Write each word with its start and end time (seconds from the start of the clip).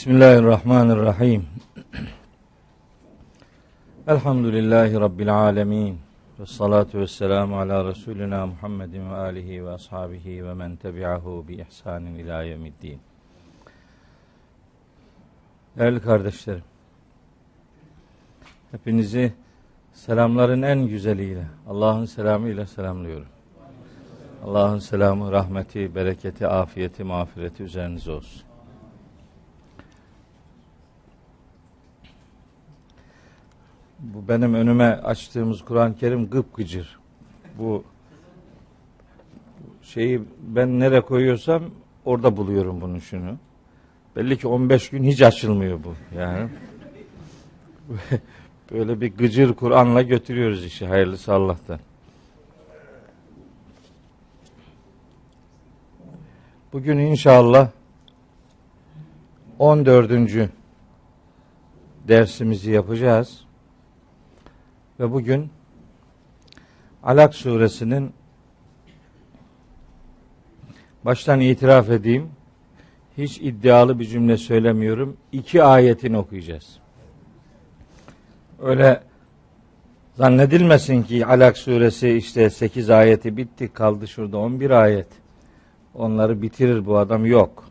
Bismillahirrahmanirrahim. 0.00 1.46
Elhamdülillahi 4.06 5.00
Rabbil 5.00 5.34
alemin. 5.34 5.98
Ve 6.38 6.46
salatu 6.46 6.98
ve 6.98 7.06
selamu 7.06 7.58
ala 7.58 7.84
Resulina 7.84 8.46
Muhammedin 8.46 9.10
ve 9.10 9.14
alihi 9.14 9.64
ve 9.64 9.70
ashabihi 9.70 10.44
ve 10.44 10.54
men 10.54 10.76
tebi'ahu 10.76 11.44
bi 11.48 11.54
ihsanin 11.54 12.14
ila 12.14 12.42
yevmiddin. 12.42 13.00
Değerli 15.78 16.00
kardeşlerim, 16.00 16.64
hepinizi 18.70 19.32
selamların 19.92 20.62
en 20.62 20.86
güzeliyle, 20.86 21.46
Allah'ın 21.68 22.04
selamıyla 22.04 22.66
selamlıyorum. 22.66 23.28
Allah'ın 24.44 24.78
selamı, 24.78 25.32
rahmeti, 25.32 25.94
bereketi, 25.94 26.46
afiyeti, 26.46 27.04
mağfireti 27.04 27.62
üzerinize 27.62 28.10
olsun. 28.10 28.50
Bu 34.02 34.19
benim 34.30 34.54
önüme 34.54 34.84
açtığımız 34.84 35.64
Kur'an-ı 35.64 35.96
Kerim 35.96 36.30
gıpgıcır. 36.30 36.98
Bu 37.58 37.84
şeyi 39.82 40.22
ben 40.40 40.80
nereye 40.80 41.00
koyuyorsam 41.00 41.62
orada 42.04 42.36
buluyorum 42.36 42.80
bunun 42.80 42.98
şunu. 42.98 43.38
Belli 44.16 44.38
ki 44.38 44.48
15 44.48 44.90
gün 44.90 45.04
hiç 45.04 45.22
açılmıyor 45.22 45.84
bu 45.84 45.94
yani. 46.16 46.48
Böyle 48.72 49.00
bir 49.00 49.16
gıcır 49.16 49.54
Kur'an'la 49.54 50.02
götürüyoruz 50.02 50.64
işi 50.64 50.86
hayırlısı 50.86 51.34
Allah'tan. 51.34 51.80
Bugün 56.72 56.98
inşallah 56.98 57.70
14. 59.58 60.10
dersimizi 62.08 62.70
yapacağız. 62.70 63.49
Ve 65.00 65.12
bugün 65.12 65.50
Alak 67.02 67.34
suresinin 67.34 68.12
baştan 71.04 71.40
itiraf 71.40 71.90
edeyim 71.90 72.30
hiç 73.18 73.38
iddialı 73.40 73.98
bir 73.98 74.04
cümle 74.04 74.36
söylemiyorum. 74.36 75.16
iki 75.32 75.62
ayetini 75.62 76.18
okuyacağız. 76.18 76.78
Öyle 78.62 79.02
zannedilmesin 80.14 81.02
ki 81.02 81.26
Alak 81.26 81.58
suresi 81.58 82.10
işte 82.10 82.50
8 82.50 82.90
ayeti 82.90 83.36
bitti 83.36 83.72
kaldı 83.72 84.08
şurada 84.08 84.38
11 84.38 84.70
ayet. 84.70 85.08
Onları 85.94 86.42
bitirir 86.42 86.86
bu 86.86 86.98
adam 86.98 87.26
yok. 87.26 87.64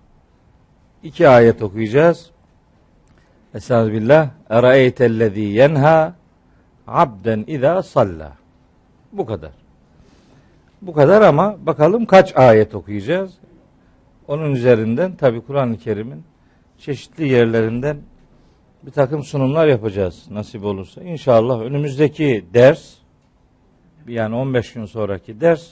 İki 1.04 1.28
ayet 1.28 1.62
okuyacağız. 1.62 2.32
Estağfirullah. 3.54 4.30
Eraeytellezî 4.50 5.42
yenha 5.42 6.19
abden 6.90 7.44
izâ 7.48 7.84
salla. 7.84 8.34
Bu 9.12 9.26
kadar. 9.26 9.52
Bu 10.82 10.94
kadar 10.94 11.22
ama 11.22 11.58
bakalım 11.66 12.06
kaç 12.06 12.38
ayet 12.38 12.76
okuyacağız. 12.76 13.34
Onun 14.28 14.54
üzerinden 14.54 15.16
tabi 15.16 15.42
Kur'an-ı 15.42 15.78
Kerim'in 15.78 16.24
çeşitli 16.78 17.28
yerlerinden 17.28 17.98
bir 18.84 18.92
takım 18.92 19.24
sunumlar 19.24 19.68
yapacağız 19.68 20.26
nasip 20.32 20.64
olursa. 20.64 21.04
İnşallah 21.04 21.62
önümüzdeki 21.62 22.46
ders 22.54 22.94
yani 24.08 24.36
15 24.36 24.74
gün 24.74 24.86
sonraki 24.86 25.42
ders 25.42 25.70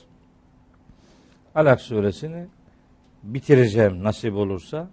Alak 1.56 1.82
suresini 1.82 2.46
bitireceğim 3.24 4.04
nasip 4.04 4.36
olursa. 4.36 4.90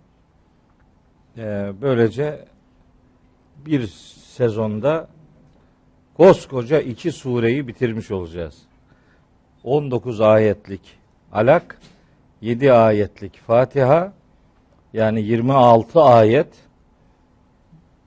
Ee, 1.38 1.72
böylece 1.82 2.44
bir 3.66 3.86
sezonda 4.36 5.08
koskoca 6.14 6.80
iki 6.80 7.12
sureyi 7.12 7.68
bitirmiş 7.68 8.10
olacağız. 8.10 8.62
19 9.64 10.20
ayetlik 10.20 10.80
Alak, 11.32 11.78
7 12.40 12.72
ayetlik 12.72 13.40
Fatiha, 13.40 14.12
yani 14.92 15.22
26 15.22 16.02
ayet 16.02 16.48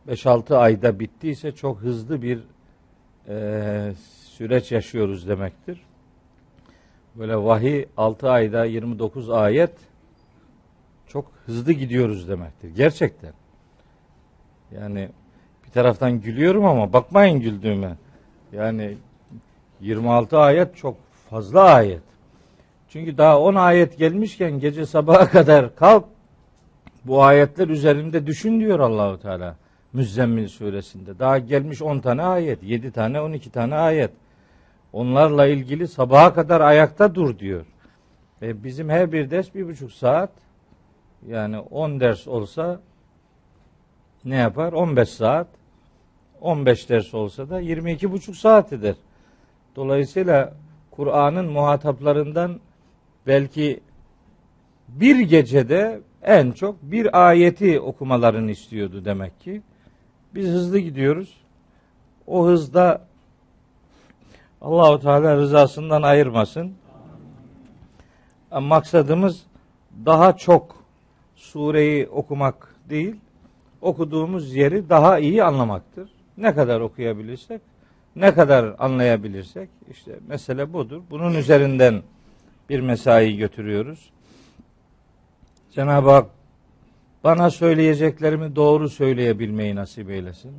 5-6 0.07 0.55
ayda 0.55 0.99
bittiyse 0.99 1.51
çok 1.51 1.79
hızlı 1.79 2.21
bir 2.21 2.39
e, 3.27 3.93
süreç 4.25 4.71
yaşıyoruz 4.71 5.27
demektir. 5.27 5.81
Böyle 7.15 7.37
vahiy 7.37 7.85
6 7.97 8.29
ayda 8.29 8.65
29 8.65 9.29
ayet 9.29 9.71
çok 11.07 11.31
hızlı 11.45 11.71
gidiyoruz 11.71 12.29
demektir. 12.29 12.69
Gerçekten. 12.75 13.33
Yani 14.71 15.09
bir 15.67 15.71
taraftan 15.71 16.21
gülüyorum 16.21 16.65
ama 16.65 16.93
bakmayın 16.93 17.39
güldüğüme. 17.39 17.95
Yani 18.51 18.97
26 19.81 20.39
ayet 20.39 20.77
çok 20.77 20.97
fazla 21.29 21.61
ayet. 21.61 22.01
Çünkü 22.89 23.17
daha 23.17 23.39
10 23.39 23.55
ayet 23.55 23.97
gelmişken 23.97 24.59
gece 24.59 24.85
sabaha 24.85 25.29
kadar 25.31 25.75
kalk 25.75 26.05
bu 27.05 27.23
ayetler 27.23 27.67
üzerinde 27.67 28.27
düşün 28.27 28.59
diyor 28.59 28.79
Allahu 28.79 29.19
Teala. 29.19 29.55
Müzzemmil 29.93 30.47
suresinde. 30.47 31.19
Daha 31.19 31.37
gelmiş 31.37 31.81
10 31.81 31.99
tane 31.99 32.23
ayet, 32.23 32.63
7 32.63 32.91
tane, 32.91 33.21
12 33.21 33.49
tane 33.49 33.75
ayet. 33.75 34.11
Onlarla 34.93 35.47
ilgili 35.47 35.87
sabaha 35.87 36.33
kadar 36.33 36.61
ayakta 36.61 37.15
dur 37.15 37.39
diyor. 37.39 37.65
Ve 38.41 38.63
bizim 38.63 38.89
her 38.89 39.11
bir 39.11 39.31
ders 39.31 39.55
bir 39.55 39.67
buçuk 39.67 39.91
saat 39.91 40.29
yani 41.27 41.59
10 41.59 41.99
ders 41.99 42.27
olsa 42.27 42.79
ne 44.29 44.35
yapar? 44.35 44.73
15 44.73 45.09
saat. 45.09 45.47
15 46.41 46.89
ders 46.89 47.13
olsa 47.13 47.49
da 47.49 47.59
22 47.59 48.11
buçuk 48.11 48.35
saat 48.35 48.73
eder. 48.73 48.95
Dolayısıyla 49.75 50.53
Kur'an'ın 50.91 51.45
muhataplarından 51.51 52.59
belki 53.27 53.79
bir 54.87 55.19
gecede 55.19 56.01
en 56.23 56.51
çok 56.51 56.83
bir 56.83 57.27
ayeti 57.27 57.79
okumalarını 57.79 58.51
istiyordu 58.51 59.05
demek 59.05 59.39
ki. 59.39 59.61
Biz 60.35 60.47
hızlı 60.47 60.79
gidiyoruz. 60.79 61.37
O 62.27 62.45
hızda 62.45 63.01
Allahu 64.61 64.99
Teala 64.99 65.35
rızasından 65.35 66.01
ayırmasın. 66.01 66.73
Maksadımız 68.61 69.43
daha 70.05 70.37
çok 70.37 70.75
sureyi 71.35 72.07
okumak 72.07 72.75
değil, 72.89 73.15
okuduğumuz 73.87 74.55
yeri 74.55 74.89
daha 74.89 75.19
iyi 75.19 75.43
anlamaktır. 75.43 76.09
Ne 76.37 76.55
kadar 76.55 76.81
okuyabilirsek, 76.81 77.61
ne 78.15 78.33
kadar 78.33 78.75
anlayabilirsek, 78.79 79.69
işte 79.91 80.19
mesele 80.27 80.73
budur. 80.73 81.01
Bunun 81.09 81.33
üzerinden 81.33 82.01
bir 82.69 82.79
mesai 82.79 83.37
götürüyoruz. 83.37 84.09
Cenab-ı 85.71 86.09
Hak 86.09 86.29
bana 87.23 87.49
söyleyeceklerimi 87.49 88.55
doğru 88.55 88.89
söyleyebilmeyi 88.89 89.75
nasip 89.75 90.09
eylesin. 90.09 90.51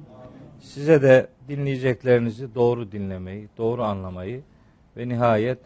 Size 0.60 1.02
de 1.02 1.26
dinleyeceklerinizi 1.48 2.54
doğru 2.54 2.92
dinlemeyi, 2.92 3.48
doğru 3.58 3.82
anlamayı 3.82 4.42
ve 4.96 5.08
nihayet 5.08 5.58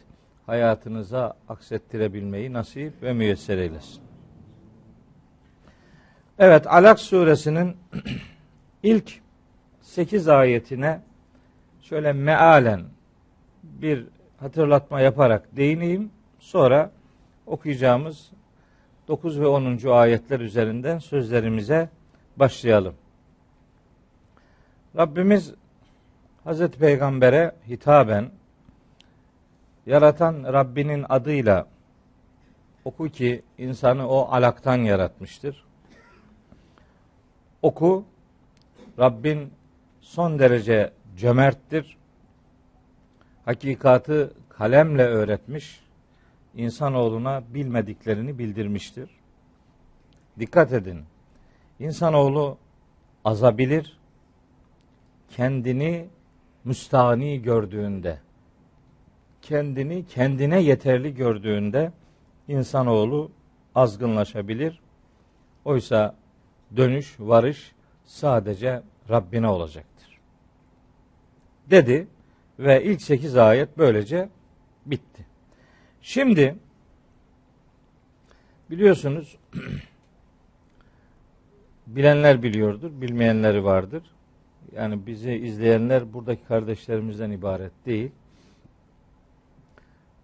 hayatınıza 0.46 1.34
aksettirebilmeyi 1.48 2.52
nasip 2.52 3.02
ve 3.02 3.12
müyesser 3.12 3.58
eylesin. 3.58 4.01
Evet, 6.42 6.66
Alak 6.66 7.00
suresinin 7.00 7.76
ilk 8.82 9.12
8 9.80 10.28
ayetine 10.28 11.00
şöyle 11.82 12.12
mealen 12.12 12.82
bir 13.62 14.06
hatırlatma 14.40 15.00
yaparak 15.00 15.56
değineyim. 15.56 16.10
Sonra 16.38 16.90
okuyacağımız 17.46 18.30
9 19.08 19.40
ve 19.40 19.46
10. 19.46 19.78
ayetler 19.86 20.40
üzerinden 20.40 20.98
sözlerimize 20.98 21.88
başlayalım. 22.36 22.94
Rabbimiz 24.96 25.54
Hazreti 26.44 26.78
Peygamber'e 26.78 27.52
hitaben 27.68 28.30
yaratan 29.86 30.52
Rabbinin 30.52 31.06
adıyla 31.08 31.66
oku 32.84 33.08
ki 33.08 33.42
insanı 33.58 34.08
o 34.08 34.28
alaktan 34.30 34.76
yaratmıştır. 34.76 35.71
Oku 37.62 38.04
Rabbin 38.98 39.52
son 40.00 40.38
derece 40.38 40.92
cömerttir. 41.16 41.96
Hakikatı 43.44 44.32
kalemle 44.48 45.02
öğretmiş, 45.04 45.80
insanoğluna 46.54 47.42
bilmediklerini 47.54 48.38
bildirmiştir. 48.38 49.10
Dikkat 50.38 50.72
edin. 50.72 51.00
İnsanoğlu 51.78 52.58
azabilir, 53.24 53.98
kendini 55.28 56.08
müstahni 56.64 57.42
gördüğünde, 57.42 58.18
kendini 59.42 60.06
kendine 60.06 60.62
yeterli 60.62 61.14
gördüğünde 61.14 61.92
insanoğlu 62.48 63.30
azgınlaşabilir, 63.74 64.82
Oysa 65.64 66.14
dönüş, 66.76 67.16
varış 67.18 67.72
sadece 68.04 68.82
Rabbine 69.10 69.48
olacaktır. 69.48 70.18
Dedi 71.70 72.06
ve 72.58 72.84
ilk 72.84 73.02
sekiz 73.02 73.36
ayet 73.36 73.78
böylece 73.78 74.28
bitti. 74.86 75.26
Şimdi 76.02 76.56
biliyorsunuz 78.70 79.36
bilenler 81.86 82.42
biliyordur, 82.42 82.90
bilmeyenleri 82.92 83.64
vardır. 83.64 84.02
Yani 84.76 85.06
bizi 85.06 85.32
izleyenler 85.32 86.12
buradaki 86.12 86.44
kardeşlerimizden 86.44 87.30
ibaret 87.30 87.72
değil. 87.86 88.10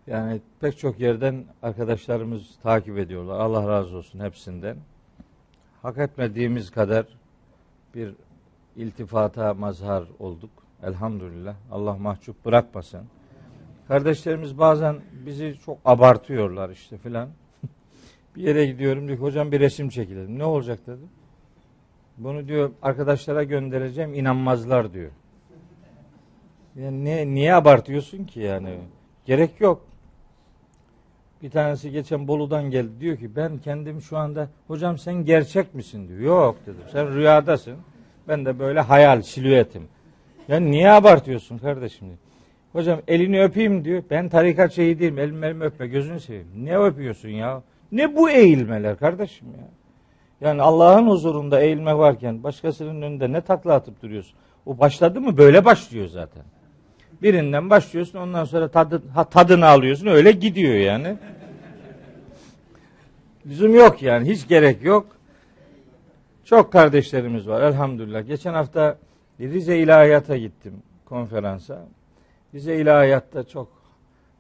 Yani 0.07 0.41
pek 0.61 0.79
çok 0.79 1.01
yerden 1.01 1.45
arkadaşlarımız 1.63 2.59
takip 2.63 2.99
ediyorlar. 2.99 3.41
Allah 3.41 3.69
razı 3.69 3.97
olsun 3.97 4.21
hepsinden. 4.21 4.77
Hak 5.89 5.99
etmediğimiz 5.99 6.71
kadar 6.71 7.07
bir 7.95 8.15
iltifata 8.77 9.55
mazhar 9.55 10.05
olduk. 10.19 10.51
Elhamdülillah. 10.83 11.55
Allah 11.71 11.97
mahcup 11.97 12.45
bırakmasın. 12.45 13.01
Kardeşlerimiz 13.89 14.59
bazen 14.59 14.97
bizi 15.27 15.59
çok 15.65 15.79
abartıyorlar 15.85 16.71
işte 16.71 16.99
filan. 16.99 17.29
bir 18.37 18.43
yere 18.43 18.67
gidiyorum 18.67 19.09
diyor 19.09 19.19
hocam 19.19 19.53
bir 19.53 19.61
resim 19.61 19.89
çekilelim. 19.89 20.39
Ne 20.39 20.45
olacak 20.45 20.79
dedim. 20.87 21.09
Bunu 22.19 22.49
diyor 22.49 22.71
arkadaşlara 22.83 23.43
göndereceğim 23.43 24.15
inanmazlar 24.15 24.93
diyor. 24.93 25.11
Yani 26.77 27.05
ne, 27.05 27.27
niye 27.27 27.55
abartıyorsun 27.55 28.25
ki 28.25 28.41
yani? 28.41 28.79
Gerek 29.27 29.61
yok. 29.61 29.88
Bir 31.43 31.51
tanesi 31.51 31.91
geçen 31.91 32.29
Bolu'dan 32.29 32.71
geldi. 32.71 33.01
Diyor 33.01 33.17
ki 33.17 33.37
ben 33.37 33.59
kendim 33.59 34.01
şu 34.01 34.19
anda 34.19 34.49
hocam 34.67 34.99
sen 34.99 35.15
gerçek 35.15 35.75
misin 35.75 36.09
diyor. 36.09 36.21
Yok 36.21 36.57
dedim. 36.67 36.83
Sen 36.93 37.15
rüyadasın. 37.15 37.77
Ben 38.29 38.45
de 38.45 38.59
böyle 38.59 38.81
hayal, 38.81 39.23
silüetim. 39.23 39.89
Yani 40.49 40.71
niye 40.71 40.91
abartıyorsun 40.91 41.59
kardeşim 41.59 42.07
diyor. 42.07 42.19
Hocam 42.73 43.01
elini 43.09 43.43
öpeyim 43.43 43.85
diyor. 43.85 44.03
Ben 44.11 44.29
tarikat 44.29 44.73
şeyi 44.73 44.99
değilim. 44.99 45.19
Elimi 45.19 45.47
elimi 45.47 45.65
öpme. 45.65 45.87
Gözünü 45.87 46.21
seveyim. 46.21 46.49
Ne 46.57 46.79
öpüyorsun 46.79 47.29
ya? 47.29 47.63
Ne 47.93 48.17
bu 48.17 48.31
eğilmeler 48.31 48.97
kardeşim 48.97 49.49
ya? 49.49 49.69
Yani 50.41 50.63
Allah'ın 50.63 51.07
huzurunda 51.07 51.61
eğilme 51.61 51.99
varken 51.99 52.43
başkasının 52.43 53.03
önünde 53.03 53.33
ne 53.33 53.41
takla 53.41 53.75
atıp 53.75 54.03
duruyorsun? 54.03 54.39
O 54.67 54.79
başladı 54.79 55.21
mı 55.21 55.37
böyle 55.37 55.65
başlıyor 55.65 56.07
zaten. 56.07 56.43
Birinden 57.23 57.71
başlıyorsun 57.71 58.19
ondan 58.19 58.45
sonra 58.45 58.69
tadı, 58.69 59.03
ha, 59.15 59.25
tadını 59.25 59.67
alıyorsun 59.67 60.07
öyle 60.07 60.33
gidiyor 60.33 60.75
yani. 60.75 61.17
Lüzum 63.47 63.75
yok 63.75 64.03
yani 64.03 64.31
hiç 64.31 64.49
gerek 64.49 64.85
yok. 64.85 65.07
Çok 66.45 66.73
kardeşlerimiz 66.73 67.49
var 67.49 67.63
elhamdülillah. 67.63 68.27
Geçen 68.27 68.55
hafta 68.55 68.99
Rize 69.41 69.79
İlahiyat'a 69.79 70.37
gittim 70.37 70.73
konferansa. 71.05 71.87
Rize 72.55 72.77
İlahiyat'ta 72.77 73.49
çok 73.49 73.69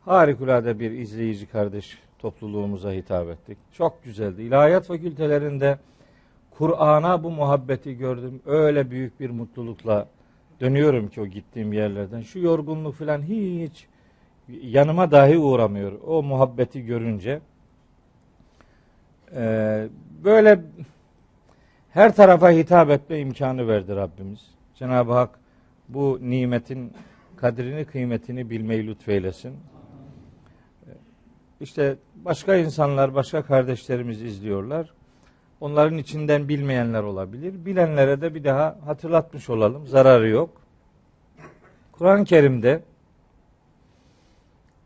harikulade 0.05 0.81
bir 0.81 0.91
izleyici 0.91 1.47
kardeş 1.47 1.99
topluluğumuza 2.19 2.93
hitap 2.93 3.29
ettik. 3.29 3.59
Çok 3.73 4.05
güzeldi. 4.05 4.43
İlahiyat 4.43 4.87
fakültelerinde 4.87 5.79
Kur'an'a 6.50 7.25
bu 7.25 7.31
muhabbeti 7.31 7.97
gördüm. 7.97 8.41
Öyle 8.47 8.91
büyük 8.91 9.21
bir 9.21 9.31
mutlulukla 9.31 10.09
dönüyorum 10.61 11.09
ki 11.09 11.21
o 11.21 11.27
gittiğim 11.27 11.73
yerlerden. 11.73 12.21
Şu 12.21 12.38
yorgunluk 12.38 12.95
falan 12.95 13.23
hiç 13.23 13.87
yanıma 14.62 15.11
dahi 15.11 15.38
uğramıyor. 15.38 15.93
O 16.07 16.23
muhabbeti 16.23 16.87
görünce. 16.87 17.41
Ee, 19.35 19.88
böyle 20.25 20.61
her 21.91 22.17
tarafa 22.17 22.50
hitap 22.50 22.91
etme 22.91 23.19
imkanı 23.19 23.69
verdi 23.69 23.97
Rabbimiz. 23.97 24.41
Cenab-ı 24.75 25.12
Hak 25.12 25.38
bu 25.88 26.19
nimetin 26.23 26.93
kadrini 27.37 27.85
kıymetini 27.85 28.50
bilmeyi 28.50 28.87
lütfeylesin. 28.87 29.57
İşte 31.61 31.97
başka 32.15 32.57
insanlar, 32.57 33.15
başka 33.15 33.43
kardeşlerimiz 33.43 34.23
izliyorlar. 34.23 34.93
Onların 35.61 35.99
içinden 35.99 36.49
bilmeyenler 36.49 37.03
olabilir. 37.03 37.67
Bilenlere 37.67 38.21
de 38.21 38.35
bir 38.35 38.45
daha 38.45 38.79
hatırlatmış 38.87 39.50
olalım. 39.50 39.87
Zararı 39.87 40.29
yok. 40.29 40.50
Kur'an-ı 41.93 42.25
Kerim'de 42.25 42.83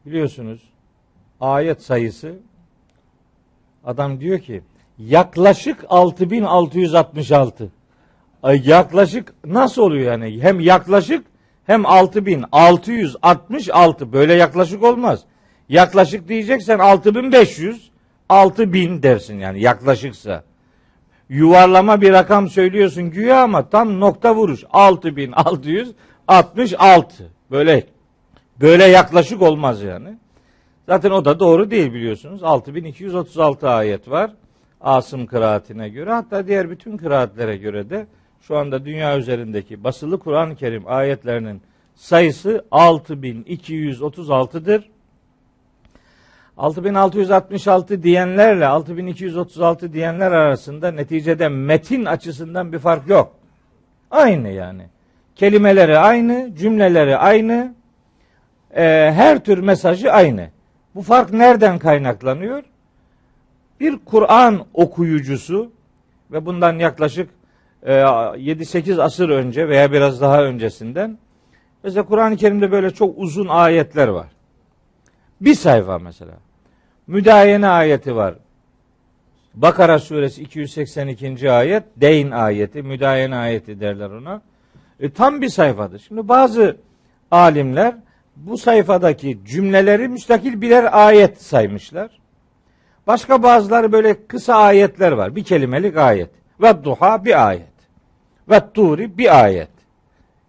biliyorsunuz 0.06 0.62
ayet 1.40 1.82
sayısı 1.82 2.38
adam 3.84 4.20
diyor 4.20 4.38
ki 4.38 4.62
yaklaşık 4.98 5.84
6666. 5.88 7.72
Ay 8.42 8.68
yaklaşık 8.68 9.34
nasıl 9.44 9.82
oluyor 9.82 10.12
yani? 10.12 10.42
Hem 10.42 10.60
yaklaşık 10.60 11.26
hem 11.66 11.86
6666 11.86 14.12
böyle 14.12 14.34
yaklaşık 14.34 14.82
olmaz. 14.82 15.24
Yaklaşık 15.68 16.28
diyeceksen 16.28 16.78
6500 16.78 17.90
6000 18.28 19.02
dersin 19.02 19.38
yani 19.38 19.60
yaklaşıksa. 19.60 20.44
Yuvarlama 21.32 22.00
bir 22.00 22.12
rakam 22.12 22.48
söylüyorsun 22.48 23.10
güya 23.10 23.42
ama 23.42 23.68
tam 23.68 24.00
nokta 24.00 24.34
vuruş 24.34 24.64
6666. 24.70 27.30
Böyle 27.50 27.86
böyle 28.60 28.84
yaklaşık 28.84 29.42
olmaz 29.42 29.82
yani. 29.82 30.08
Zaten 30.88 31.10
o 31.10 31.24
da 31.24 31.40
doğru 31.40 31.70
değil 31.70 31.92
biliyorsunuz. 31.92 32.42
6236 32.42 33.68
ayet 33.68 34.10
var. 34.10 34.30
Asım 34.80 35.26
kıraatine 35.26 35.88
göre 35.88 36.12
hatta 36.12 36.46
diğer 36.46 36.70
bütün 36.70 36.96
kıraatlere 36.96 37.56
göre 37.56 37.90
de 37.90 38.06
şu 38.40 38.56
anda 38.56 38.84
dünya 38.84 39.18
üzerindeki 39.18 39.84
basılı 39.84 40.18
Kur'an-ı 40.18 40.56
Kerim 40.56 40.82
ayetlerinin 40.86 41.62
sayısı 41.94 42.64
6236'dır. 42.72 44.90
6666 46.62 48.02
diyenlerle 48.02 48.66
6236 48.66 49.92
diyenler 49.92 50.32
arasında 50.32 50.90
neticede 50.90 51.48
metin 51.48 52.04
açısından 52.04 52.72
bir 52.72 52.78
fark 52.78 53.08
yok. 53.08 53.34
Aynı 54.10 54.48
yani. 54.48 54.82
Kelimeleri 55.36 55.98
aynı, 55.98 56.54
cümleleri 56.54 57.16
aynı, 57.16 57.74
e, 58.76 58.82
her 59.14 59.44
tür 59.44 59.58
mesajı 59.58 60.12
aynı. 60.12 60.48
Bu 60.94 61.02
fark 61.02 61.32
nereden 61.32 61.78
kaynaklanıyor? 61.78 62.62
Bir 63.80 63.98
Kur'an 64.04 64.66
okuyucusu 64.74 65.72
ve 66.32 66.46
bundan 66.46 66.78
yaklaşık 66.78 67.30
e, 67.82 67.92
7-8 67.92 69.02
asır 69.02 69.28
önce 69.28 69.68
veya 69.68 69.92
biraz 69.92 70.20
daha 70.20 70.44
öncesinden 70.44 71.18
mesela 71.82 72.06
Kur'an-ı 72.06 72.36
Kerim'de 72.36 72.72
böyle 72.72 72.90
çok 72.90 73.18
uzun 73.18 73.48
ayetler 73.48 74.08
var. 74.08 74.26
Bir 75.40 75.54
sayfa 75.54 75.98
mesela. 75.98 76.32
Müdayene 77.06 77.68
ayeti 77.68 78.16
var. 78.16 78.34
Bakara 79.54 79.98
suresi 79.98 80.42
282. 80.42 81.50
ayet, 81.50 81.84
Deyn 81.96 82.30
ayeti, 82.30 82.82
müdayene 82.82 83.36
ayeti 83.36 83.80
derler 83.80 84.10
ona. 84.10 84.42
E, 85.00 85.10
tam 85.10 85.40
bir 85.40 85.48
sayfadır. 85.48 85.98
Şimdi 85.98 86.28
bazı 86.28 86.76
alimler 87.30 87.94
bu 88.36 88.58
sayfadaki 88.58 89.38
cümleleri 89.46 90.08
müstakil 90.08 90.60
birer 90.60 91.06
ayet 91.06 91.42
saymışlar. 91.42 92.10
Başka 93.06 93.42
bazıları 93.42 93.92
böyle 93.92 94.26
kısa 94.26 94.54
ayetler 94.54 95.12
var. 95.12 95.36
Bir 95.36 95.44
kelimelik 95.44 95.96
ayet. 95.96 96.30
Ve 96.62 96.84
duha 96.84 97.24
bir 97.24 97.48
ayet. 97.48 97.72
Ve 98.50 98.60
turi 98.74 99.18
bir 99.18 99.42
ayet. 99.44 99.68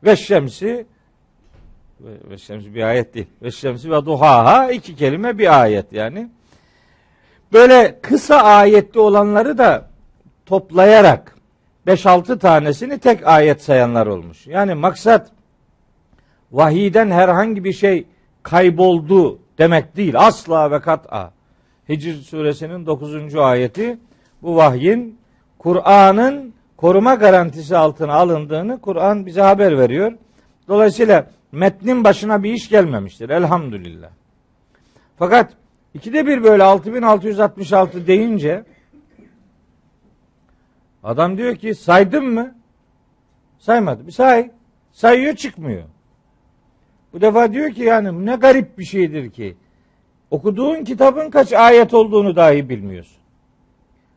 Ve 0.03 0.15
şemsi 0.15 0.85
ve 2.01 2.37
şemsi 2.37 2.75
bir 2.75 2.83
ayet 2.83 3.13
değil. 3.13 3.27
Ve 3.41 3.51
şemsi 3.51 3.91
ve 3.91 4.05
duhaha 4.05 4.71
iki 4.71 4.95
kelime 4.95 5.37
bir 5.37 5.61
ayet 5.61 5.93
yani. 5.93 6.29
Böyle 7.53 7.99
kısa 8.01 8.35
ayetli 8.35 8.99
olanları 8.99 9.57
da 9.57 9.89
toplayarak 10.45 11.35
5-6 11.87 12.39
tanesini 12.39 12.99
tek 12.99 13.27
ayet 13.27 13.63
sayanlar 13.63 14.07
olmuş. 14.07 14.47
Yani 14.47 14.73
maksat 14.73 15.31
vahiden 16.51 17.11
herhangi 17.11 17.63
bir 17.63 17.73
şey 17.73 18.07
kayboldu 18.43 19.39
demek 19.57 19.95
değil. 19.95 20.13
Asla 20.17 20.71
ve 20.71 20.79
kat'a. 20.79 21.31
Hicr 21.89 22.13
suresinin 22.13 22.85
9. 22.85 23.35
ayeti 23.35 23.97
bu 24.41 24.55
vahyin 24.55 25.19
Kur'an'ın 25.59 26.53
koruma 26.77 27.15
garantisi 27.15 27.77
altına 27.77 28.13
alındığını 28.13 28.81
Kur'an 28.81 29.25
bize 29.25 29.41
haber 29.41 29.77
veriyor. 29.77 30.13
Dolayısıyla 30.67 31.27
metnin 31.51 32.03
başına 32.03 32.43
bir 32.43 32.53
iş 32.53 32.69
gelmemiştir. 32.69 33.29
Elhamdülillah. 33.29 34.09
Fakat 35.17 35.53
ikide 35.93 36.27
bir 36.27 36.43
böyle 36.43 36.63
6666 36.63 38.07
deyince 38.07 38.63
adam 41.03 41.37
diyor 41.37 41.55
ki 41.55 41.75
saydın 41.75 42.25
mı? 42.25 42.55
Saymadı. 43.59 44.07
Bir 44.07 44.11
say. 44.11 44.51
Sayıyor 44.91 45.35
çıkmıyor. 45.35 45.83
Bu 47.13 47.21
defa 47.21 47.53
diyor 47.53 47.71
ki 47.71 47.83
yani 47.83 48.25
ne 48.25 48.35
garip 48.35 48.77
bir 48.77 48.83
şeydir 48.83 49.31
ki. 49.31 49.55
Okuduğun 50.31 50.83
kitabın 50.83 51.29
kaç 51.29 51.53
ayet 51.53 51.93
olduğunu 51.93 52.35
dahi 52.35 52.69
bilmiyorsun. 52.69 53.17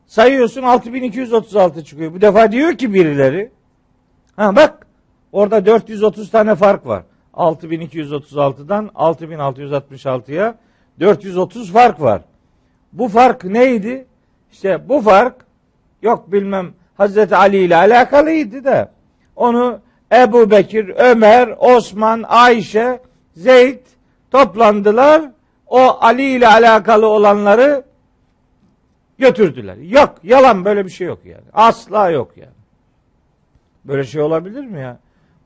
Sayıyorsun 0.07 0.63
6236 0.63 1.85
çıkıyor. 1.85 2.15
Bu 2.15 2.21
defa 2.21 2.53
diyor 2.53 2.79
ki 2.79 2.95
birileri 2.95 3.51
ha 4.37 4.57
bak 4.57 4.87
orada 5.33 5.67
430 5.67 6.31
tane 6.31 6.55
fark 6.55 6.87
var. 6.87 7.03
6236'dan 7.35 8.91
6666'ya 8.95 10.59
430 11.01 11.73
fark 11.73 12.01
var. 12.01 12.23
Bu 12.93 13.09
fark 13.09 13.45
neydi? 13.45 14.07
İşte 14.53 14.89
bu 14.89 15.01
fark 15.01 15.35
yok 16.03 16.33
bilmem 16.33 16.73
Hazreti 16.97 17.37
Ali 17.37 17.57
ile 17.57 17.77
alakalıydı 17.77 18.65
da 18.65 18.93
onu 19.37 19.81
Ebu 20.13 20.51
Bekir, 20.51 20.89
Ömer, 20.97 21.55
Osman, 21.59 22.23
Ayşe, 22.23 23.01
Zeyd 23.37 23.81
toplandılar. 24.31 25.23
O 25.67 25.79
Ali 26.01 26.23
ile 26.23 26.49
alakalı 26.49 27.07
olanları 27.07 27.85
götürdüler. 29.19 29.77
Yok, 29.77 30.15
yalan 30.23 30.65
böyle 30.65 30.85
bir 30.85 30.91
şey 30.91 31.07
yok 31.07 31.19
yani. 31.25 31.45
Asla 31.53 32.11
yok 32.11 32.37
yani. 32.37 32.57
Böyle 33.85 34.05
şey 34.05 34.23
olabilir 34.23 34.65
mi 34.65 34.81
ya? 34.81 34.99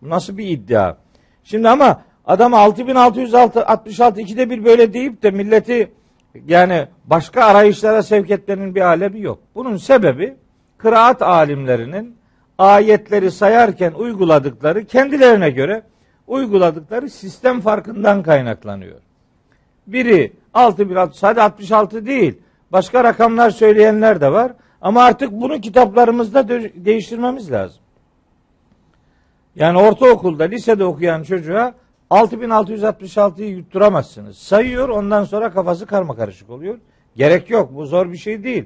Bu 0.02 0.08
nasıl 0.08 0.38
bir 0.38 0.48
iddia? 0.48 0.96
Şimdi 1.44 1.68
ama 1.68 2.02
adam 2.26 2.54
6666 2.54 4.20
ikide 4.20 4.50
bir 4.50 4.64
böyle 4.64 4.92
deyip 4.92 5.22
de 5.22 5.30
milleti 5.30 5.92
yani 6.46 6.86
başka 7.04 7.44
arayışlara 7.44 8.02
sevk 8.02 8.30
etmenin 8.30 8.74
bir 8.74 8.80
alemi 8.80 9.20
yok. 9.20 9.38
Bunun 9.54 9.76
sebebi 9.76 10.36
kıraat 10.78 11.22
alimlerinin 11.22 12.16
ayetleri 12.58 13.30
sayarken 13.30 13.92
uyguladıkları 13.92 14.84
kendilerine 14.84 15.50
göre 15.50 15.82
uyguladıkları 16.26 17.10
sistem 17.10 17.60
farkından 17.60 18.22
kaynaklanıyor. 18.22 19.00
Biri 19.86 20.32
6 20.54 20.90
bir 20.90 20.96
sadece 21.12 21.42
66 21.42 22.06
değil. 22.06 22.38
Başka 22.72 23.04
rakamlar 23.04 23.50
söyleyenler 23.50 24.20
de 24.20 24.32
var. 24.32 24.52
Ama 24.80 25.02
artık 25.02 25.32
bunu 25.32 25.60
kitaplarımızda 25.60 26.48
değiştirmemiz 26.74 27.52
lazım. 27.52 27.82
Yani 29.56 29.78
ortaokulda, 29.78 30.44
lisede 30.44 30.84
okuyan 30.84 31.22
çocuğa 31.22 31.74
6666'yı 32.10 33.48
yutturamazsınız. 33.48 34.38
Sayıyor 34.38 34.88
ondan 34.88 35.24
sonra 35.24 35.52
kafası 35.52 35.86
karma 35.86 36.16
karışık 36.16 36.50
oluyor. 36.50 36.78
Gerek 37.16 37.50
yok. 37.50 37.74
Bu 37.74 37.86
zor 37.86 38.12
bir 38.12 38.16
şey 38.16 38.44
değil. 38.44 38.64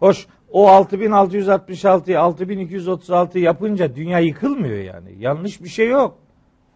Hoş 0.00 0.26
o 0.52 0.68
6666'yı 0.68 2.20
6236 2.20 3.38
yapınca 3.38 3.96
dünya 3.96 4.18
yıkılmıyor 4.18 4.78
yani. 4.78 5.14
Yanlış 5.18 5.62
bir 5.62 5.68
şey 5.68 5.88
yok. 5.88 6.18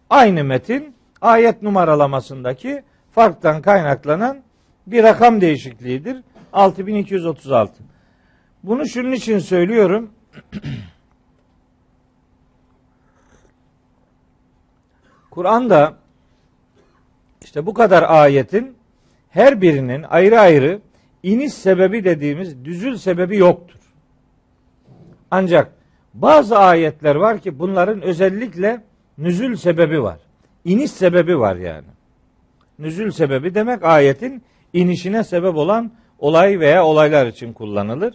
Aynı 0.09 0.43
metin 0.43 0.95
ayet 1.21 1.61
numaralamasındaki 1.61 2.83
farktan 3.11 3.61
kaynaklanan 3.61 4.41
bir 4.87 5.03
rakam 5.03 5.41
değişikliğidir. 5.41 6.23
6236. 6.53 7.83
Bunu 8.63 8.87
şunun 8.87 9.11
için 9.11 9.39
söylüyorum. 9.39 10.11
Kur'an'da 15.31 16.00
işte 17.51 17.65
bu 17.65 17.73
kadar 17.73 18.03
ayetin 18.07 18.75
her 19.29 19.61
birinin 19.61 20.03
ayrı 20.03 20.39
ayrı 20.39 20.81
iniş 21.23 21.53
sebebi 21.53 22.03
dediğimiz 22.03 22.65
düzül 22.65 22.97
sebebi 22.97 23.37
yoktur. 23.37 23.79
Ancak 25.31 25.73
bazı 26.13 26.57
ayetler 26.57 27.15
var 27.15 27.39
ki 27.39 27.59
bunların 27.59 28.01
özellikle 28.01 28.83
nüzül 29.17 29.55
sebebi 29.55 30.03
var. 30.03 30.19
İniş 30.65 30.91
sebebi 30.91 31.39
var 31.39 31.55
yani. 31.55 31.87
Nüzül 32.79 33.11
sebebi 33.11 33.55
demek 33.55 33.83
ayetin 33.83 34.43
inişine 34.73 35.23
sebep 35.23 35.55
olan 35.55 35.91
olay 36.19 36.59
veya 36.59 36.85
olaylar 36.85 37.27
için 37.27 37.53
kullanılır. 37.53 38.13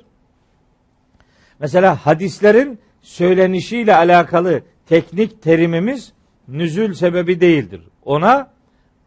Mesela 1.58 2.06
hadislerin 2.06 2.78
söylenişiyle 3.02 3.96
alakalı 3.96 4.62
teknik 4.86 5.42
terimimiz 5.42 6.12
nüzül 6.48 6.94
sebebi 6.94 7.40
değildir. 7.40 7.82
Ona 8.04 8.55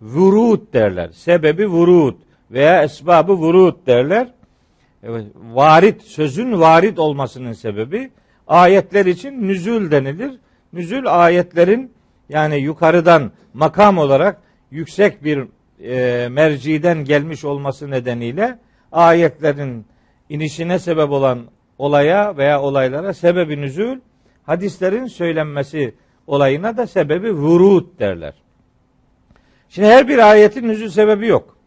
vurut 0.02 0.74
derler. 0.74 1.10
Sebebi 1.10 1.68
vurut 1.68 2.18
veya 2.52 2.84
esbabı 2.84 3.34
vurut 3.34 3.88
derler. 3.88 4.28
Evet, 5.04 5.26
varit 5.36 6.02
sözün 6.02 6.60
varit 6.60 7.00
olmasının 7.00 7.54
sebebi 7.54 8.12
ayetler 8.48 9.06
için 9.06 9.48
nüzül 9.48 9.92
denilir. 9.92 10.32
Nüzül 10.74 11.24
ayetlerin 11.24 11.92
yani 12.30 12.60
yukarıdan 12.60 13.32
makam 13.54 13.98
olarak 13.98 14.42
yüksek 14.72 15.24
bir 15.24 15.48
e, 15.84 16.28
merciden 16.30 17.06
gelmiş 17.06 17.46
olması 17.46 17.92
nedeniyle 17.92 18.60
ayetlerin 18.92 19.86
inişine 20.30 20.80
sebep 20.80 21.12
olan 21.12 21.40
olaya 21.78 22.38
veya 22.38 22.62
olaylara 22.62 23.14
sebebi 23.14 23.62
nüzül, 23.62 24.00
hadislerin 24.44 25.06
söylenmesi 25.06 25.96
olayına 26.28 26.78
da 26.78 26.88
sebebi 26.88 27.32
vurut 27.32 28.00
derler. 28.00 28.34
Şimdi 29.70 29.88
her 29.88 30.08
bir 30.08 30.18
ayetin 30.18 30.68
nüzül 30.68 30.90
sebebi 30.90 31.28
yok. 31.28 31.58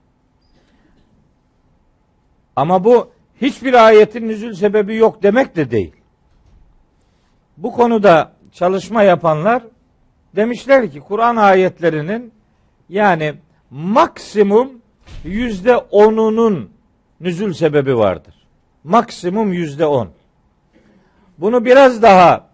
Ama 2.57 2.85
bu 2.85 3.11
hiçbir 3.41 3.87
ayetin 3.87 4.29
nüzül 4.29 4.55
sebebi 4.55 4.97
yok 4.97 5.23
demek 5.23 5.57
de 5.57 5.71
değil. 5.71 5.93
Bu 7.57 7.73
konuda 7.73 8.33
çalışma 8.53 9.03
yapanlar 9.03 9.63
demişler 10.37 10.91
ki 10.91 11.01
Kur'an 11.01 11.37
ayetlerinin 11.37 12.33
yani 12.89 13.35
maksimum 13.71 14.73
yüzde 15.25 15.77
onunun 15.77 16.71
nüzül 17.21 17.53
sebebi 17.53 17.99
vardır. 17.99 18.35
Maksimum 18.85 19.53
yüzde 19.53 19.87
on. 19.87 20.09
Bunu 21.39 21.65
biraz 21.65 22.03
daha 22.03 22.49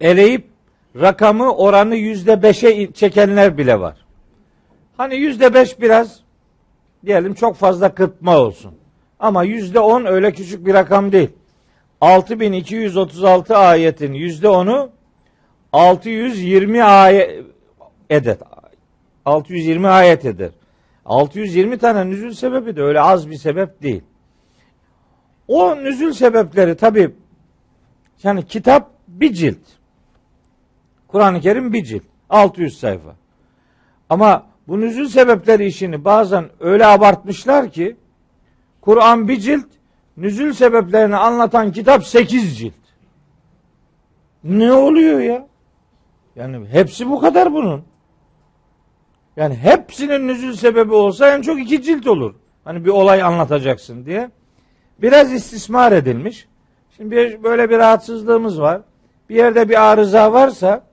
eleyip 0.00 0.46
rakamı 0.96 1.54
oranı 1.54 1.96
yüzde 1.96 2.42
beşe 2.42 2.92
çekenler 2.92 3.58
bile 3.58 3.80
var. 3.80 4.07
Hani 4.98 5.16
yüzde 5.16 5.54
beş 5.54 5.80
biraz 5.80 6.20
diyelim 7.06 7.34
çok 7.34 7.56
fazla 7.56 7.94
kıtma 7.94 8.38
olsun. 8.38 8.74
Ama 9.18 9.44
yüzde 9.44 9.80
on 9.80 10.04
öyle 10.04 10.32
küçük 10.32 10.66
bir 10.66 10.74
rakam 10.74 11.12
değil. 11.12 11.30
6236 12.00 13.56
ayetin 13.56 14.12
yüzde 14.12 14.48
onu 14.48 14.90
620 15.72 16.84
ayet 16.84 17.44
edet. 18.10 18.40
620 19.24 19.88
ayet 19.88 20.24
eder. 20.24 20.50
620 21.04 21.78
tane 21.78 22.06
nüzül 22.06 22.32
sebebi 22.32 22.76
de 22.76 22.82
öyle 22.82 23.00
az 23.00 23.30
bir 23.30 23.36
sebep 23.36 23.82
değil. 23.82 24.02
O 25.48 25.76
nüzül 25.76 26.12
sebepleri 26.12 26.76
tabi 26.76 27.14
yani 28.22 28.46
kitap 28.46 28.90
bir 29.08 29.32
cilt. 29.32 29.58
Kur'an-ı 31.08 31.40
Kerim 31.40 31.72
bir 31.72 31.84
cilt. 31.84 32.02
600 32.30 32.78
sayfa. 32.78 33.16
Ama 34.10 34.47
bu 34.68 34.80
nüzül 34.80 35.08
sebepleri 35.08 35.66
işini 35.66 36.04
bazen 36.04 36.50
öyle 36.60 36.86
abartmışlar 36.86 37.70
ki 37.70 37.96
Kur'an 38.80 39.28
bir 39.28 39.40
cilt, 39.40 39.66
nüzül 40.16 40.52
sebeplerini 40.52 41.16
anlatan 41.16 41.72
kitap 41.72 42.04
sekiz 42.04 42.58
cilt. 42.58 42.74
Ne 44.44 44.72
oluyor 44.72 45.20
ya? 45.20 45.46
Yani 46.36 46.68
hepsi 46.68 47.10
bu 47.10 47.20
kadar 47.20 47.52
bunun. 47.52 47.84
Yani 49.36 49.54
hepsinin 49.54 50.28
nüzül 50.28 50.52
sebebi 50.52 50.94
olsa 50.94 51.34
en 51.34 51.42
çok 51.42 51.60
iki 51.60 51.82
cilt 51.82 52.06
olur. 52.06 52.34
Hani 52.64 52.84
bir 52.84 52.90
olay 52.90 53.22
anlatacaksın 53.22 54.06
diye. 54.06 54.30
Biraz 54.98 55.32
istismar 55.32 55.92
edilmiş. 55.92 56.48
Şimdi 56.96 57.16
bir, 57.16 57.42
böyle 57.42 57.70
bir 57.70 57.78
rahatsızlığımız 57.78 58.60
var. 58.60 58.80
Bir 59.28 59.34
yerde 59.34 59.68
bir 59.68 59.90
arıza 59.90 60.32
varsa 60.32 60.84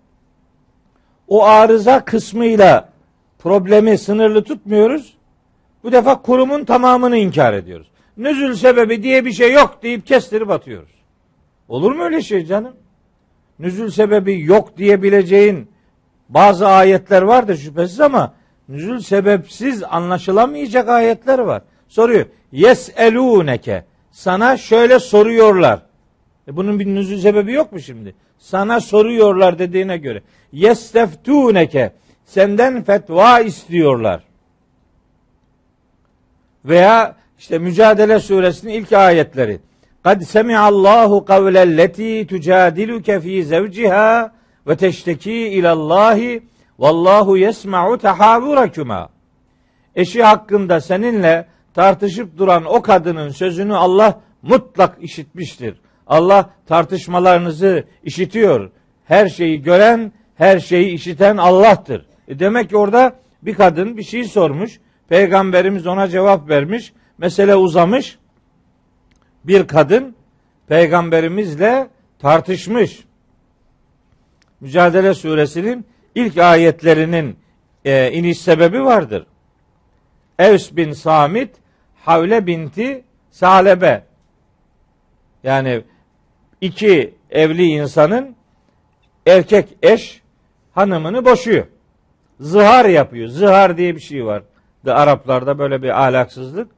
o 1.27 1.43
arıza 1.45 2.05
kısmıyla 2.05 2.94
problemi 3.45 3.97
sınırlı 3.97 4.43
tutmuyoruz. 4.43 5.13
Bu 5.83 5.91
defa 5.91 6.21
kurumun 6.21 6.65
tamamını 6.65 7.17
inkar 7.17 7.53
ediyoruz. 7.53 7.87
Nüzül 8.17 8.53
sebebi 8.53 9.03
diye 9.03 9.25
bir 9.25 9.31
şey 9.31 9.53
yok 9.53 9.79
deyip 9.83 10.07
kestirip 10.07 10.49
atıyoruz. 10.49 10.89
Olur 11.67 11.91
mu 11.91 12.03
öyle 12.03 12.21
şey 12.21 12.45
canım? 12.45 12.73
Nüzül 13.59 13.89
sebebi 13.89 14.41
yok 14.41 14.77
diyebileceğin 14.77 15.67
bazı 16.29 16.67
ayetler 16.67 17.21
vardır 17.21 17.57
şüphesiz 17.57 17.99
ama 18.01 18.33
nüzül 18.69 18.99
sebepsiz 18.99 19.83
anlaşılamayacak 19.83 20.89
ayetler 20.89 21.39
var. 21.39 21.61
Soruyor. 21.87 22.25
Yes 22.51 22.89
eluneke. 22.95 23.85
Sana 24.11 24.57
şöyle 24.57 24.99
soruyorlar. 24.99 25.79
E 26.47 26.55
bunun 26.55 26.79
bir 26.79 26.85
nüzül 26.85 27.19
sebebi 27.19 27.53
yok 27.53 27.71
mu 27.71 27.79
şimdi? 27.79 28.15
Sana 28.37 28.79
soruyorlar 28.79 29.59
dediğine 29.59 29.97
göre. 29.97 30.21
Yesteftuneke. 30.51 31.91
Senden 32.25 32.83
fetva 32.83 33.39
istiyorlar. 33.39 34.23
Veya 36.65 37.15
işte 37.39 37.59
Mücadele 37.59 38.19
Suresinin 38.19 38.73
ilk 38.73 38.93
ayetleri. 38.93 39.59
Kad 40.03 40.21
semi'allahu 40.21 41.25
kavlelleti 41.25 42.27
tucadiluke 42.27 43.19
fi 43.19 43.45
zevciha 43.45 44.31
ve 44.67 44.75
teşteki 44.75 45.33
ilallahi 45.33 46.43
vallahu 46.79 47.37
yesma'u 47.37 47.97
tahavurakuma. 47.97 49.09
Eşi 49.95 50.23
hakkında 50.23 50.81
seninle 50.81 51.47
tartışıp 51.73 52.37
duran 52.37 52.65
o 52.65 52.81
kadının 52.81 53.29
sözünü 53.29 53.75
Allah 53.75 54.21
mutlak 54.41 54.97
işitmiştir. 55.03 55.75
Allah 56.07 56.49
tartışmalarınızı 56.67 57.83
işitiyor. 58.03 58.71
Her 59.05 59.29
şeyi 59.29 59.61
gören, 59.61 60.11
her 60.35 60.59
şeyi 60.59 60.93
işiten 60.93 61.37
Allah'tır. 61.37 62.05
E 62.27 62.39
demek 62.39 62.69
ki 62.69 62.77
orada 62.77 63.15
bir 63.41 63.53
kadın 63.53 63.97
bir 63.97 64.03
şey 64.03 64.23
sormuş. 64.23 64.79
Peygamberimiz 65.09 65.87
ona 65.87 66.07
cevap 66.07 66.49
vermiş. 66.49 66.93
Mesele 67.17 67.55
uzamış. 67.55 68.17
Bir 69.43 69.67
kadın 69.67 70.15
peygamberimizle 70.67 71.87
tartışmış. 72.19 73.05
Mücadele 74.59 75.13
suresinin 75.13 75.85
ilk 76.15 76.37
ayetlerinin 76.37 77.37
e, 77.85 78.11
iniş 78.11 78.39
sebebi 78.39 78.83
vardır. 78.83 79.27
Evs 80.39 80.71
bin 80.71 80.91
Samit 80.91 81.55
Havle 82.05 82.47
binti 82.47 83.03
Salebe 83.31 84.03
yani 85.43 85.81
iki 86.61 87.13
evli 87.29 87.63
insanın 87.63 88.35
erkek 89.27 89.77
eş 89.81 90.21
hanımını 90.73 91.25
boşuyor. 91.25 91.65
Zihar 92.39 92.85
yapıyor. 92.85 93.27
Zihar 93.27 93.77
diye 93.77 93.95
bir 93.95 93.99
şey 93.99 94.25
var. 94.25 94.43
De 94.85 94.93
Araplarda 94.93 95.59
böyle 95.59 95.81
bir 95.83 96.03
ahlaksızlık. 96.03 96.71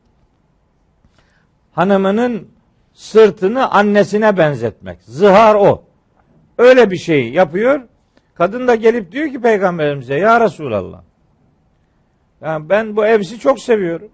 Hanımının 1.72 2.48
sırtını 2.94 3.72
annesine 3.72 4.38
benzetmek. 4.38 5.02
Zihar 5.02 5.56
o. 5.56 5.84
Öyle 6.58 6.92
bir 6.92 6.98
şey 6.98 7.30
yapıyor. 7.30 7.82
Kadın 8.36 8.68
da 8.68 8.76
gelip 8.76 9.12
diyor 9.12 9.32
ki 9.32 9.42
peygamberimize 9.42 10.16
ya 10.16 10.42
Resulallah. 10.42 11.02
Yani 12.42 12.70
ben 12.70 12.96
bu 12.96 13.06
evsi 13.06 13.40
çok 13.40 13.60
seviyorum. 13.60 14.10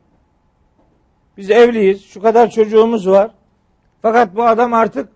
Biz 1.37 1.51
evliyiz. 1.51 2.05
Şu 2.05 2.21
kadar 2.21 2.49
çocuğumuz 2.49 3.09
var. 3.09 3.31
Fakat 4.01 4.35
bu 4.35 4.43
adam 4.43 4.73
artık 4.73 5.09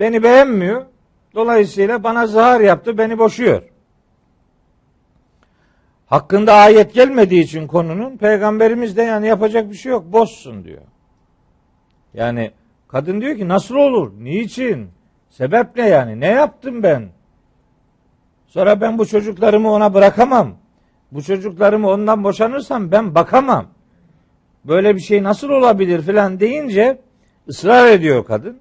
beni 0.00 0.22
beğenmiyor. 0.22 0.86
Dolayısıyla 1.34 2.02
bana 2.04 2.26
zahar 2.26 2.60
yaptı, 2.60 2.98
beni 2.98 3.18
boşuyor. 3.18 3.62
Hakkında 6.14 6.54
ayet 6.54 6.94
gelmediği 6.94 7.42
için 7.42 7.66
konunun 7.66 8.16
peygamberimiz 8.16 8.96
de 8.96 9.02
yani 9.02 9.26
yapacak 9.26 9.70
bir 9.70 9.76
şey 9.76 9.92
yok, 9.92 10.12
bozsun 10.12 10.64
diyor. 10.64 10.82
Yani 12.14 12.50
kadın 12.88 13.20
diyor 13.20 13.36
ki 13.36 13.48
nasıl 13.48 13.74
olur? 13.74 14.12
Niçin? 14.18 14.88
Sebep 15.30 15.76
ne 15.76 15.88
yani? 15.88 16.20
Ne 16.20 16.26
yaptım 16.26 16.82
ben? 16.82 17.08
Sonra 18.46 18.80
ben 18.80 18.98
bu 18.98 19.06
çocuklarımı 19.06 19.72
ona 19.72 19.94
bırakamam. 19.94 20.56
Bu 21.12 21.22
çocuklarımı 21.22 21.88
ondan 21.88 22.24
boşanırsam 22.24 22.92
ben 22.92 23.14
bakamam. 23.14 23.66
Böyle 24.64 24.94
bir 24.96 25.00
şey 25.00 25.22
nasıl 25.22 25.48
olabilir 25.48 26.02
filan 26.02 26.40
deyince 26.40 26.98
ısrar 27.48 27.86
ediyor 27.86 28.24
kadın. 28.24 28.58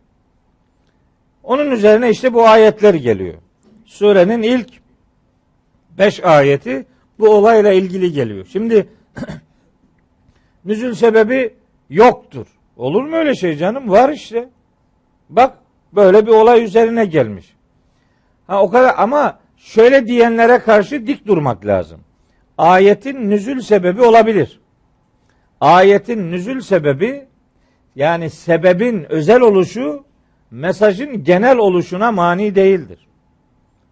Onun 1.43 1.71
üzerine 1.71 2.09
işte 2.09 2.33
bu 2.33 2.47
ayetler 2.47 2.93
geliyor. 2.93 3.37
Surenin 3.85 4.41
ilk 4.41 4.69
beş 5.97 6.23
ayeti 6.23 6.85
bu 7.23 7.29
olayla 7.29 7.71
ilgili 7.71 8.11
geliyor. 8.11 8.45
Şimdi 8.51 8.89
nüzül 10.65 10.93
sebebi 10.93 11.55
yoktur. 11.89 12.47
Olur 12.77 13.03
mu 13.03 13.15
öyle 13.15 13.35
şey 13.35 13.57
canım? 13.57 13.89
Var 13.89 14.09
işte. 14.09 14.49
Bak 15.29 15.57
böyle 15.93 16.25
bir 16.27 16.31
olay 16.31 16.63
üzerine 16.63 17.05
gelmiş. 17.05 17.55
Ha 18.47 18.61
o 18.61 18.69
kadar 18.69 18.95
ama 18.97 19.39
şöyle 19.57 20.07
diyenlere 20.07 20.59
karşı 20.59 21.07
dik 21.07 21.27
durmak 21.27 21.65
lazım. 21.65 21.99
Ayetin 22.57 23.29
nüzül 23.29 23.61
sebebi 23.61 24.01
olabilir. 24.01 24.59
Ayetin 25.61 26.31
nüzül 26.31 26.61
sebebi 26.61 27.27
yani 27.95 28.29
sebebin 28.29 29.05
özel 29.11 29.41
oluşu 29.41 30.05
mesajın 30.51 31.23
genel 31.23 31.57
oluşuna 31.57 32.11
mani 32.11 32.55
değildir. 32.55 33.07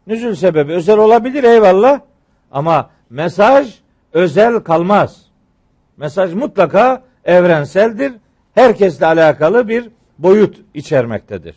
Nüzül 0.08 0.36
sebebi 0.36 0.74
özel 0.74 0.98
olabilir 0.98 1.44
eyvallah 1.44 2.00
ama 2.52 2.89
mesaj 3.12 3.80
özel 4.13 4.60
kalmaz. 4.60 5.26
Mesaj 5.97 6.34
mutlaka 6.34 7.04
evrenseldir. 7.26 8.13
Herkesle 8.56 9.06
alakalı 9.06 9.67
bir 9.67 9.89
boyut 10.19 10.58
içermektedir. 10.74 11.56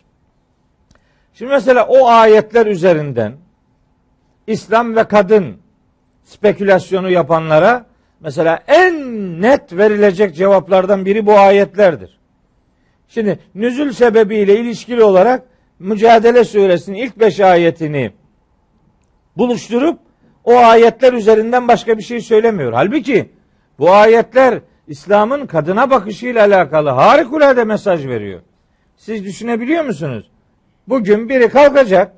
Şimdi 1.34 1.50
mesela 1.50 1.86
o 1.86 2.08
ayetler 2.08 2.66
üzerinden 2.66 3.32
İslam 4.46 4.96
ve 4.96 5.04
kadın 5.04 5.56
spekülasyonu 6.24 7.10
yapanlara 7.10 7.86
mesela 8.20 8.62
en 8.66 8.94
net 9.42 9.72
verilecek 9.72 10.36
cevaplardan 10.36 11.04
biri 11.04 11.26
bu 11.26 11.38
ayetlerdir. 11.38 12.18
Şimdi 13.08 13.38
nüzül 13.54 13.92
sebebiyle 13.92 14.60
ilişkili 14.60 15.02
olarak 15.02 15.42
Mücadele 15.78 16.44
Suresinin 16.44 16.96
ilk 16.96 17.20
beş 17.20 17.40
ayetini 17.40 18.12
buluşturup 19.36 19.98
o 20.44 20.56
ayetler 20.56 21.12
üzerinden 21.12 21.68
başka 21.68 21.98
bir 21.98 22.02
şey 22.02 22.20
söylemiyor. 22.20 22.72
Halbuki 22.72 23.30
bu 23.78 23.92
ayetler 23.92 24.60
İslam'ın 24.88 25.46
kadına 25.46 25.90
bakışıyla 25.90 26.44
alakalı 26.44 26.90
harikulade 26.90 27.64
mesaj 27.64 28.06
veriyor. 28.06 28.40
Siz 28.96 29.24
düşünebiliyor 29.24 29.84
musunuz? 29.84 30.30
Bugün 30.88 31.28
biri 31.28 31.48
kalkacak 31.48 32.12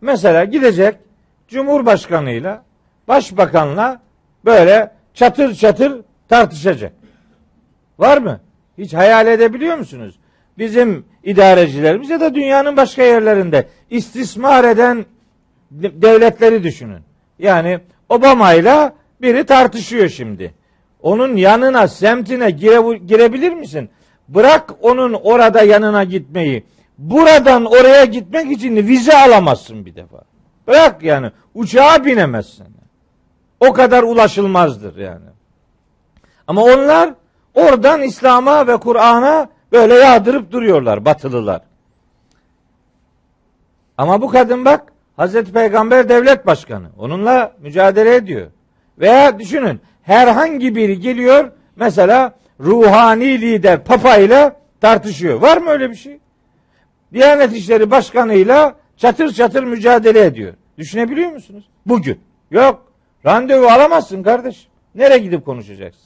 mesela 0.00 0.44
gidecek 0.44 0.94
Cumhurbaşkanıyla 1.48 2.66
Başbakanla 3.08 4.00
böyle 4.44 4.92
çatır 5.14 5.54
çatır 5.54 6.00
tartışacak. 6.28 6.92
Var 7.98 8.18
mı? 8.18 8.40
Hiç 8.78 8.94
hayal 8.94 9.26
edebiliyor 9.26 9.78
musunuz? 9.78 10.18
Bizim 10.58 11.04
idarecilerimiz 11.24 12.10
ya 12.10 12.20
da 12.20 12.34
dünyanın 12.34 12.76
başka 12.76 13.02
yerlerinde 13.02 13.68
istismar 13.90 14.64
eden 14.64 15.06
devletleri 15.70 16.62
düşünün. 16.62 17.00
Yani 17.38 17.80
Obama 18.08 18.52
ile 18.52 18.92
biri 19.22 19.46
tartışıyor 19.46 20.08
şimdi. 20.08 20.54
Onun 21.02 21.36
yanına, 21.36 21.88
semtine 21.88 22.50
gire, 22.50 22.96
girebilir 22.98 23.52
misin? 23.52 23.90
Bırak 24.28 24.74
onun 24.80 25.12
orada 25.12 25.62
yanına 25.62 26.04
gitmeyi. 26.04 26.64
Buradan 26.98 27.64
oraya 27.64 28.04
gitmek 28.04 28.52
için 28.52 28.76
vize 28.76 29.16
alamazsın 29.16 29.86
bir 29.86 29.94
defa. 29.94 30.22
Bırak 30.66 31.02
yani 31.02 31.30
uçağa 31.54 32.04
binemezsin. 32.04 32.66
O 33.60 33.72
kadar 33.72 34.02
ulaşılmazdır 34.02 34.96
yani. 34.96 35.26
Ama 36.46 36.62
onlar 36.62 37.14
oradan 37.54 38.02
İslam'a 38.02 38.66
ve 38.66 38.76
Kur'an'a 38.76 39.48
böyle 39.72 39.94
yağdırıp 39.94 40.52
duruyorlar 40.52 41.04
batılılar. 41.04 41.62
Ama 43.98 44.22
bu 44.22 44.28
kadın 44.28 44.64
bak 44.64 44.92
Hazreti 45.16 45.52
Peygamber 45.52 46.08
devlet 46.08 46.46
başkanı. 46.46 46.86
Onunla 46.98 47.52
mücadele 47.62 48.14
ediyor. 48.14 48.46
Veya 48.98 49.38
düşünün 49.38 49.80
herhangi 50.02 50.76
biri 50.76 51.00
geliyor 51.00 51.50
mesela 51.76 52.34
ruhani 52.60 53.40
lider 53.40 53.84
papa 53.84 54.16
ile 54.16 54.52
tartışıyor. 54.80 55.40
Var 55.40 55.56
mı 55.56 55.70
öyle 55.70 55.90
bir 55.90 55.94
şey? 55.94 56.18
Diyanet 57.12 57.52
İşleri 57.52 57.90
Başkanı'yla 57.90 58.74
çatır 58.96 59.32
çatır 59.32 59.64
mücadele 59.64 60.20
ediyor. 60.24 60.54
Düşünebiliyor 60.78 61.32
musunuz? 61.32 61.64
Bugün. 61.86 62.20
Yok. 62.50 62.92
Randevu 63.26 63.66
alamazsın 63.66 64.22
kardeş. 64.22 64.68
Nereye 64.94 65.18
gidip 65.18 65.44
konuşacaksın? 65.44 66.02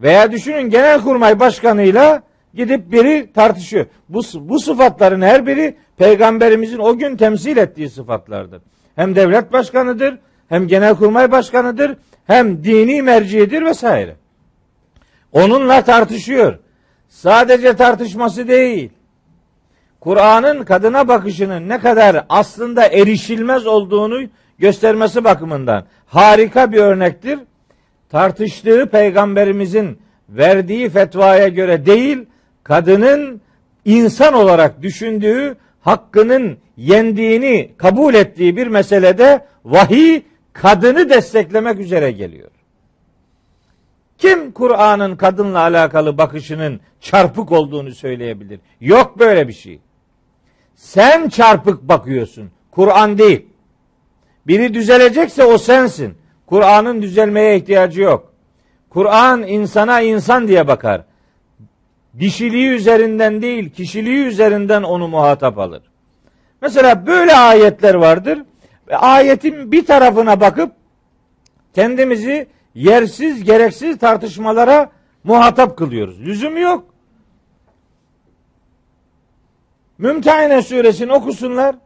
Veya 0.00 0.32
düşünün 0.32 0.70
genelkurmay 0.70 1.40
başkanıyla 1.40 2.22
gidip 2.54 2.92
biri 2.92 3.32
tartışıyor. 3.32 3.86
Bu, 4.08 4.20
bu 4.34 4.58
sıfatların 4.58 5.22
her 5.22 5.46
biri 5.46 5.76
peygamberimizin 5.96 6.78
o 6.78 6.98
gün 6.98 7.16
temsil 7.16 7.56
ettiği 7.56 7.90
sıfatlardır. 7.90 8.62
Hem 8.96 9.16
devlet 9.16 9.52
başkanıdır, 9.52 10.18
hem 10.48 10.68
genelkurmay 10.68 11.32
başkanıdır, 11.32 11.96
hem 12.26 12.64
dini 12.64 13.02
mercidir 13.02 13.62
vesaire. 13.64 14.16
Onunla 15.32 15.84
tartışıyor. 15.84 16.58
Sadece 17.08 17.76
tartışması 17.76 18.48
değil. 18.48 18.90
Kur'an'ın 20.00 20.64
kadına 20.64 21.08
bakışının 21.08 21.68
ne 21.68 21.80
kadar 21.80 22.24
aslında 22.28 22.86
erişilmez 22.86 23.66
olduğunu 23.66 24.22
göstermesi 24.58 25.24
bakımından 25.24 25.84
harika 26.06 26.72
bir 26.72 26.78
örnektir. 26.78 27.38
Tartıştığı 28.10 28.86
peygamberimizin 28.86 29.98
verdiği 30.28 30.90
fetvaya 30.90 31.48
göre 31.48 31.86
değil, 31.86 32.26
kadının 32.64 33.40
insan 33.84 34.34
olarak 34.34 34.82
düşündüğü, 34.82 35.56
hakkının 35.82 36.58
yendiğini 36.76 37.72
kabul 37.76 38.14
ettiği 38.14 38.56
bir 38.56 38.66
meselede 38.66 39.46
vahiy 39.64 40.22
kadını 40.52 41.10
desteklemek 41.10 41.78
üzere 41.78 42.10
geliyor. 42.12 42.50
Kim 44.18 44.52
Kur'an'ın 44.52 45.16
kadınla 45.16 45.58
alakalı 45.58 46.18
bakışının 46.18 46.80
çarpık 47.00 47.52
olduğunu 47.52 47.92
söyleyebilir? 47.94 48.60
Yok 48.80 49.18
böyle 49.18 49.48
bir 49.48 49.52
şey. 49.52 49.80
Sen 50.74 51.28
çarpık 51.28 51.82
bakıyorsun. 51.82 52.50
Kur'an 52.70 53.18
değil. 53.18 53.46
Biri 54.46 54.74
düzelecekse 54.74 55.44
o 55.44 55.58
sensin. 55.58 56.14
Kur'an'ın 56.46 57.02
düzelmeye 57.02 57.56
ihtiyacı 57.56 58.00
yok. 58.00 58.32
Kur'an 58.90 59.42
insana 59.42 60.00
insan 60.00 60.48
diye 60.48 60.68
bakar. 60.68 61.04
Dişiliği 62.18 62.68
üzerinden 62.68 63.42
değil, 63.42 63.70
kişiliği 63.70 64.24
üzerinden 64.24 64.82
onu 64.82 65.08
muhatap 65.08 65.58
alır. 65.58 65.82
Mesela 66.60 67.06
böyle 67.06 67.36
ayetler 67.36 67.94
vardır. 67.94 68.38
Ve 68.88 68.96
ayetin 68.96 69.72
bir 69.72 69.86
tarafına 69.86 70.40
bakıp 70.40 70.72
kendimizi 71.74 72.46
yersiz, 72.74 73.44
gereksiz 73.44 73.98
tartışmalara 73.98 74.90
muhatap 75.24 75.78
kılıyoruz. 75.78 76.20
Lüzum 76.20 76.56
yok. 76.56 76.84
Mümtehine 79.98 80.62
suresini 80.62 81.12
okusunlar. 81.12 81.76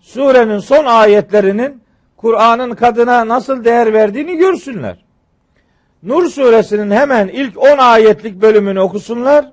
Surenin 0.00 0.58
son 0.58 0.84
ayetlerinin 0.84 1.82
Kur'an'ın 2.16 2.74
kadına 2.74 3.28
nasıl 3.28 3.64
değer 3.64 3.92
verdiğini 3.92 4.36
görsünler. 4.36 5.09
Nur 6.02 6.28
suresinin 6.28 6.90
hemen 6.90 7.28
ilk 7.28 7.58
10 7.58 7.78
ayetlik 7.78 8.42
bölümünü 8.42 8.80
okusunlar. 8.80 9.52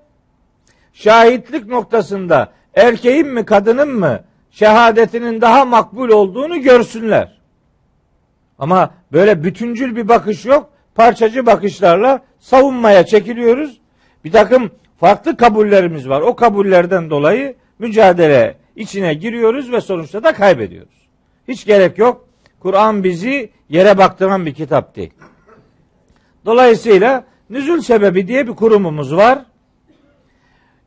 Şahitlik 0.94 1.68
noktasında 1.68 2.52
erkeğin 2.76 3.28
mi 3.28 3.46
kadının 3.46 3.90
mı 3.90 4.24
şehadetinin 4.52 5.42
daha 5.42 5.66
makbul 5.66 6.10
olduğunu 6.10 6.62
görsünler. 6.62 7.38
Ama 8.60 8.94
böyle 9.12 9.44
bütüncül 9.44 9.96
bir 9.96 10.08
bakış 10.08 10.46
yok. 10.46 10.70
Parçacı 10.96 11.46
bakışlarla 11.46 12.22
savunmaya 12.40 13.06
çekiliyoruz. 13.06 13.82
Bir 14.26 14.32
takım 14.32 14.72
farklı 15.00 15.38
kabullerimiz 15.38 16.10
var. 16.10 16.22
O 16.22 16.36
kabullerden 16.36 17.10
dolayı 17.10 17.56
mücadele 17.80 18.58
içine 18.76 19.14
giriyoruz 19.14 19.72
ve 19.72 19.82
sonuçta 19.82 20.24
da 20.24 20.34
kaybediyoruz. 20.34 21.08
Hiç 21.48 21.66
gerek 21.66 21.98
yok. 21.98 22.28
Kur'an 22.60 23.04
bizi 23.04 23.50
yere 23.70 23.98
baktıran 23.98 24.46
bir 24.46 24.54
kitap 24.54 24.96
değil. 24.96 25.14
Dolayısıyla 26.48 27.24
nüzül 27.50 27.82
sebebi 27.82 28.28
diye 28.28 28.48
bir 28.48 28.56
kurumumuz 28.56 29.16
var. 29.16 29.40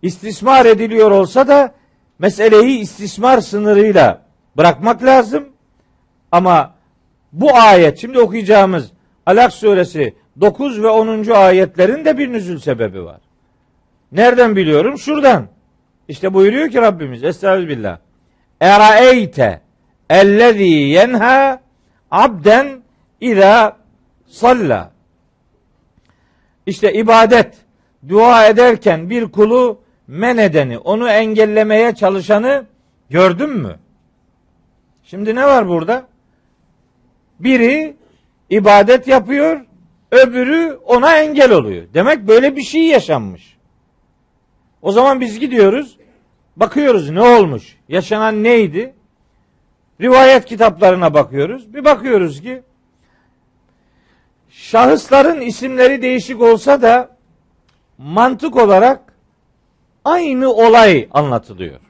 İstismar 0.02 0.66
ediliyor 0.66 1.10
olsa 1.10 1.48
da 1.48 1.74
meseleyi 2.18 2.78
istismar 2.78 3.40
sınırıyla 3.40 4.22
bırakmak 4.56 5.04
lazım. 5.04 5.48
Ama 6.32 6.74
bu 7.32 7.54
ayet 7.54 7.98
şimdi 7.98 8.20
okuyacağımız 8.20 8.90
Alak 9.26 9.52
suresi 9.52 10.14
9 10.40 10.82
ve 10.82 10.88
10. 10.88 11.30
ayetlerin 11.30 12.04
de 12.04 12.18
bir 12.18 12.32
nüzül 12.32 12.58
sebebi 12.58 13.04
var. 13.04 13.20
Nereden 14.12 14.56
biliyorum? 14.56 14.98
Şuradan. 14.98 15.46
İşte 16.08 16.34
buyuruyor 16.34 16.68
ki 16.70 16.80
Rabbimiz 16.80 17.24
Estağfirullah. 17.24 17.98
Eraeyte 18.60 19.60
ellezî 20.10 20.64
yenha 20.64 21.60
abden 22.10 22.82
ida 23.20 23.76
salla. 24.26 24.99
İşte 26.70 26.92
ibadet, 26.92 27.54
dua 28.08 28.46
ederken 28.46 29.10
bir 29.10 29.32
kulu 29.32 29.80
men 30.06 30.36
edeni, 30.36 30.78
onu 30.78 31.08
engellemeye 31.08 31.94
çalışanı 31.94 32.66
gördün 33.10 33.50
mü? 33.50 33.78
Şimdi 35.02 35.34
ne 35.34 35.44
var 35.44 35.68
burada? 35.68 36.06
Biri 37.40 37.96
ibadet 38.50 39.08
yapıyor, 39.08 39.60
öbürü 40.10 40.78
ona 40.84 41.16
engel 41.16 41.52
oluyor. 41.52 41.86
Demek 41.94 42.28
böyle 42.28 42.56
bir 42.56 42.62
şey 42.62 42.82
yaşanmış. 42.86 43.56
O 44.82 44.92
zaman 44.92 45.20
biz 45.20 45.38
gidiyoruz, 45.38 45.98
bakıyoruz 46.56 47.10
ne 47.10 47.22
olmuş, 47.22 47.76
yaşanan 47.88 48.44
neydi? 48.44 48.94
Rivayet 50.00 50.44
kitaplarına 50.44 51.14
bakıyoruz. 51.14 51.74
Bir 51.74 51.84
bakıyoruz 51.84 52.42
ki 52.42 52.62
şahısların 54.60 55.40
isimleri 55.40 56.02
değişik 56.02 56.42
olsa 56.42 56.82
da 56.82 57.16
mantık 57.98 58.56
olarak 58.56 59.14
aynı 60.04 60.52
olay 60.52 61.08
anlatılıyor. 61.10 61.80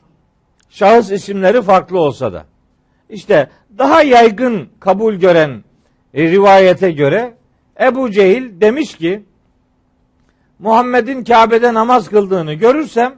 Şahıs 0.71 1.11
isimleri 1.11 1.63
farklı 1.63 2.01
olsa 2.01 2.33
da. 2.33 2.45
İşte 3.09 3.51
daha 3.79 4.03
yaygın 4.03 4.69
kabul 4.81 5.15
gören 5.15 5.65
e, 6.15 6.31
rivayete 6.31 6.91
göre 6.91 7.35
Ebu 7.81 8.11
Cehil 8.11 8.61
demiş 8.61 8.95
ki 8.95 9.25
Muhammed'in 10.59 11.25
Kabe'de 11.25 11.75
namaz 11.75 12.09
kıldığını 12.09 12.55
görürsem 12.55 13.15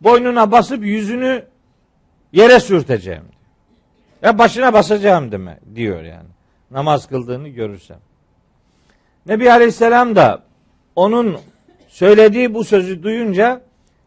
boynuna 0.00 0.52
basıp 0.52 0.84
yüzünü 0.84 1.44
yere 2.32 2.60
sürteceğim. 2.60 3.24
Ya 4.22 4.38
başına 4.38 4.72
basacağım 4.72 5.32
deme 5.32 5.58
diyor 5.74 6.02
yani. 6.02 6.28
Namaz 6.70 7.08
kıldığını 7.08 7.48
görürsem. 7.48 7.98
Nebi 9.30 9.52
Aleyhisselam 9.52 10.16
da 10.16 10.42
onun 10.96 11.38
söylediği 11.88 12.54
bu 12.54 12.64
sözü 12.64 13.02
duyunca 13.02 13.60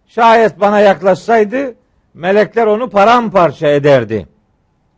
şayet 0.07 0.59
bana 0.59 0.79
yaklaşsaydı 0.79 1.75
melekler 2.13 2.67
onu 2.67 2.89
paramparça 2.89 3.67
ederdi 3.67 4.27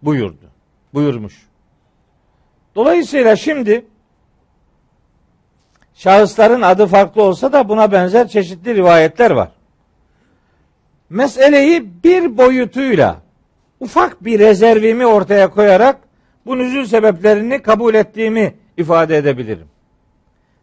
buyurdu. 0.02 0.52
Buyurmuş. 0.94 1.48
Dolayısıyla 2.76 3.36
şimdi 3.36 3.86
şahısların 5.94 6.62
adı 6.62 6.86
farklı 6.86 7.24
olsa 7.24 7.54
da 7.54 7.70
buna 7.70 7.92
benzer 7.92 8.28
çeşitli 8.28 8.76
rivayetler 8.76 9.32
var. 9.32 9.50
Meseleyi 11.10 12.04
bir 12.04 12.38
boyutuyla 12.38 13.22
ufak 13.80 14.26
bir 14.26 14.40
rezervimi 14.40 15.06
ortaya 15.06 15.50
koyarak 15.50 15.98
bu 16.46 16.58
nüzül 16.58 16.86
sebeplerini 16.86 17.62
kabul 17.62 17.94
ettiğimi 17.94 18.56
ifade 18.78 19.18
edebilirim. 19.18 19.75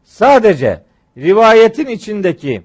Sadece 0.04 0.82
rivayetin 1.16 1.86
içindeki 1.86 2.62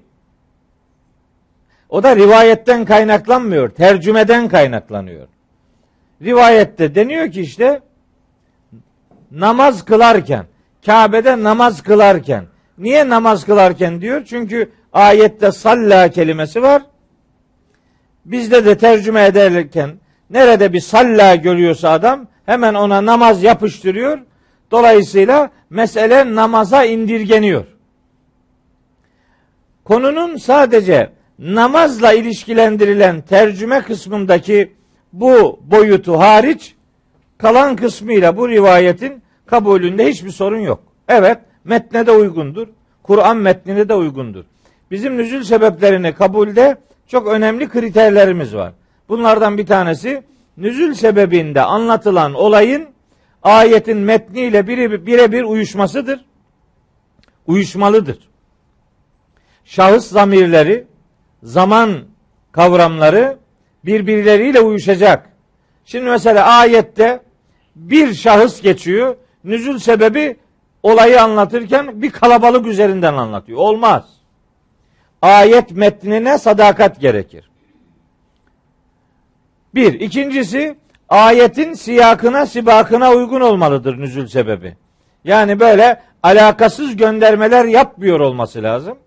o 1.88 2.02
da 2.02 2.16
rivayetten 2.16 2.84
kaynaklanmıyor, 2.84 3.68
tercümeden 3.68 4.48
kaynaklanıyor. 4.48 5.28
Rivayette 6.22 6.94
deniyor 6.94 7.32
ki 7.32 7.40
işte 7.40 7.80
namaz 9.30 9.84
kılarken, 9.84 10.46
Kabe'de 10.86 11.42
namaz 11.42 11.82
kılarken, 11.82 12.44
niye 12.78 13.08
namaz 13.08 13.44
kılarken 13.46 14.00
diyor? 14.00 14.24
Çünkü 14.24 14.70
ayette 14.92 15.52
salla 15.52 16.08
kelimesi 16.08 16.62
var. 16.62 16.82
Bizde 18.24 18.64
de 18.64 18.78
tercüme 18.78 19.24
ederken 19.24 19.90
nerede 20.30 20.72
bir 20.72 20.80
salla 20.80 21.34
görüyorsa 21.34 21.90
adam 21.90 22.26
hemen 22.46 22.74
ona 22.74 23.06
namaz 23.06 23.42
yapıştırıyor. 23.42 24.18
Dolayısıyla 24.70 25.50
mesele 25.70 26.34
namaza 26.34 26.84
indirgeniyor. 26.84 27.64
Konunun 29.84 30.36
sadece 30.36 31.10
namazla 31.38 32.12
ilişkilendirilen 32.12 33.20
tercüme 33.20 33.80
kısmındaki 33.80 34.72
bu 35.12 35.60
boyutu 35.62 36.18
hariç 36.18 36.74
kalan 37.38 37.76
kısmıyla 37.76 38.36
bu 38.36 38.48
rivayetin 38.48 39.22
kabulünde 39.46 40.08
hiçbir 40.08 40.30
sorun 40.30 40.60
yok. 40.60 40.82
Evet 41.08 41.38
metne 41.64 42.06
de 42.06 42.12
uygundur. 42.12 42.68
Kur'an 43.02 43.36
metnine 43.36 43.88
de 43.88 43.94
uygundur. 43.94 44.44
Bizim 44.90 45.16
nüzül 45.16 45.44
sebeplerini 45.44 46.14
kabulde 46.14 46.76
çok 47.06 47.26
önemli 47.26 47.68
kriterlerimiz 47.68 48.54
var. 48.54 48.72
Bunlardan 49.08 49.58
bir 49.58 49.66
tanesi 49.66 50.22
nüzül 50.56 50.94
sebebinde 50.94 51.62
anlatılan 51.62 52.34
olayın 52.34 52.86
ayetin 53.42 53.98
metniyle 53.98 54.66
birebir 54.66 55.06
bire 55.06 55.44
uyuşmasıdır. 55.44 56.24
Uyuşmalıdır. 57.46 58.28
Şahıs 59.64 60.08
zamirleri, 60.08 60.86
zaman 61.42 62.04
kavramları 62.52 63.38
birbirleriyle 63.84 64.60
uyuşacak. 64.60 65.30
Şimdi 65.84 66.04
mesela 66.04 66.46
ayette 66.46 67.22
bir 67.76 68.14
şahıs 68.14 68.60
geçiyor. 68.60 69.16
Nüzül 69.44 69.78
sebebi 69.78 70.36
olayı 70.82 71.22
anlatırken 71.22 72.02
bir 72.02 72.10
kalabalık 72.10 72.66
üzerinden 72.66 73.14
anlatıyor. 73.14 73.58
Olmaz. 73.58 74.04
Ayet 75.22 75.70
metnine 75.70 76.38
sadakat 76.38 77.00
gerekir. 77.00 77.50
Bir. 79.74 80.00
ikincisi 80.00 80.76
ayetin 81.08 81.72
siyakına 81.72 82.46
sibakına 82.46 83.12
uygun 83.12 83.40
olmalıdır 83.40 83.98
nüzül 83.98 84.26
sebebi. 84.26 84.76
Yani 85.24 85.60
böyle 85.60 86.02
alakasız 86.22 86.96
göndermeler 86.96 87.64
yapmıyor 87.64 88.20
olması 88.20 88.62
lazım. 88.62 88.98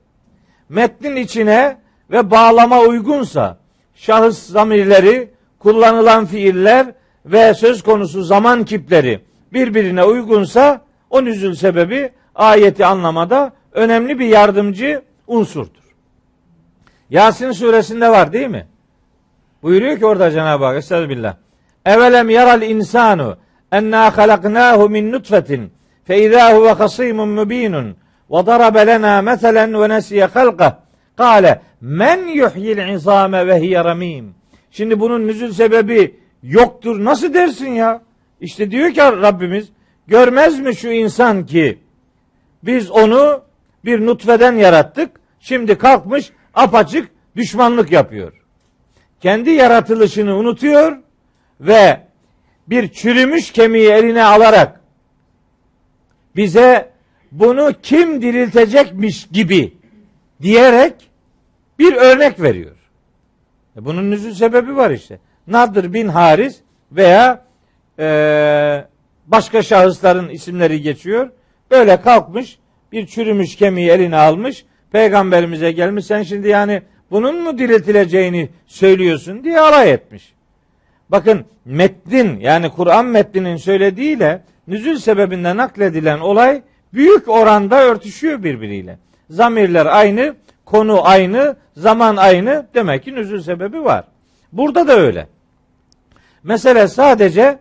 Metnin 0.69 1.15
içine 1.15 1.77
ve 2.11 2.31
bağlama 2.31 2.79
uygunsa 2.79 3.57
şahıs 3.95 4.45
zamirleri, 4.45 5.31
kullanılan 5.59 6.25
fiiller 6.25 6.87
ve 7.25 7.53
söz 7.53 7.83
konusu 7.83 8.23
zaman 8.23 8.65
kipleri 8.65 9.21
birbirine 9.53 10.03
uygunsa 10.03 10.81
o 11.09 11.25
nüzül 11.25 11.55
sebebi 11.55 12.11
ayeti 12.35 12.85
anlamada 12.85 13.53
önemli 13.71 14.19
bir 14.19 14.25
yardımcı 14.25 15.01
unsurdur. 15.27 15.81
Yasin 17.09 17.51
suresinde 17.51 18.09
var 18.09 18.33
değil 18.33 18.47
mi? 18.47 18.67
Buyuruyor 19.63 19.99
ki 19.99 20.05
orada 20.05 20.31
Cenab-ı 20.31 20.65
Hak 20.65 20.77
Estağfirullah. 20.77 21.35
Evelem 21.85 22.29
yaral 22.29 22.61
insanu 22.61 23.37
enna 23.71 24.17
halaknahu 24.17 24.89
min 24.89 25.11
nutfetin 25.11 25.71
fe 26.03 26.23
izâ 26.23 26.55
huve 26.55 26.71
hasîmun 26.71 27.29
mübînun 27.29 27.95
ve 28.31 28.45
darabe 28.45 28.87
lena 28.87 29.21
meselen 29.21 29.81
ve 29.81 29.89
nesiye 29.89 30.25
halqah 30.25 30.75
Kale 31.17 31.61
men 31.81 32.27
yuhyil 32.27 32.93
izame 32.93 33.47
ve 33.47 33.59
hiye 33.61 33.83
ramim. 33.83 34.35
Şimdi 34.71 34.99
bunun 34.99 35.27
nüzül 35.27 35.51
sebebi 35.51 36.19
yoktur. 36.43 37.05
Nasıl 37.05 37.33
dersin 37.33 37.69
ya? 37.69 38.01
İşte 38.41 38.71
diyor 38.71 38.89
ki 38.89 39.01
Rabbimiz 39.01 39.69
görmez 40.07 40.59
mi 40.59 40.75
şu 40.75 40.89
insan 40.89 41.45
ki 41.45 41.79
biz 42.63 42.91
onu 42.91 43.43
bir 43.85 44.05
nutfeden 44.05 44.55
yarattık. 44.55 45.09
Şimdi 45.39 45.77
kalkmış 45.77 46.31
apaçık 46.53 47.11
düşmanlık 47.35 47.91
yapıyor. 47.91 48.33
Kendi 49.21 49.49
yaratılışını 49.49 50.35
unutuyor 50.35 50.97
ve 51.61 52.01
bir 52.67 52.87
çürümüş 52.87 53.51
kemiği 53.51 53.89
eline 53.89 54.23
alarak 54.23 54.81
bize 56.35 56.91
bunu 57.31 57.73
kim 57.83 58.21
diriltecekmiş 58.21 59.27
gibi 59.31 59.73
diyerek 60.41 60.93
bir 61.79 61.93
örnek 61.93 62.41
veriyor. 62.41 62.75
E, 63.77 63.85
bunun 63.85 64.11
nüzul 64.11 64.33
sebebi 64.33 64.75
var 64.75 64.91
işte. 64.91 65.19
Nadir 65.47 65.93
bin 65.93 66.07
Haris 66.07 66.59
veya 66.91 67.45
e, 67.99 68.85
başka 69.27 69.63
şahısların 69.63 70.29
isimleri 70.29 70.81
geçiyor. 70.81 71.29
Böyle 71.71 72.01
kalkmış 72.01 72.59
bir 72.91 73.07
çürümüş 73.07 73.55
kemiği 73.55 73.89
eline 73.89 74.17
almış. 74.17 74.65
Peygamberimize 74.91 75.71
gelmiş. 75.71 76.05
Sen 76.05 76.23
şimdi 76.23 76.47
yani 76.47 76.81
bunun 77.11 77.43
mu 77.43 77.57
diriltileceğini 77.57 78.49
söylüyorsun 78.65 79.43
diye 79.43 79.59
alay 79.59 79.91
etmiş. 79.91 80.33
Bakın 81.11 81.45
metnin 81.65 82.39
yani 82.39 82.69
Kur'an 82.69 83.05
metninin 83.05 83.55
söylediğiyle 83.55 84.41
nüzül 84.67 84.97
sebebinden 84.97 85.57
nakledilen 85.57 86.19
olay 86.19 86.61
büyük 86.93 87.29
oranda 87.29 87.83
örtüşüyor 87.83 88.43
birbiriyle. 88.43 88.97
Zamirler 89.29 89.85
aynı, 89.85 90.35
konu 90.65 91.07
aynı, 91.07 91.55
zaman 91.77 92.15
aynı. 92.15 92.65
Demek 92.73 93.03
ki 93.03 93.15
nüzül 93.15 93.41
sebebi 93.41 93.83
var. 93.83 94.03
Burada 94.51 94.87
da 94.87 94.93
öyle. 94.93 95.27
Mesele 96.43 96.87
sadece 96.87 97.59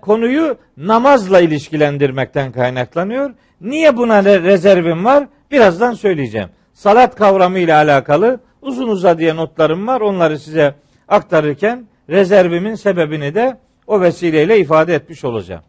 konuyu 0.00 0.56
namazla 0.76 1.40
ilişkilendirmekten 1.40 2.52
kaynaklanıyor. 2.52 3.30
Niye 3.60 3.96
buna 3.96 4.24
rezervim 4.24 5.04
var? 5.04 5.28
Birazdan 5.50 5.92
söyleyeceğim. 5.92 6.48
Salat 6.72 7.16
kavramı 7.16 7.58
ile 7.58 7.74
alakalı 7.74 8.40
uzun 8.62 8.88
uzadıya 8.88 9.34
notlarım 9.34 9.86
var. 9.86 10.00
Onları 10.00 10.38
size 10.38 10.74
aktarırken 11.08 11.86
rezervimin 12.10 12.74
sebebini 12.74 13.34
de 13.34 13.58
o 13.86 14.00
vesileyle 14.00 14.58
ifade 14.58 14.94
etmiş 14.94 15.24
olacağım. 15.24 15.62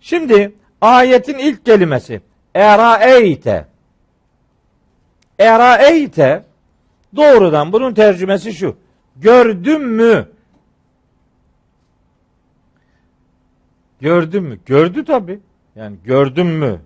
Şimdi 0.00 0.54
ayetin 0.80 1.38
ilk 1.38 1.64
kelimesi 1.64 2.20
eraeyte 2.54 3.66
eraeyte 5.38 6.44
doğrudan 7.16 7.72
bunun 7.72 7.94
tercümesi 7.94 8.52
şu. 8.52 8.76
Gördün 9.16 9.82
mü? 9.82 10.28
Gördün 14.00 14.44
mü? 14.44 14.58
Gördü 14.66 15.04
tabi. 15.04 15.40
Yani 15.76 15.96
gördün 16.04 16.46
mü? 16.46 16.80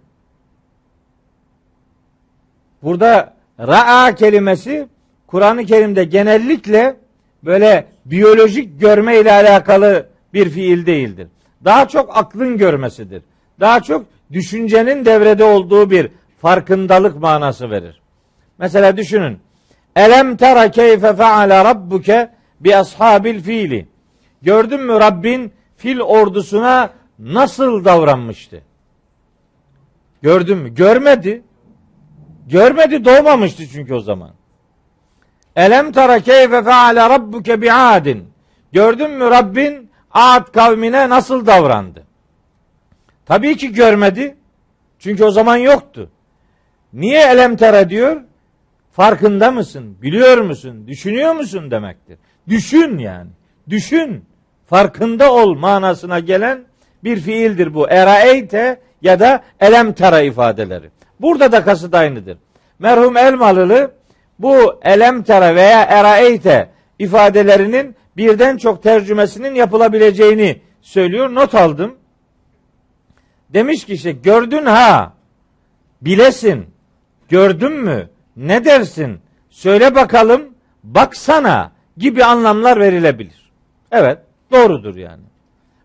Burada 2.83 3.35
ra'a 3.59 4.15
kelimesi 4.15 4.89
Kur'an-ı 5.27 5.65
Kerim'de 5.65 6.05
genellikle 6.05 6.97
böyle 7.45 7.87
biyolojik 8.05 8.81
görme 8.81 9.21
ile 9.21 9.33
alakalı 9.33 10.07
bir 10.35 10.51
fiil 10.51 10.87
değildir. 10.87 11.29
Daha 11.65 11.89
çok 11.89 12.17
aklın 12.17 12.59
görmesidir. 12.59 13.23
Daha 13.61 13.81
çok 13.81 14.07
düşüncenin 14.33 15.05
devrede 15.05 15.45
olduğu 15.45 15.91
bir 15.91 16.11
farkındalık 16.39 17.17
manası 17.17 17.71
verir. 17.71 18.01
Mesela 18.59 18.97
düşünün. 18.97 19.39
Elem 19.97 20.37
tera 20.37 20.71
keyfe 20.71 21.17
feale 21.17 21.65
rabbuke 21.65 22.31
bi 22.61 22.77
ashabil 22.77 23.41
fiili. 23.41 23.89
Gördün 24.43 24.81
mü 24.81 24.93
Rabbin 24.93 25.53
fil 25.77 26.01
ordusuna 26.01 26.91
nasıl 27.19 27.85
davranmıştı? 27.85 28.63
Gördün 30.23 30.59
mü? 30.59 30.75
Görmedi. 30.75 31.43
Görmedi 32.47 33.05
doğmamıştı 33.05 33.67
çünkü 33.67 33.95
o 33.95 34.01
zaman. 34.01 34.31
Elem 35.57 35.93
tara 35.93 36.21
keyfe 36.21 36.63
feale 36.63 37.01
rabbuke 37.01 37.63
bi'adin. 37.63 38.33
Gördün 38.73 39.11
mü 39.11 39.31
Rabbin 39.31 39.91
Ad 40.11 40.53
kavmine 40.53 41.09
nasıl 41.09 41.47
davrandı? 41.47 42.03
Tabii 43.27 43.57
ki 43.57 43.73
görmedi. 43.73 44.37
Çünkü 44.99 45.25
o 45.25 45.31
zaman 45.31 45.57
yoktu. 45.57 46.11
Niye 46.93 47.21
elem 47.21 47.57
tara 47.57 47.91
diyor? 47.91 48.21
Farkında 48.93 49.51
mısın? 49.51 49.97
Biliyor 50.03 50.39
musun? 50.39 50.87
Düşünüyor 50.87 51.35
musun 51.35 51.71
demektir. 51.71 52.19
Düşün 52.49 52.99
yani. 52.99 53.31
Düşün. 53.69 54.25
Farkında 54.67 55.33
ol 55.33 55.55
manasına 55.55 56.19
gelen 56.19 56.65
bir 57.05 57.21
fiildir 57.21 57.75
bu. 57.75 57.89
Eraeyte 57.91 58.81
ya 59.03 59.21
da 59.21 59.43
elem 59.61 59.93
tara 59.93 60.21
ifadeleri. 60.21 60.91
Burada 61.21 61.53
da 61.53 61.65
kasıt 61.65 61.95
aynıdır. 61.95 62.39
Merhum 62.79 63.17
Elmalılı 63.17 63.91
bu 64.43 64.81
elem 64.83 65.23
tara 65.23 65.55
veya 65.55 65.83
eraeyte 65.83 66.71
ifadelerinin 66.99 67.97
birden 68.17 68.57
çok 68.57 68.83
tercümesinin 68.83 69.55
yapılabileceğini 69.55 70.61
söylüyor. 70.81 71.35
Not 71.35 71.55
aldım. 71.55 71.95
Demiş 73.51 73.85
ki 73.85 73.95
işte 73.95 74.13
gördün 74.13 74.67
ha, 74.67 75.13
bilesin, 76.03 76.67
gördün 77.29 77.73
mü, 77.73 78.09
ne 78.37 78.65
dersin, 78.65 79.21
söyle 79.51 79.95
bakalım, 79.95 80.43
baksana 80.83 81.73
gibi 81.97 82.25
anlamlar 82.25 82.81
verilebilir. 82.81 83.53
Evet, 83.93 84.19
doğrudur 84.53 84.97
yani. 84.97 85.23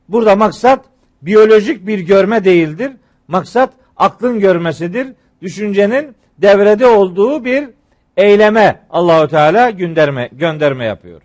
Burada 0.10 0.36
maksat 0.36 0.86
biyolojik 1.22 1.88
bir 1.88 2.00
görme 2.00 2.44
değildir. 2.44 2.92
Maksat 3.28 3.74
aklın 3.98 4.40
görmesidir. 4.40 5.08
Düşüncenin 5.42 6.16
devrede 6.38 6.86
olduğu 6.86 7.46
bir 7.46 7.70
eyleme 8.18 8.80
Allahu 8.90 9.28
Teala 9.28 9.70
gönderme 9.70 10.30
gönderme 10.32 10.86
yapıyor. 10.86 11.22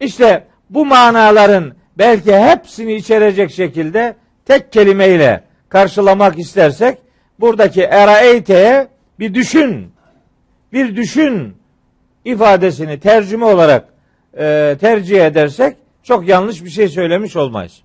İşte 0.00 0.46
bu 0.70 0.86
manaların 0.86 1.74
belki 1.98 2.36
hepsini 2.36 2.94
içerecek 2.94 3.50
şekilde 3.50 4.16
tek 4.44 4.72
kelimeyle 4.72 5.44
karşılamak 5.68 6.38
istersek 6.38 6.98
buradaki 7.40 7.82
eraeyte'ye 7.82 8.88
bir 9.18 9.34
düşün, 9.34 9.92
bir 10.72 10.96
düşün 10.96 11.56
ifadesini 12.24 13.00
tercüme 13.00 13.44
olarak 13.44 13.88
e, 14.38 14.76
tercih 14.80 15.26
edersek 15.26 15.76
çok 16.02 16.28
yanlış 16.28 16.64
bir 16.64 16.70
şey 16.70 16.88
söylemiş 16.88 17.36
olmayız. 17.36 17.82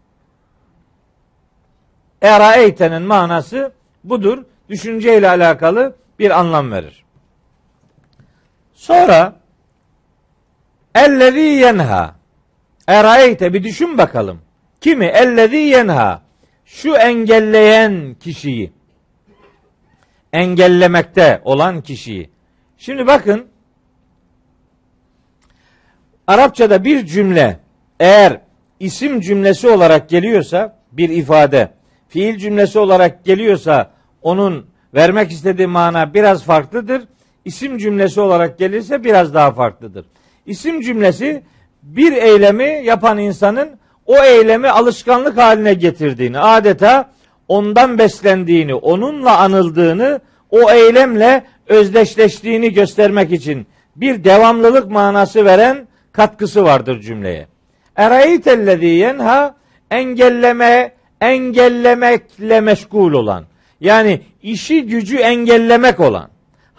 Eraeyte'nin 2.21 3.01
manası 3.01 3.71
budur. 4.03 4.43
Düşünce 4.69 5.17
ile 5.17 5.29
alakalı 5.29 5.95
bir 6.19 6.39
anlam 6.39 6.71
verir. 6.71 7.03
Sonra 8.79 9.35
ellezî 10.95 11.39
yenha 11.39 12.15
Eraeyte 12.87 13.53
bir 13.53 13.63
düşün 13.63 13.97
bakalım. 13.97 14.41
Kimi? 14.81 15.05
Ellezî 15.05 15.55
yenha. 15.55 16.21
Şu 16.65 16.95
engelleyen 16.95 18.15
kişiyi. 18.19 18.73
Engellemekte 20.33 21.41
olan 21.43 21.81
kişiyi. 21.81 22.29
Şimdi 22.77 23.07
bakın. 23.07 23.47
Arapçada 26.27 26.83
bir 26.83 27.05
cümle 27.05 27.59
eğer 27.99 28.41
isim 28.79 29.21
cümlesi 29.21 29.69
olarak 29.69 30.09
geliyorsa 30.09 30.79
bir 30.91 31.09
ifade, 31.09 31.71
fiil 32.07 32.37
cümlesi 32.37 32.79
olarak 32.79 33.25
geliyorsa 33.25 33.91
onun 34.21 34.69
vermek 34.93 35.31
istediği 35.31 35.67
mana 35.67 36.13
biraz 36.13 36.43
farklıdır. 36.43 37.03
İsim 37.49 37.77
cümlesi 37.77 38.21
olarak 38.21 38.59
gelirse 38.59 39.03
biraz 39.03 39.33
daha 39.33 39.51
farklıdır. 39.51 40.05
İsim 40.45 40.81
cümlesi 40.81 41.43
bir 41.83 42.11
eylemi 42.13 42.81
yapan 42.83 43.17
insanın 43.17 43.69
o 44.05 44.17
eylemi 44.17 44.69
alışkanlık 44.69 45.37
haline 45.37 45.73
getirdiğini, 45.73 46.39
adeta 46.39 47.09
ondan 47.47 47.97
beslendiğini, 47.97 48.75
onunla 48.75 49.37
anıldığını, 49.37 50.19
o 50.49 50.71
eylemle 50.71 51.43
özdeşleştiğini 51.67 52.73
göstermek 52.73 53.31
için 53.31 53.67
bir 53.95 54.23
devamlılık 54.23 54.91
manası 54.91 55.45
veren 55.45 55.87
katkısı 56.11 56.63
vardır 56.63 57.01
cümleye. 57.01 57.47
Erayitellezî 57.95 58.85
yenha 58.85 59.55
engelleme, 59.91 60.91
engellemekle 61.21 62.61
meşgul 62.61 63.13
olan. 63.13 63.45
Yani 63.81 64.21
işi 64.43 64.85
gücü 64.85 65.17
engellemek 65.17 65.99
olan. 65.99 66.29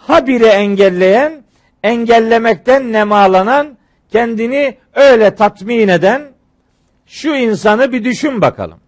Habire 0.07 0.47
engelleyen, 0.47 1.43
engellemekten 1.83 2.91
nemalanan, 2.91 3.77
kendini 4.11 4.77
öyle 4.93 5.35
tatmin 5.35 5.87
eden 5.87 6.31
şu 7.05 7.35
insanı 7.35 7.91
bir 7.91 8.03
düşün 8.03 8.41
bakalım. 8.41 8.79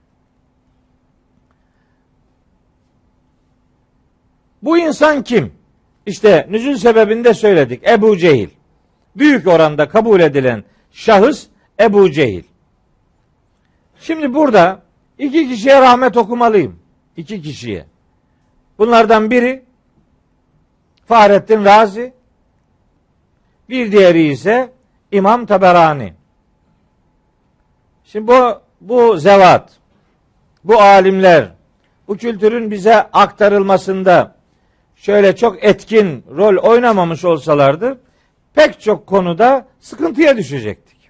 Bu 4.63 4.78
insan 4.78 5.23
kim? 5.23 5.54
İşte 6.06 6.47
nüzül 6.49 6.78
sebebini 6.78 7.23
de 7.23 7.34
söyledik. 7.34 7.88
Ebu 7.88 8.17
Cehil. 8.17 8.49
Büyük 9.15 9.47
oranda 9.47 9.89
kabul 9.89 10.19
edilen 10.19 10.63
şahıs 10.91 11.47
Ebu 11.80 12.12
Cehil. 12.12 12.43
Şimdi 13.99 14.34
burada 14.34 14.82
iki 15.17 15.49
kişiye 15.49 15.82
rahmet 15.82 16.17
okumalıyım. 16.17 16.80
İki 17.17 17.41
kişiye. 17.41 17.86
Bunlardan 18.78 19.32
biri 19.32 19.63
Fahrettin 21.13 21.65
Razi, 21.65 22.13
bir 23.69 23.91
diğeri 23.91 24.28
ise 24.28 24.71
İmam 25.12 25.45
Taberani. 25.45 26.13
Şimdi 28.04 28.28
bu 28.28 28.62
bu 28.82 29.17
zevat, 29.17 29.71
bu 30.63 30.82
alimler, 30.82 31.52
bu 32.08 32.17
kültürün 32.17 32.71
bize 32.71 32.95
aktarılmasında 32.95 34.36
şöyle 34.95 35.36
çok 35.36 35.63
etkin 35.63 36.26
rol 36.38 36.58
oynamamış 36.58 37.26
olsalardı 37.26 37.99
pek 38.54 38.82
çok 38.82 39.08
konuda 39.08 39.67
sıkıntıya 39.80 40.38
düşecektik. 40.38 41.10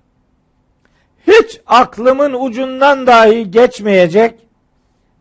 Hiç 1.28 1.62
aklımın 1.66 2.34
ucundan 2.34 3.08
dahi 3.08 3.52
geçmeyecek 3.52 4.40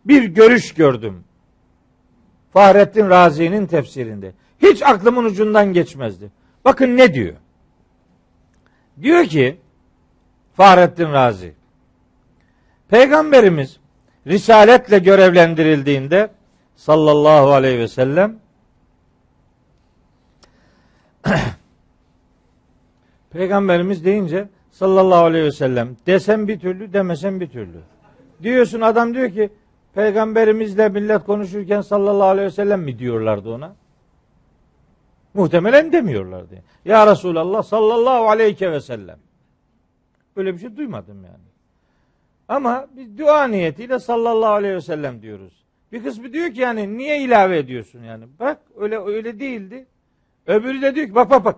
bir 0.05 0.25
görüş 0.25 0.75
gördüm. 0.75 1.25
Fahrettin 2.53 3.11
Razi'nin 3.11 3.67
tefsirinde. 3.67 4.33
Hiç 4.63 4.83
aklımın 4.83 5.25
ucundan 5.25 5.73
geçmezdi. 5.73 6.31
Bakın 6.65 6.97
ne 6.97 7.15
diyor? 7.15 7.35
Diyor 9.03 9.25
ki 9.25 9.57
Fahrettin 10.55 11.13
Razi 11.13 11.55
Peygamberimiz 12.89 13.79
risaletle 14.27 14.99
görevlendirildiğinde 14.99 16.31
sallallahu 16.77 17.53
aleyhi 17.53 17.79
ve 17.79 17.89
sellem 17.89 18.39
Peygamberimiz 23.31 24.05
deyince 24.05 24.49
sallallahu 24.71 25.25
aleyhi 25.25 25.45
ve 25.45 25.53
sellem 25.53 25.97
desem 26.07 26.49
bir 26.49 26.61
türlü 26.61 26.93
demesem 26.93 27.41
bir 27.41 27.49
türlü. 27.49 27.81
Diyorsun 28.43 28.81
adam 28.81 29.15
diyor 29.15 29.31
ki 29.31 29.51
peygamberimizle 29.95 30.89
millet 30.89 31.25
konuşurken 31.25 31.81
sallallahu 31.81 32.27
aleyhi 32.27 32.47
ve 32.47 32.51
sellem 32.51 32.81
mi 32.81 32.99
diyorlardı 32.99 33.51
ona? 33.51 33.82
Muhtemelen 35.35 35.93
demiyorlardı. 35.93 36.55
Ya 36.85 37.07
Resulallah 37.07 37.63
sallallahu 37.63 38.29
aleyhi 38.29 38.71
ve 38.71 38.81
sellem. 38.81 39.19
Böyle 40.37 40.55
bir 40.55 40.59
şey 40.59 40.77
duymadım 40.77 41.25
yani. 41.25 41.53
Ama 42.49 42.87
biz 42.97 43.19
dua 43.19 43.45
niyetiyle 43.45 43.99
sallallahu 43.99 44.53
aleyhi 44.53 44.75
ve 44.75 44.81
sellem 44.81 45.23
diyoruz. 45.23 45.65
Bir 45.93 46.05
kısmı 46.05 46.33
diyor 46.33 46.55
ki 46.55 46.61
yani 46.61 46.99
niye 46.99 47.21
ilave 47.21 47.59
ediyorsun 47.59 48.03
yani? 48.03 48.25
Bak 48.41 48.59
öyle 48.77 48.99
öyle 48.99 49.41
değildi. 49.41 49.87
Öbürü 50.47 50.83
de 50.83 50.95
diyor 50.95 51.07
ki 51.07 51.15
bak 51.15 51.31
bak 51.31 51.45
bak. 51.45 51.57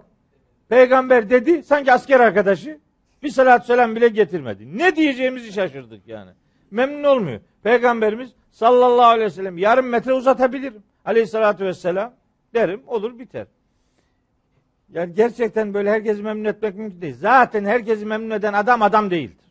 Peygamber 0.68 1.30
dedi 1.30 1.62
sanki 1.62 1.92
asker 1.92 2.20
arkadaşı 2.20 2.80
bir 3.22 3.30
salat 3.30 3.66
selam 3.66 3.96
bile 3.96 4.08
getirmedi. 4.08 4.78
Ne 4.78 4.96
diyeceğimizi 4.96 5.52
şaşırdık 5.52 6.08
yani. 6.08 6.30
Memnun 6.70 7.04
olmuyor. 7.04 7.40
Peygamberimiz 7.62 8.30
sallallahu 8.50 9.06
aleyhi 9.06 9.26
ve 9.26 9.30
sellem 9.30 9.58
yarım 9.58 9.86
metre 9.86 10.12
uzatabilirim. 10.12 10.82
Aleyhissalatü 11.04 11.64
vesselam 11.64 12.12
derim 12.54 12.82
olur 12.86 13.18
biter. 13.18 13.46
Yani 14.94 15.14
gerçekten 15.14 15.74
böyle 15.74 15.90
herkesi 15.90 16.22
memnun 16.22 16.44
etmek 16.44 16.74
mümkün 16.74 17.00
değil. 17.00 17.16
Zaten 17.20 17.64
herkesi 17.64 18.06
memnun 18.06 18.30
eden 18.30 18.52
adam 18.52 18.82
adam 18.82 19.10
değildir. 19.10 19.44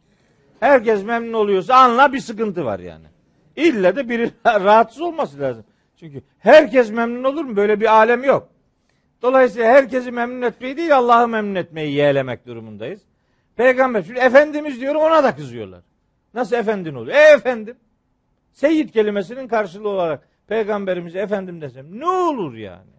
Herkes 0.59 1.03
memnun 1.03 1.33
oluyorsa 1.33 1.75
anla 1.75 2.13
bir 2.13 2.19
sıkıntı 2.19 2.65
var 2.65 2.79
yani. 2.79 3.05
İlle 3.55 3.95
de 3.95 4.09
biri 4.09 4.31
rahatsız 4.45 5.01
olması 5.01 5.39
lazım. 5.39 5.65
Çünkü 5.99 6.21
herkes 6.39 6.91
memnun 6.91 7.23
olur 7.23 7.43
mu? 7.45 7.55
Böyle 7.55 7.79
bir 7.79 7.93
alem 7.93 8.23
yok. 8.23 8.49
Dolayısıyla 9.21 9.67
herkesi 9.67 10.11
memnun 10.11 10.41
etmeyi 10.41 10.77
değil 10.77 10.97
Allah'ı 10.97 11.27
memnun 11.27 11.55
etmeyi 11.55 11.93
yeğlemek 11.93 12.47
durumundayız. 12.47 13.01
Peygamber 13.55 14.01
şimdi 14.01 14.19
Efendimiz 14.19 14.81
diyor 14.81 14.95
ona 14.95 15.23
da 15.23 15.35
kızıyorlar. 15.35 15.81
Nasıl 16.33 16.55
efendin 16.55 16.95
oluyor? 16.95 17.17
E 17.17 17.21
efendim. 17.21 17.77
Seyyid 18.51 18.89
kelimesinin 18.89 19.47
karşılığı 19.47 19.89
olarak 19.89 20.27
peygamberimize 20.47 21.19
efendim 21.19 21.61
desem 21.61 21.99
ne 21.99 22.07
olur 22.07 22.53
yani? 22.53 22.92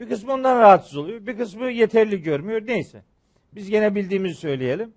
Bir 0.00 0.08
kısmı 0.08 0.32
ondan 0.32 0.60
rahatsız 0.60 0.96
oluyor. 0.96 1.26
Bir 1.26 1.36
kısmı 1.36 1.70
yeterli 1.70 2.22
görmüyor. 2.22 2.66
Neyse. 2.66 3.02
Biz 3.52 3.70
gene 3.70 3.94
bildiğimizi 3.94 4.34
söyleyelim. 4.34 4.94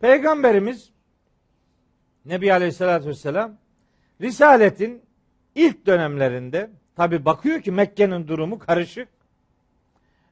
Peygamberimiz 0.00 0.90
Nebi 2.24 2.52
Aleyhisselatü 2.52 3.08
Vesselam 3.08 3.56
Risaletin 4.20 5.02
ilk 5.54 5.86
dönemlerinde 5.86 6.70
tabi 6.96 7.24
bakıyor 7.24 7.60
ki 7.60 7.72
Mekke'nin 7.72 8.28
durumu 8.28 8.58
karışık. 8.58 9.08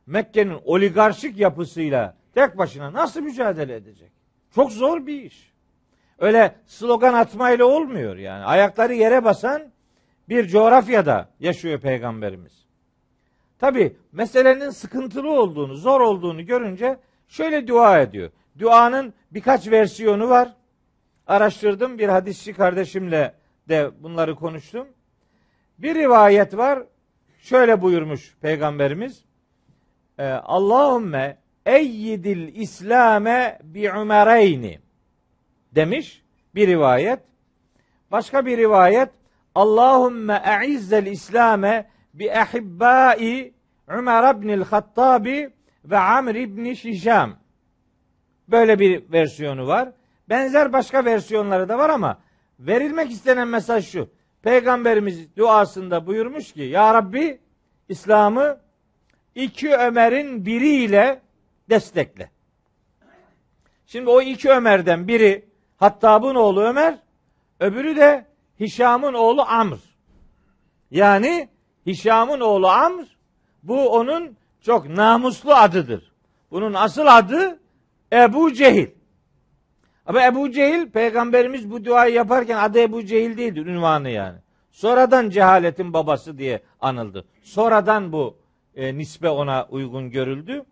Mekke'nin 0.06 0.58
oligarşik 0.64 1.38
yapısıyla 1.38 2.16
tek 2.34 2.58
başına 2.58 2.92
nasıl 2.92 3.20
mücadele 3.20 3.74
edecek? 3.74 4.12
Çok 4.54 4.72
zor 4.72 5.06
bir 5.06 5.22
iş. 5.22 5.50
Öyle 6.18 6.54
slogan 6.66 7.14
atmayla 7.14 7.64
olmuyor 7.64 8.16
yani. 8.16 8.44
Ayakları 8.44 8.94
yere 8.94 9.24
basan 9.24 9.62
bir 10.28 10.48
coğrafyada 10.48 11.28
yaşıyor 11.40 11.80
peygamberimiz. 11.80 12.59
Tabi 13.60 13.96
meselenin 14.12 14.70
sıkıntılı 14.70 15.30
olduğunu, 15.32 15.74
zor 15.74 16.00
olduğunu 16.00 16.46
görünce 16.46 16.98
şöyle 17.28 17.66
dua 17.66 18.00
ediyor. 18.00 18.30
Duanın 18.58 19.14
birkaç 19.30 19.70
versiyonu 19.70 20.28
var. 20.28 20.54
Araştırdım 21.26 21.98
bir 21.98 22.08
hadisçi 22.08 22.52
kardeşimle 22.52 23.34
de 23.68 23.90
bunları 24.02 24.34
konuştum. 24.34 24.88
Bir 25.78 25.94
rivayet 25.94 26.56
var. 26.56 26.82
Şöyle 27.38 27.82
buyurmuş 27.82 28.36
peygamberimiz. 28.40 29.24
Ee, 30.18 30.24
Allahümme 30.28 31.38
eyyidil 31.66 32.54
İslame 32.54 33.58
bi 33.62 33.92
umereyni 33.92 34.78
demiş 35.74 36.22
bir 36.54 36.68
rivayet. 36.68 37.20
Başka 38.10 38.46
bir 38.46 38.58
rivayet 38.58 39.08
Allahümme 39.54 40.42
e'izzel 40.62 41.06
İslame 41.06 41.90
bi 42.14 42.24
ehibbai 42.24 43.54
Ömer 43.88 44.34
ibnil 44.34 44.62
Hattabi 44.62 45.50
ve 45.84 45.98
Amr 45.98 46.34
ibn 46.34 46.72
Şişam. 46.72 47.36
Böyle 48.48 48.78
bir 48.78 49.12
versiyonu 49.12 49.66
var. 49.66 49.92
Benzer 50.28 50.72
başka 50.72 51.04
versiyonları 51.04 51.68
da 51.68 51.78
var 51.78 51.90
ama 51.90 52.20
verilmek 52.60 53.10
istenen 53.10 53.48
mesaj 53.48 53.88
şu. 53.88 54.10
Peygamberimiz 54.42 55.36
duasında 55.36 56.06
buyurmuş 56.06 56.52
ki 56.52 56.62
Ya 56.62 56.94
Rabbi 56.94 57.40
İslam'ı 57.88 58.60
iki 59.34 59.76
Ömer'in 59.76 60.46
biriyle 60.46 61.22
destekle. 61.70 62.30
Şimdi 63.86 64.10
o 64.10 64.20
iki 64.20 64.50
Ömer'den 64.50 65.08
biri 65.08 65.48
Hattab'ın 65.76 66.34
oğlu 66.34 66.62
Ömer, 66.62 66.98
öbürü 67.60 67.96
de 67.96 68.26
Hişam'ın 68.60 69.14
oğlu 69.14 69.42
Amr. 69.42 69.78
Yani 70.90 71.48
Hişam'ın 71.86 72.40
oğlu 72.40 72.68
Amr 72.68 73.04
bu 73.62 73.88
onun 73.88 74.36
çok 74.60 74.88
namuslu 74.88 75.54
adıdır. 75.54 76.12
Bunun 76.50 76.74
asıl 76.74 77.06
adı 77.06 77.60
Ebu 78.12 78.52
Cehil. 78.52 78.86
Ama 80.06 80.24
Ebu 80.24 80.50
Cehil 80.50 80.90
peygamberimiz 80.90 81.70
bu 81.70 81.84
duayı 81.84 82.14
yaparken 82.14 82.58
adı 82.58 82.80
Ebu 82.80 83.04
Cehil 83.04 83.36
değildir 83.36 83.66
ünvanı 83.66 84.10
yani. 84.10 84.38
Sonradan 84.70 85.30
cehaletin 85.30 85.92
babası 85.92 86.38
diye 86.38 86.62
anıldı. 86.80 87.24
Sonradan 87.42 88.12
bu 88.12 88.36
e, 88.76 88.98
nisbe 88.98 89.28
ona 89.28 89.66
uygun 89.70 90.10
görüldü. 90.10 90.64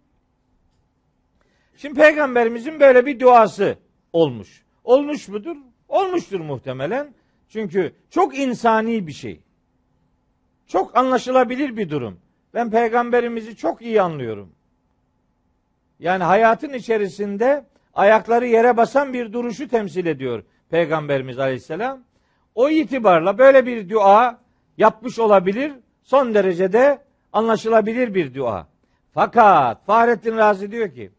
Şimdi 1.76 2.00
peygamberimizin 2.00 2.80
böyle 2.80 3.06
bir 3.06 3.20
duası 3.20 3.78
olmuş. 4.12 4.62
Olmuş 4.84 5.28
mudur? 5.28 5.56
Olmuştur 5.88 6.40
muhtemelen. 6.40 7.14
Çünkü 7.48 7.92
çok 8.10 8.38
insani 8.38 9.06
bir 9.06 9.12
şey. 9.12 9.40
Çok 10.68 10.96
anlaşılabilir 10.98 11.76
bir 11.76 11.90
durum. 11.90 12.20
Ben 12.54 12.70
peygamberimizi 12.70 13.56
çok 13.56 13.82
iyi 13.82 14.02
anlıyorum. 14.02 14.52
Yani 15.98 16.24
hayatın 16.24 16.72
içerisinde 16.72 17.64
ayakları 17.94 18.46
yere 18.46 18.76
basan 18.76 19.12
bir 19.12 19.32
duruşu 19.32 19.68
temsil 19.68 20.06
ediyor 20.06 20.42
peygamberimiz 20.70 21.38
aleyhisselam. 21.38 22.00
O 22.54 22.68
itibarla 22.68 23.38
böyle 23.38 23.66
bir 23.66 23.90
dua 23.90 24.38
yapmış 24.78 25.18
olabilir. 25.18 25.72
Son 26.02 26.34
derecede 26.34 26.98
anlaşılabilir 27.32 28.14
bir 28.14 28.34
dua. 28.34 28.66
Fakat 29.14 29.86
Fahrettin 29.86 30.36
Razi 30.36 30.70
diyor 30.70 30.94
ki 30.94 31.10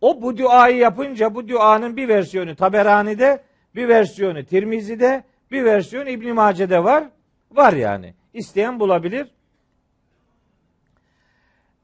o 0.00 0.22
bu 0.22 0.38
duayı 0.38 0.76
yapınca 0.76 1.34
bu 1.34 1.48
duanın 1.48 1.96
bir 1.96 2.08
versiyonu 2.08 2.56
Taberani'de, 2.56 3.42
bir 3.74 3.88
versiyonu 3.88 4.44
Tirmizi'de, 4.44 5.24
bir 5.50 5.64
versiyonu 5.64 6.08
İbn 6.08 6.32
Mace'de 6.32 6.84
var. 6.84 7.04
Var 7.52 7.72
yani. 7.72 8.14
İsteyen 8.34 8.80
bulabilir. 8.80 9.28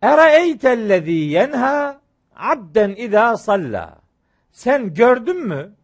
Eraeytellezî 0.02 1.12
yenha 1.12 2.00
abden 2.36 2.90
idâ 2.90 3.36
salla. 3.36 3.98
Sen 4.52 4.94
gördün 4.94 5.46
mü? 5.46 5.74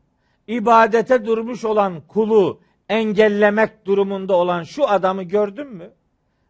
ibadete 0.46 1.24
durmuş 1.24 1.64
olan 1.64 2.00
kulu 2.00 2.60
engellemek 2.88 3.86
durumunda 3.86 4.36
olan 4.36 4.62
şu 4.62 4.88
adamı 4.88 5.22
gördün 5.22 5.66
mü? 5.66 5.90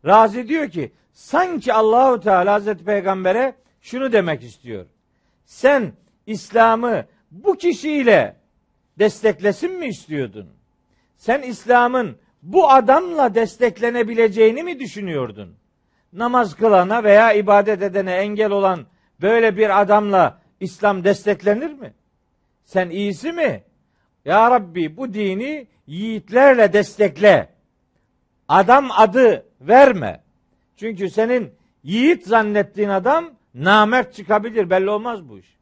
Razi 0.06 0.48
diyor 0.48 0.68
ki 0.68 0.92
sanki 1.12 1.72
Allahu 1.72 2.20
Teala 2.20 2.52
Hazreti 2.52 2.84
Peygamber'e 2.84 3.54
şunu 3.80 4.12
demek 4.12 4.42
istiyor. 4.42 4.86
Sen 5.44 5.92
İslam'ı 6.26 7.04
bu 7.30 7.56
kişiyle 7.56 8.36
desteklesin 8.98 9.72
mi 9.72 9.86
istiyordun? 9.86 10.48
Sen 11.16 11.42
İslam'ın 11.42 12.16
bu 12.42 12.70
adamla 12.70 13.34
desteklenebileceğini 13.34 14.62
mi 14.62 14.80
düşünüyordun? 14.80 15.56
Namaz 16.12 16.54
kılana 16.54 17.04
veya 17.04 17.32
ibadet 17.32 17.82
edene 17.82 18.12
engel 18.12 18.50
olan 18.50 18.86
böyle 19.20 19.56
bir 19.56 19.80
adamla 19.80 20.40
İslam 20.60 21.04
desteklenir 21.04 21.70
mi? 21.70 21.94
Sen 22.64 22.90
iyisi 22.90 23.32
mi? 23.32 23.64
Ya 24.24 24.50
Rabbi 24.50 24.96
bu 24.96 25.14
dini 25.14 25.66
yiğitlerle 25.86 26.72
destekle. 26.72 27.48
Adam 28.48 28.90
adı 28.90 29.46
verme. 29.60 30.20
Çünkü 30.76 31.10
senin 31.10 31.52
yiğit 31.82 32.26
zannettiğin 32.26 32.88
adam 32.88 33.30
namert 33.54 34.14
çıkabilir. 34.14 34.70
Belli 34.70 34.90
olmaz 34.90 35.28
bu 35.28 35.38
iş. 35.38 35.56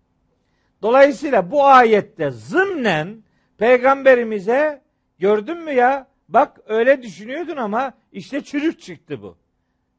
Dolayısıyla 0.83 1.51
bu 1.51 1.67
ayette 1.67 2.31
zımnen 2.31 3.23
peygamberimize 3.59 4.83
gördün 5.19 5.59
mü 5.59 5.73
ya 5.73 6.07
bak 6.29 6.61
öyle 6.67 7.03
düşünüyordun 7.03 7.57
ama 7.57 7.93
işte 8.13 8.45
çürük 8.45 8.81
çıktı 8.81 9.23
bu. 9.23 9.37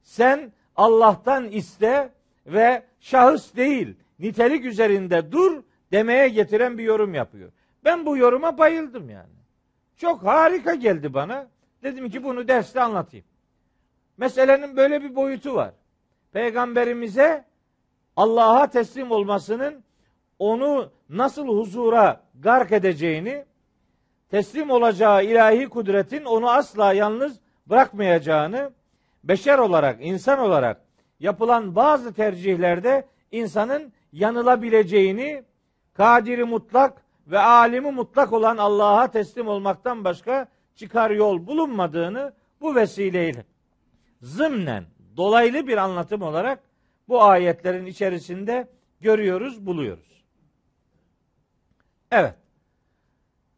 Sen 0.02 0.54
Allah'tan 0.76 1.48
iste 1.48 2.10
ve 2.46 2.84
şahıs 3.00 3.56
değil 3.56 3.96
nitelik 4.20 4.66
üzerinde 4.66 5.32
dur 5.32 5.64
demeye 5.92 6.30
getiren 6.30 6.78
bir 6.78 6.84
yorum 6.84 7.14
yapıyor. 7.14 7.52
Ben 7.84 8.06
bu 8.06 8.18
yoruma 8.18 8.58
bayıldım 8.58 9.10
yani. 9.10 9.40
Çok 9.98 10.24
harika 10.24 10.76
geldi 10.76 11.14
bana. 11.14 11.48
Dedim 11.84 12.10
ki 12.10 12.24
bunu 12.24 12.48
derste 12.48 12.82
anlatayım. 12.82 13.26
Meselenin 14.18 14.78
böyle 14.78 15.04
bir 15.04 15.16
boyutu 15.16 15.56
var. 15.56 15.74
Peygamberimize 16.32 17.46
Allah'a 18.16 18.70
teslim 18.70 19.12
olmasının 19.12 19.84
onu 20.40 20.92
nasıl 21.10 21.48
huzura 21.48 22.24
gark 22.40 22.72
edeceğini, 22.72 23.46
teslim 24.30 24.70
olacağı 24.70 25.26
ilahi 25.26 25.70
kudretin 25.70 26.26
onu 26.26 26.50
asla 26.50 26.94
yalnız 26.94 27.40
bırakmayacağını, 27.66 28.72
beşer 29.24 29.60
olarak, 29.60 29.98
insan 30.02 30.40
olarak 30.40 30.82
yapılan 31.20 31.76
bazı 31.76 32.14
tercihlerde 32.14 33.08
insanın 33.32 33.94
yanılabileceğini, 34.14 35.44
kadiri 35.94 36.44
mutlak 36.44 37.02
ve 37.28 37.40
alimi 37.40 37.92
mutlak 37.92 38.34
olan 38.34 38.58
Allah'a 38.58 39.12
teslim 39.12 39.48
olmaktan 39.48 40.04
başka 40.04 40.48
çıkar 40.76 41.12
yol 41.12 41.48
bulunmadığını 41.48 42.34
bu 42.62 42.76
vesileyle 42.76 43.46
zımnen 44.22 44.86
dolaylı 45.18 45.68
bir 45.68 45.78
anlatım 45.78 46.22
olarak 46.22 46.64
bu 47.08 47.24
ayetlerin 47.24 47.86
içerisinde 47.86 48.68
görüyoruz, 49.02 49.66
buluyoruz. 49.66 50.24
Evet. 52.12 52.36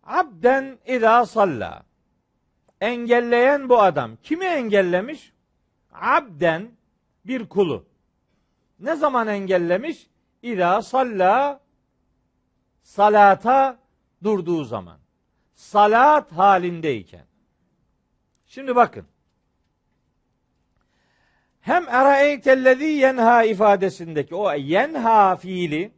Abden 0.03 0.79
ida 0.87 1.25
salla. 1.25 1.83
Engelleyen 2.81 3.69
bu 3.69 3.81
adam. 3.81 4.17
Kimi 4.23 4.45
engellemiş? 4.45 5.33
Abden 5.91 6.71
bir 7.25 7.49
kulu. 7.49 7.85
Ne 8.79 8.95
zaman 8.95 9.27
engellemiş? 9.27 10.07
İda 10.41 10.81
salla 10.81 11.59
salata 12.83 13.77
durduğu 14.23 14.63
zaman. 14.63 14.97
Salat 15.55 16.31
halindeyken. 16.31 17.25
Şimdi 18.45 18.75
bakın. 18.75 19.05
Hem 21.61 21.89
eraeytellezî 21.89 22.85
yenha 22.85 23.43
ifadesindeki 23.43 24.35
o 24.35 24.53
yenha 24.53 25.35
fiili 25.35 25.91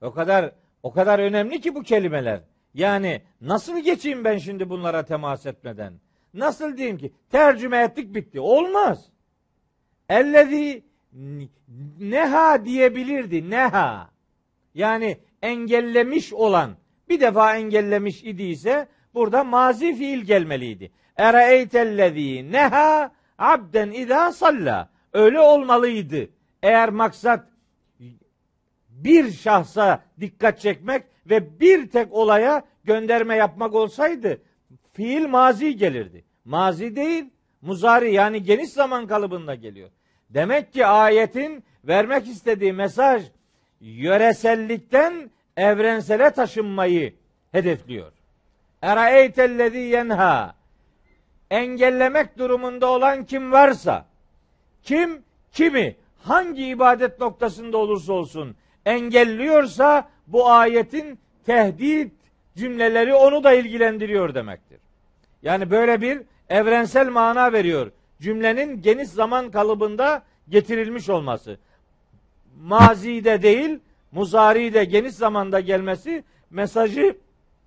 o 0.00 0.12
kadar 0.12 0.52
o 0.82 0.92
kadar 0.92 1.18
önemli 1.18 1.60
ki 1.60 1.74
bu 1.74 1.82
kelimeler. 1.82 2.40
Yani 2.74 3.22
nasıl 3.40 3.78
geçeyim 3.78 4.24
ben 4.24 4.38
şimdi 4.38 4.70
bunlara 4.70 5.04
temas 5.04 5.46
etmeden? 5.46 5.94
Nasıl 6.34 6.76
diyeyim 6.76 6.98
ki 6.98 7.12
tercüme 7.30 7.78
ettik 7.82 8.14
bitti. 8.14 8.40
Olmaz. 8.40 9.06
Ellezî 10.08 10.84
neha 12.00 12.64
diyebilirdi. 12.64 13.50
Neha. 13.50 14.10
Yani 14.74 15.18
engellemiş 15.42 16.32
olan 16.32 16.76
bir 17.08 17.20
defa 17.20 17.56
engellemiş 17.56 18.24
idiyse 18.24 18.88
burada 19.14 19.44
mazi 19.44 19.94
fiil 19.94 20.20
gelmeliydi. 20.20 20.90
Ereeytellezî 21.16 22.52
neha 22.52 23.12
abden 23.38 23.90
idâ 23.90 24.32
salla. 24.32 24.88
Öyle 25.12 25.40
olmalıydı. 25.40 26.28
Eğer 26.62 26.88
maksat 26.88 27.49
bir 29.04 29.32
şahsa 29.32 30.02
dikkat 30.20 30.60
çekmek 30.60 31.02
ve 31.26 31.60
bir 31.60 31.90
tek 31.90 32.12
olaya 32.12 32.62
gönderme 32.84 33.36
yapmak 33.36 33.74
olsaydı 33.74 34.42
fiil 34.92 35.26
mazi 35.26 35.76
gelirdi. 35.76 36.24
Mazi 36.44 36.96
değil, 36.96 37.24
muzari 37.62 38.14
yani 38.14 38.42
geniş 38.42 38.70
zaman 38.70 39.06
kalıbında 39.06 39.54
geliyor. 39.54 39.90
Demek 40.30 40.72
ki 40.72 40.86
ayetin 40.86 41.64
vermek 41.84 42.28
istediği 42.28 42.72
mesaj 42.72 43.22
yöresellikten 43.80 45.30
evrensele 45.56 46.30
taşınmayı 46.30 47.14
hedefliyor. 47.52 48.12
Eraeytellezî 48.82 49.78
yenha 49.78 50.54
engellemek 51.50 52.38
durumunda 52.38 52.86
olan 52.86 53.24
kim 53.24 53.52
varsa 53.52 54.06
kim 54.82 55.22
kimi 55.52 55.96
hangi 56.18 56.66
ibadet 56.66 57.20
noktasında 57.20 57.76
olursa 57.78 58.12
olsun 58.12 58.56
engelliyorsa 58.86 60.08
bu 60.26 60.50
ayetin 60.50 61.18
tehdit 61.46 62.12
cümleleri 62.56 63.14
onu 63.14 63.44
da 63.44 63.52
ilgilendiriyor 63.52 64.34
demektir. 64.34 64.78
Yani 65.42 65.70
böyle 65.70 66.00
bir 66.00 66.22
evrensel 66.48 67.08
mana 67.08 67.52
veriyor. 67.52 67.90
Cümlenin 68.20 68.82
geniş 68.82 69.08
zaman 69.08 69.50
kalıbında 69.50 70.22
getirilmiş 70.48 71.08
olması. 71.08 71.58
Mazide 72.62 73.42
değil, 73.42 73.78
muzari'de 74.12 74.84
geniş 74.84 75.14
zamanda 75.14 75.60
gelmesi 75.60 76.24
mesajı 76.50 77.16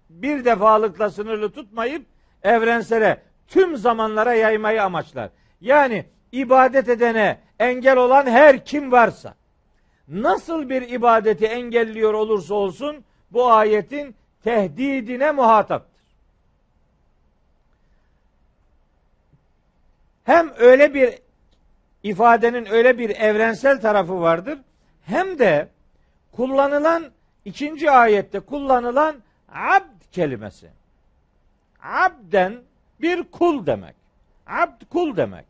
bir 0.10 0.46
defalıkla 0.46 1.10
sınırlı 1.10 1.52
tutmayıp 1.52 2.06
evrensele 2.44 3.22
tüm 3.48 3.78
zamanlara 3.78 4.34
yaymayı 4.34 4.84
amaçlar. 4.84 5.30
Yani 5.62 6.06
ibadet 6.32 6.90
edene 6.90 7.40
engel 7.60 7.98
olan 7.98 8.26
her 8.26 8.66
kim 8.66 8.92
varsa 8.92 9.36
nasıl 10.08 10.70
bir 10.70 10.82
ibadeti 10.82 11.46
engelliyor 11.46 12.14
olursa 12.14 12.54
olsun 12.54 13.04
bu 13.32 13.52
ayetin 13.52 14.16
tehdidine 14.44 15.32
muhataptır. 15.32 16.04
Hem 20.24 20.54
öyle 20.58 20.94
bir 20.94 21.20
ifadenin 22.04 22.66
öyle 22.66 22.98
bir 22.98 23.10
evrensel 23.10 23.82
tarafı 23.82 24.22
vardır 24.22 24.60
hem 25.06 25.40
de 25.40 25.68
kullanılan 26.32 27.12
ikinci 27.46 27.92
ayette 27.92 28.40
kullanılan 28.40 29.16
abd 29.54 30.12
kelimesi. 30.12 30.70
Abden 31.84 32.62
bir 33.02 33.24
kul 33.24 33.66
demek. 33.66 33.96
Abd 34.48 34.82
kul 34.90 35.18
demek. 35.18 35.46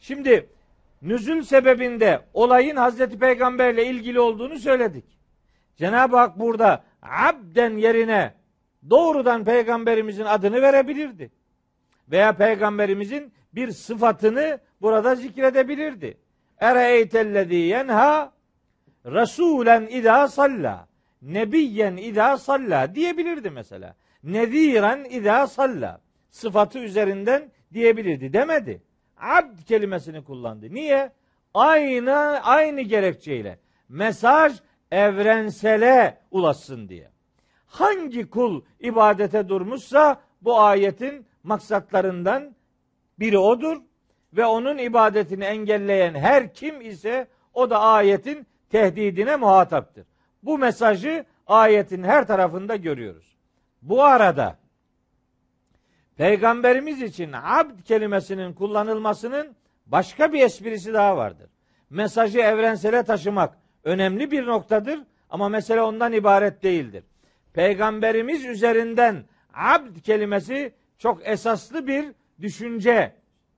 Şimdi 0.00 0.46
nüzül 1.02 1.42
sebebinde 1.42 2.20
olayın 2.34 2.76
Hazreti 2.76 3.18
Peygamberle 3.18 3.86
ilgili 3.86 4.20
olduğunu 4.20 4.58
söyledik. 4.58 5.04
Cenab-ı 5.76 6.16
Hak 6.16 6.38
burada 6.38 6.84
abden 7.02 7.76
yerine 7.76 8.34
doğrudan 8.90 9.44
peygamberimizin 9.44 10.24
adını 10.24 10.62
verebilirdi. 10.62 11.30
Veya 12.08 12.32
peygamberimizin 12.32 13.32
bir 13.54 13.70
sıfatını 13.70 14.58
burada 14.80 15.14
zikredebilirdi. 15.14 16.18
Ereeytellezî 16.58 17.54
yenha 17.54 18.32
Resulen 19.06 19.86
idâ 19.90 20.28
salla. 20.28 20.88
Nebiyyen 21.22 21.96
idâ 21.96 22.38
salla 22.38 22.94
diyebilirdi 22.94 23.50
mesela. 23.50 23.96
Neziren 24.22 25.04
idâ 25.04 25.46
salla. 25.46 26.00
Sıfatı 26.30 26.78
üzerinden 26.78 27.52
diyebilirdi. 27.72 28.32
Demedi. 28.32 28.82
Abd 29.20 29.62
kelimesini 29.68 30.24
kullandı. 30.24 30.66
Niye? 30.70 31.12
Aynı 31.54 32.14
aynı 32.42 32.80
gerekçeyle. 32.80 33.58
Mesaj 33.88 34.60
evrensele 34.90 36.18
ulaşsın 36.30 36.88
diye. 36.88 37.10
Hangi 37.66 38.30
kul 38.30 38.62
ibadete 38.80 39.48
durmuşsa 39.48 40.20
bu 40.42 40.60
ayetin 40.60 41.26
maksatlarından 41.42 42.56
biri 43.18 43.38
odur 43.38 43.76
ve 44.32 44.46
onun 44.46 44.78
ibadetini 44.78 45.44
engelleyen 45.44 46.14
her 46.14 46.54
kim 46.54 46.80
ise 46.80 47.28
o 47.54 47.70
da 47.70 47.80
ayetin 47.80 48.46
tehdidine 48.70 49.36
muhataptır. 49.36 50.06
Bu 50.42 50.58
mesajı 50.58 51.24
ayetin 51.46 52.02
her 52.02 52.26
tarafında 52.26 52.76
görüyoruz. 52.76 53.36
Bu 53.82 54.04
arada 54.04 54.58
Peygamberimiz 56.20 57.02
için 57.02 57.32
abd 57.32 57.82
kelimesinin 57.84 58.52
kullanılmasının 58.52 59.56
başka 59.86 60.32
bir 60.32 60.42
esprisi 60.42 60.94
daha 60.94 61.16
vardır. 61.16 61.50
Mesajı 61.90 62.38
evrensele 62.40 63.02
taşımak 63.02 63.58
önemli 63.84 64.30
bir 64.30 64.46
noktadır 64.46 65.00
ama 65.30 65.48
mesele 65.48 65.82
ondan 65.82 66.12
ibaret 66.12 66.62
değildir. 66.62 67.04
Peygamberimiz 67.52 68.44
üzerinden 68.44 69.24
abd 69.54 70.00
kelimesi 70.00 70.74
çok 70.98 71.28
esaslı 71.28 71.86
bir 71.86 72.12
düşünce 72.40 73.12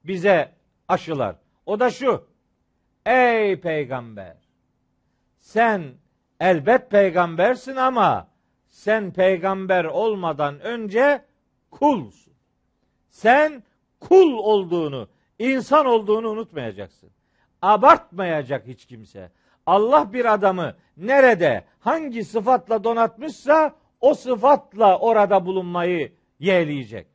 bize 0.04 0.52
aşılar. 0.88 1.36
O 1.66 1.80
da 1.80 1.90
şu. 1.90 2.26
Ey 3.06 3.60
peygamber 3.60 4.36
sen 5.38 5.82
elbet 6.40 6.90
peygambersin 6.90 7.76
ama 7.76 8.28
sen 8.68 9.12
peygamber 9.12 9.84
olmadan 9.84 10.60
önce 10.60 11.24
kulsun. 11.70 12.32
Sen 13.12 13.62
kul 14.00 14.32
olduğunu, 14.32 15.08
insan 15.38 15.86
olduğunu 15.86 16.28
unutmayacaksın. 16.28 17.10
Abartmayacak 17.62 18.66
hiç 18.66 18.86
kimse. 18.86 19.30
Allah 19.66 20.12
bir 20.12 20.32
adamı 20.32 20.74
nerede, 20.96 21.64
hangi 21.80 22.24
sıfatla 22.24 22.84
donatmışsa 22.84 23.74
o 24.00 24.14
sıfatla 24.14 24.98
orada 24.98 25.46
bulunmayı 25.46 26.12
yeğleyecek. 26.38 27.06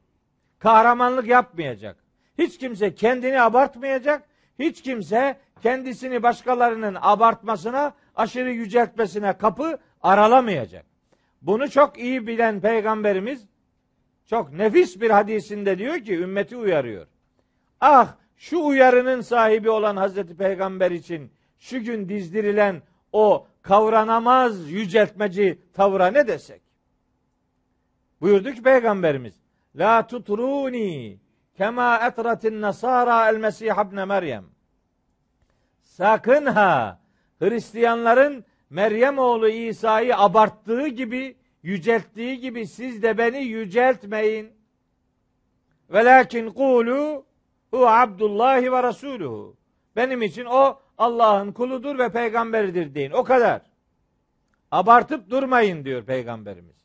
Kahramanlık 0.59 1.27
yapmayacak. 1.27 1.97
Hiç 2.37 2.57
kimse 2.57 2.95
kendini 2.95 3.41
abartmayacak. 3.41 4.23
Hiç 4.59 4.81
kimse 4.81 5.37
kendisini 5.63 6.23
başkalarının 6.23 6.97
abartmasına, 7.01 7.93
aşırı 8.15 8.51
yüceltmesine 8.51 9.37
kapı 9.37 9.77
aralamayacak. 10.01 10.85
Bunu 11.41 11.69
çok 11.69 11.99
iyi 11.99 12.27
bilen 12.27 12.61
peygamberimiz 12.61 13.47
çok 14.29 14.53
nefis 14.53 15.01
bir 15.01 15.09
hadisinde 15.09 15.77
diyor 15.77 15.99
ki 15.99 16.19
ümmeti 16.19 16.57
uyarıyor. 16.57 17.07
Ah 17.81 18.15
şu 18.37 18.65
uyarının 18.65 19.21
sahibi 19.21 19.69
olan 19.69 19.95
Hazreti 19.95 20.37
Peygamber 20.37 20.91
için 20.91 21.31
şu 21.59 21.83
gün 21.83 22.09
dizdirilen 22.09 22.81
o 23.11 23.47
kavranamaz 23.61 24.71
yüceltmeci 24.71 25.59
tavra 25.73 26.07
ne 26.07 26.27
desek? 26.27 26.61
Buyurdu 28.21 28.51
ki 28.51 28.63
Peygamberimiz 28.63 29.33
La 29.75 30.07
tutruni 30.07 31.19
kema 31.57 31.97
etratin 31.97 32.61
nasara 32.61 33.29
el 33.29 33.37
mesih 33.37 33.85
ibn 33.85 34.07
Meryem. 34.07 34.45
Sakın 35.83 36.45
ha 36.45 36.99
Hristiyanların 37.39 38.45
Meryem 38.69 39.17
oğlu 39.17 39.49
İsa'yı 39.49 40.17
abarttığı 40.17 40.87
gibi, 40.87 41.37
yücelttiği 41.63 42.39
gibi 42.39 42.67
siz 42.67 43.03
de 43.03 43.17
beni 43.17 43.43
yüceltmeyin. 43.43 44.51
Velakin 45.89 46.49
kulu 46.49 47.25
hu 47.71 47.87
abdullahi 47.87 48.71
ve 48.71 48.83
rasuluhu. 48.83 49.55
Benim 49.95 50.21
için 50.21 50.45
o 50.45 50.79
Allah'ın 50.97 51.51
kuludur 51.51 51.99
ve 51.99 52.09
peygamberidir 52.11 52.95
deyin. 52.95 53.11
O 53.11 53.23
kadar. 53.23 53.61
Abartıp 54.71 55.29
durmayın 55.29 55.85
diyor 55.85 56.03
peygamberimiz. 56.03 56.75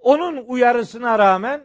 Onun 0.00 0.44
uyarısına 0.46 1.18
rağmen 1.18 1.64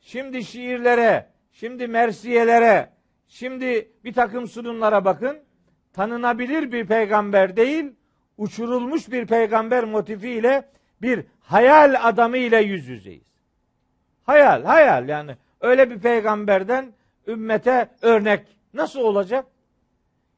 şimdi 0.00 0.44
şiirlere, 0.44 1.28
şimdi 1.52 1.86
mersiyelere, 1.86 2.90
şimdi 3.28 3.92
bir 4.04 4.12
takım 4.12 4.46
sunumlara 4.46 5.04
bakın. 5.04 5.38
Tanınabilir 5.92 6.72
bir 6.72 6.86
peygamber 6.86 7.56
değil, 7.56 7.92
uçurulmuş 8.38 9.12
bir 9.12 9.26
peygamber 9.26 9.84
motifiyle 9.84 10.68
bir 11.02 11.24
hayal 11.40 12.08
adamı 12.08 12.36
ile 12.36 12.62
yüz 12.62 12.88
yüzeyiz. 12.88 13.32
Hayal, 14.24 14.64
hayal 14.64 15.08
yani 15.08 15.36
öyle 15.60 15.90
bir 15.90 15.98
peygamberden 15.98 16.92
ümmete 17.26 17.88
örnek 18.02 18.46
nasıl 18.74 19.00
olacak? 19.00 19.46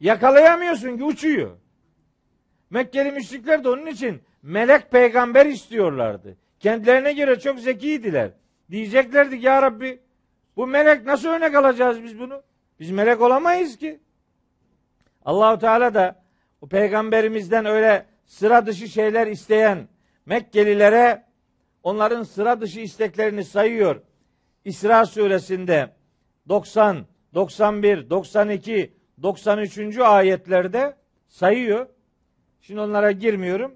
Yakalayamıyorsun 0.01 0.97
ki 0.97 1.05
uçuyor. 1.05 1.51
Mekkeli 2.71 3.13
müşrikler 3.13 3.65
de 3.65 3.69
onun 3.69 3.87
için 3.87 4.23
melek 4.43 4.91
peygamber 4.91 5.47
istiyorlardı. 5.47 6.37
Kendilerine 6.61 7.13
göre 7.13 7.41
çok 7.41 7.61
zekiydiler. 7.61 8.31
Diyeceklerdi 8.71 9.41
ki 9.41 9.47
ya 9.47 9.63
Rabbi 9.63 10.01
bu 10.57 10.67
melek 10.67 11.07
nasıl 11.07 11.29
örnek 11.29 11.55
alacağız 11.55 12.03
biz 12.03 12.19
bunu? 12.19 12.43
Biz 12.81 12.91
melek 12.91 13.21
olamayız 13.21 13.79
ki. 13.79 14.01
Allahu 15.25 15.59
Teala 15.59 15.95
da 15.95 16.23
bu 16.61 16.69
peygamberimizden 16.69 17.65
öyle 17.65 18.07
sıra 18.27 18.67
dışı 18.67 18.89
şeyler 18.89 19.27
isteyen 19.27 19.89
Mekkelilere 20.27 21.25
onların 21.83 22.23
sıra 22.23 22.61
dışı 22.61 22.81
isteklerini 22.81 23.45
sayıyor. 23.45 24.01
İsra 24.65 25.07
suresinde 25.07 25.91
90, 26.49 27.07
91, 27.35 28.11
92, 28.11 28.93
93. 29.23 29.99
ayetlerde 29.99 30.97
sayıyor. 31.29 31.87
Şimdi 32.61 32.81
onlara 32.81 33.11
girmiyorum. 33.11 33.75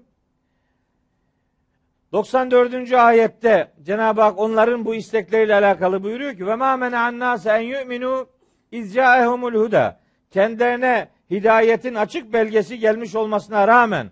94. 2.11 2.93
ayette 2.93 3.71
Cenab-ı 3.83 4.21
Hak 4.21 4.39
onların 4.39 4.85
bu 4.85 4.95
istekleriyle 4.95 5.55
alakalı 5.55 6.03
buyuruyor 6.03 6.37
ki 6.37 6.47
ve 6.47 6.55
ma 6.55 6.77
mena'an 6.77 7.19
nase 7.19 7.49
en 7.49 7.61
yu'minu 7.61 8.29
iz 8.71 8.97
huda. 8.97 9.99
Kendilerine 10.31 11.09
hidayetin 11.31 11.95
açık 11.95 12.33
belgesi 12.33 12.79
gelmiş 12.79 13.15
olmasına 13.15 13.67
rağmen 13.67 14.09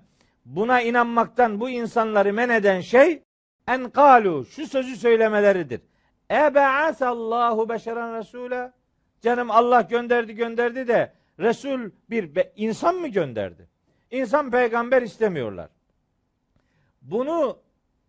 buna 0.48 0.82
inanmaktan 0.82 1.60
bu 1.60 1.70
insanları 1.70 2.34
men 2.34 2.50
eden 2.50 2.82
şey 2.82 3.24
en 3.68 3.90
kalu 3.90 4.46
şu 4.46 4.68
sözü 4.68 4.96
söylemeleridir. 4.96 5.82
E 6.30 6.36
Allahu 7.02 7.70
beşeren 7.70 8.18
resule. 8.18 8.72
Canım 9.22 9.52
Allah 9.52 9.82
gönderdi 9.82 10.36
gönderdi 10.36 10.88
de 10.88 11.14
Resul 11.40 11.92
bir 12.10 12.36
insan 12.56 12.96
mı 12.96 13.08
gönderdi? 13.08 13.68
İnsan 14.12 14.52
peygamber 14.52 15.02
istemiyorlar. 15.02 15.70
Bunu 17.02 17.58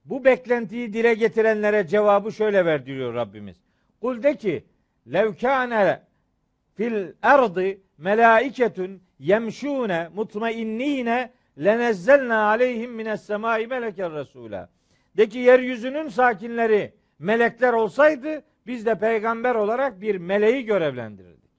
bu 0.04 0.24
beklentiyi 0.24 0.92
dile 0.92 1.14
getirenlere 1.14 1.86
cevabı 1.86 2.32
şöyle 2.32 2.64
ver 2.64 2.86
Rabbimiz. 3.14 3.56
Kul 4.00 4.22
de 4.22 4.36
ki 4.36 4.64
lev 5.12 5.34
kâne 5.34 6.02
fil 6.74 7.12
ardı 7.22 7.78
melaiketun 7.98 9.02
yemşûne 9.18 10.08
mutmainnîne 10.14 11.30
lenezzelna 11.58 12.46
aleyhim 12.46 12.90
mines 12.92 13.22
semai 13.26 13.66
meleken 13.66 14.10
resûlâ. 14.10 14.68
De 15.16 15.28
ki 15.28 15.38
yeryüzünün 15.38 16.08
sakinleri 16.08 16.94
melekler 17.18 17.72
olsaydı 17.72 18.42
biz 18.66 18.86
de 18.86 18.98
peygamber 18.98 19.54
olarak 19.54 20.00
bir 20.00 20.16
meleği 20.16 20.64
görevlendirirdik. 20.64 21.50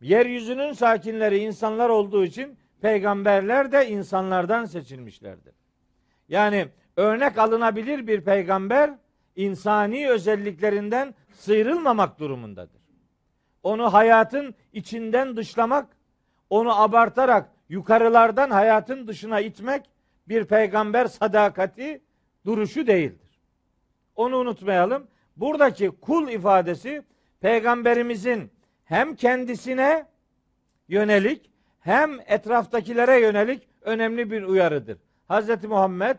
Yeryüzünün 0.00 0.72
sakinleri 0.72 1.38
insanlar 1.38 1.88
olduğu 1.88 2.24
için 2.24 2.58
peygamberler 2.80 3.72
de 3.72 3.88
insanlardan 3.88 4.64
seçilmişlerdir. 4.64 5.54
Yani 6.28 6.68
örnek 6.96 7.38
alınabilir 7.38 8.06
bir 8.06 8.20
peygamber 8.20 8.90
insani 9.36 10.08
özelliklerinden 10.08 11.14
sıyrılmamak 11.32 12.18
durumundadır. 12.18 12.80
Onu 13.62 13.92
hayatın 13.92 14.54
içinden 14.72 15.36
dışlamak, 15.36 15.96
onu 16.50 16.80
abartarak 16.80 17.55
yukarılardan 17.68 18.50
hayatın 18.50 19.06
dışına 19.06 19.40
itmek 19.40 19.90
bir 20.28 20.44
peygamber 20.44 21.06
sadakati 21.06 22.02
duruşu 22.44 22.86
değildir. 22.86 23.40
Onu 24.16 24.36
unutmayalım. 24.36 25.06
Buradaki 25.36 25.90
kul 25.90 26.28
ifadesi 26.28 27.02
peygamberimizin 27.40 28.50
hem 28.84 29.14
kendisine 29.14 30.06
yönelik 30.88 31.50
hem 31.80 32.20
etraftakilere 32.26 33.20
yönelik 33.20 33.68
önemli 33.82 34.30
bir 34.30 34.42
uyarıdır. 34.42 34.98
Hz. 35.30 35.64
Muhammed 35.64 36.16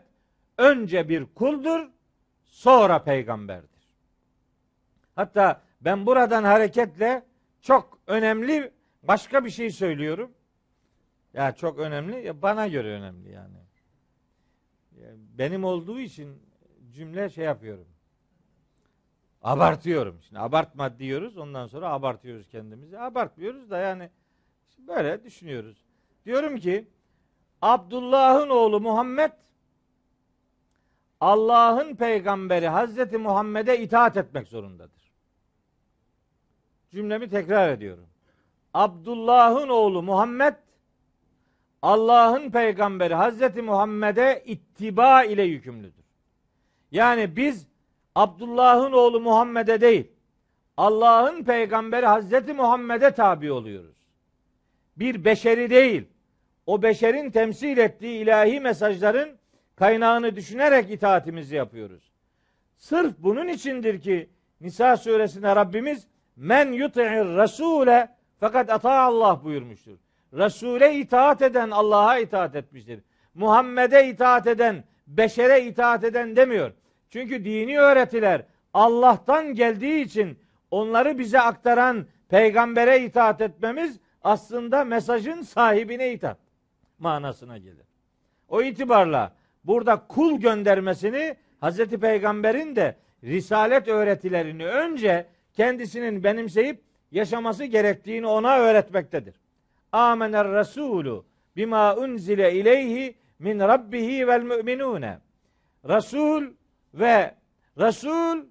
önce 0.58 1.08
bir 1.08 1.24
kuldur, 1.24 1.88
sonra 2.44 3.02
peygamberdir. 3.02 3.88
Hatta 5.16 5.62
ben 5.80 6.06
buradan 6.06 6.44
hareketle 6.44 7.22
çok 7.60 7.98
önemli 8.06 8.72
başka 9.02 9.44
bir 9.44 9.50
şey 9.50 9.70
söylüyorum. 9.70 10.30
Ya 11.34 11.52
çok 11.54 11.78
önemli, 11.78 12.26
ya 12.26 12.42
bana 12.42 12.68
göre 12.68 12.92
önemli 12.92 13.30
yani. 13.32 13.56
Benim 15.38 15.64
olduğu 15.64 16.00
için 16.00 16.42
cümle 16.92 17.30
şey 17.30 17.44
yapıyorum. 17.44 17.86
Abartıyorum. 19.42 20.22
Şimdi 20.22 20.40
abartma 20.40 20.98
diyoruz, 20.98 21.36
ondan 21.36 21.66
sonra 21.66 21.90
abartıyoruz 21.90 22.48
kendimizi. 22.48 22.98
Abartmıyoruz 22.98 23.70
da 23.70 23.78
yani 23.78 24.10
böyle 24.78 25.24
düşünüyoruz. 25.24 25.84
Diyorum 26.26 26.56
ki 26.56 26.88
Abdullah'ın 27.62 28.48
oğlu 28.48 28.80
Muhammed 28.80 29.32
Allah'ın 31.20 31.96
peygamberi 31.96 32.68
Hazreti 32.68 33.18
Muhammed'e 33.18 33.80
itaat 33.82 34.16
etmek 34.16 34.48
zorundadır. 34.48 35.12
Cümlemi 36.90 37.28
tekrar 37.28 37.68
ediyorum. 37.68 38.06
Abdullah'ın 38.74 39.68
oğlu 39.68 40.02
Muhammed 40.02 40.54
Allah'ın 41.82 42.50
peygamberi 42.50 43.14
Hazreti 43.14 43.62
Muhammed'e 43.62 44.42
ittiba 44.46 45.24
ile 45.24 45.42
yükümlüdür. 45.42 46.04
Yani 46.90 47.36
biz 47.36 47.66
Abdullah'ın 48.14 48.92
oğlu 48.92 49.20
Muhammed'e 49.20 49.80
değil, 49.80 50.06
Allah'ın 50.76 51.44
peygamberi 51.44 52.06
Hazreti 52.06 52.52
Muhammed'e 52.52 53.10
tabi 53.10 53.52
oluyoruz. 53.52 53.96
Bir 54.96 55.24
beşeri 55.24 55.70
değil, 55.70 56.04
o 56.66 56.82
beşerin 56.82 57.30
temsil 57.30 57.78
ettiği 57.78 58.22
ilahi 58.22 58.60
mesajların 58.60 59.38
kaynağını 59.76 60.36
düşünerek 60.36 60.90
itaatimizi 60.90 61.56
yapıyoruz. 61.56 62.12
Sırf 62.76 63.14
bunun 63.18 63.48
içindir 63.48 64.00
ki 64.00 64.28
Nisa 64.60 64.96
suresinde 64.96 65.56
Rabbimiz 65.56 66.06
men 66.36 66.72
yuti'ir 66.72 67.36
rasule 67.36 68.08
fakat 68.40 68.70
ata 68.70 68.92
Allah 68.92 69.44
buyurmuştur. 69.44 69.98
Resul'e 70.32 70.94
itaat 70.94 71.42
eden 71.42 71.70
Allah'a 71.70 72.18
itaat 72.18 72.56
etmiştir. 72.56 73.00
Muhammed'e 73.34 74.08
itaat 74.08 74.46
eden, 74.46 74.84
beşere 75.06 75.64
itaat 75.64 76.04
eden 76.04 76.36
demiyor. 76.36 76.72
Çünkü 77.10 77.44
dini 77.44 77.80
öğretiler 77.80 78.42
Allah'tan 78.74 79.54
geldiği 79.54 80.00
için 80.04 80.38
onları 80.70 81.18
bize 81.18 81.40
aktaran 81.40 82.06
peygambere 82.28 83.04
itaat 83.04 83.40
etmemiz 83.40 83.98
aslında 84.22 84.84
mesajın 84.84 85.42
sahibine 85.42 86.12
itaat 86.12 86.38
manasına 86.98 87.58
gelir. 87.58 87.86
O 88.48 88.62
itibarla 88.62 89.32
burada 89.64 90.06
kul 90.08 90.40
göndermesini 90.40 91.36
Hazreti 91.60 92.00
Peygamber'in 92.00 92.76
de 92.76 92.96
risalet 93.24 93.88
öğretilerini 93.88 94.66
önce 94.66 95.26
kendisinin 95.54 96.24
benimseyip 96.24 96.80
yaşaması 97.12 97.64
gerektiğini 97.64 98.26
ona 98.26 98.58
öğretmektedir. 98.58 99.34
Amener 99.92 100.52
Resulü 100.52 101.22
bima 101.56 101.96
unzile 101.96 102.54
ileyhi 102.54 103.16
min 103.38 103.60
rabbihi 103.60 104.26
vel 104.26 104.42
müminune. 104.42 105.18
Resul 105.88 106.44
ve 106.94 107.34
Resul 107.78 108.44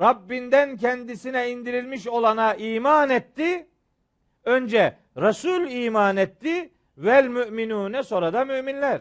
Rabbinden 0.00 0.76
kendisine 0.76 1.50
indirilmiş 1.50 2.08
olana 2.08 2.54
iman 2.54 3.10
etti. 3.10 3.66
Önce 4.44 4.96
Resul 5.16 5.70
iman 5.70 6.16
etti 6.16 6.70
vel 6.98 7.28
müminune 7.28 8.02
sonra 8.02 8.32
da 8.32 8.44
müminler. 8.44 9.00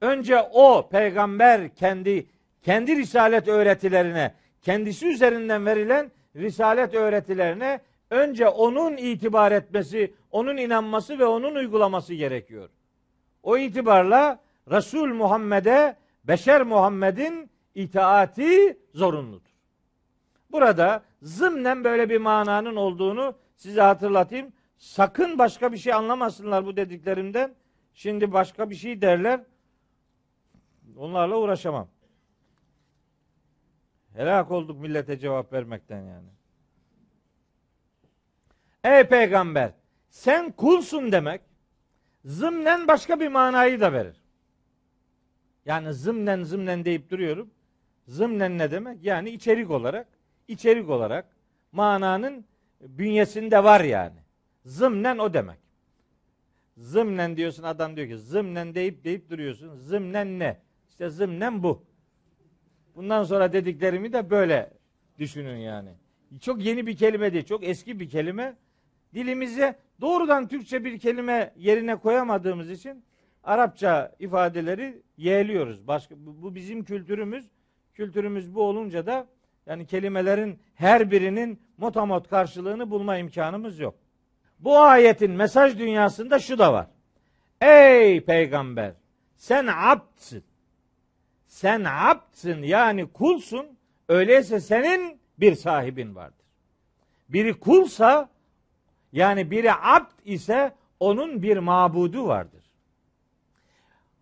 Önce 0.00 0.40
o 0.52 0.88
peygamber 0.88 1.74
kendi 1.74 2.26
kendi 2.62 2.96
risalet 2.96 3.48
öğretilerine, 3.48 4.34
kendisi 4.62 5.08
üzerinden 5.08 5.66
verilen 5.66 6.10
risalet 6.36 6.94
öğretilerine 6.94 7.80
önce 8.12 8.48
onun 8.48 8.96
itibar 8.96 9.52
etmesi, 9.52 10.14
onun 10.30 10.56
inanması 10.56 11.18
ve 11.18 11.24
onun 11.24 11.54
uygulaması 11.54 12.14
gerekiyor. 12.14 12.68
O 13.42 13.58
itibarla 13.58 14.40
Resul 14.70 15.08
Muhammed'e, 15.08 15.96
Beşer 16.24 16.62
Muhammed'in 16.62 17.50
itaati 17.74 18.78
zorunludur. 18.94 19.50
Burada 20.50 21.02
zımnen 21.22 21.84
böyle 21.84 22.10
bir 22.10 22.18
mananın 22.18 22.76
olduğunu 22.76 23.34
size 23.56 23.80
hatırlatayım. 23.80 24.52
Sakın 24.76 25.38
başka 25.38 25.72
bir 25.72 25.78
şey 25.78 25.92
anlamasınlar 25.92 26.66
bu 26.66 26.76
dediklerimden. 26.76 27.54
Şimdi 27.94 28.32
başka 28.32 28.70
bir 28.70 28.74
şey 28.74 29.02
derler. 29.02 29.40
Onlarla 30.96 31.36
uğraşamam. 31.36 31.88
Helak 34.14 34.50
olduk 34.50 34.80
millete 34.80 35.18
cevap 35.18 35.52
vermekten 35.52 36.02
yani. 36.02 36.28
Ey 38.84 39.04
peygamber 39.08 39.70
sen 40.10 40.52
kulsun 40.52 41.12
demek 41.12 41.40
zımnen 42.24 42.88
başka 42.88 43.20
bir 43.20 43.28
manayı 43.28 43.80
da 43.80 43.92
verir. 43.92 44.16
Yani 45.66 45.92
zımnen 45.94 46.42
zımnen 46.42 46.84
deyip 46.84 47.10
duruyorum. 47.10 47.50
Zımnen 48.06 48.58
ne 48.58 48.70
demek? 48.70 49.04
Yani 49.04 49.30
içerik 49.30 49.70
olarak, 49.70 50.08
içerik 50.48 50.90
olarak 50.90 51.36
mananın 51.72 52.44
bünyesinde 52.80 53.64
var 53.64 53.80
yani. 53.80 54.18
Zımnen 54.64 55.18
o 55.18 55.34
demek. 55.34 55.58
Zımnen 56.76 57.36
diyorsun 57.36 57.62
adam 57.62 57.96
diyor 57.96 58.08
ki 58.08 58.18
zımnen 58.18 58.74
deyip 58.74 59.04
deyip 59.04 59.30
duruyorsun. 59.30 59.74
Zımnen 59.74 60.38
ne? 60.38 60.60
İşte 60.88 61.08
zımnen 61.08 61.62
bu. 61.62 61.84
Bundan 62.94 63.24
sonra 63.24 63.52
dediklerimi 63.52 64.12
de 64.12 64.30
böyle 64.30 64.70
düşünün 65.18 65.56
yani. 65.56 65.90
Çok 66.40 66.64
yeni 66.64 66.86
bir 66.86 66.96
kelime 66.96 67.32
değil, 67.32 67.44
çok 67.44 67.64
eski 67.64 68.00
bir 68.00 68.08
kelime. 68.08 68.56
Dilimize 69.14 69.78
doğrudan 70.00 70.48
Türkçe 70.48 70.84
bir 70.84 70.98
kelime 70.98 71.52
yerine 71.56 71.96
koyamadığımız 71.96 72.70
için 72.70 73.04
Arapça 73.44 74.12
ifadeleri 74.18 75.02
yeğliyoruz. 75.16 75.86
Başka 75.86 76.14
bu 76.18 76.54
bizim 76.54 76.84
kültürümüz. 76.84 77.50
Kültürümüz 77.94 78.54
bu 78.54 78.62
olunca 78.62 79.06
da 79.06 79.26
yani 79.66 79.86
kelimelerin 79.86 80.58
her 80.74 81.10
birinin 81.10 81.60
motamot 81.76 82.28
karşılığını 82.28 82.90
bulma 82.90 83.16
imkanımız 83.16 83.78
yok. 83.78 83.94
Bu 84.58 84.78
ayetin 84.78 85.30
mesaj 85.30 85.78
dünyasında 85.78 86.38
şu 86.38 86.58
da 86.58 86.72
var. 86.72 86.86
Ey 87.60 88.24
peygamber 88.24 88.92
sen 89.36 89.66
abdsın. 89.66 90.44
Sen 91.46 91.84
abdsın 91.84 92.62
yani 92.62 93.12
kulsun. 93.12 93.66
Öyleyse 94.08 94.60
senin 94.60 95.20
bir 95.38 95.54
sahibin 95.54 96.14
vardır. 96.14 96.46
Biri 97.28 97.60
kulsa 97.60 98.28
yani 99.12 99.50
biri 99.50 99.72
abd 99.72 100.10
ise 100.24 100.72
onun 101.00 101.42
bir 101.42 101.56
mabudu 101.56 102.26
vardır. 102.26 102.62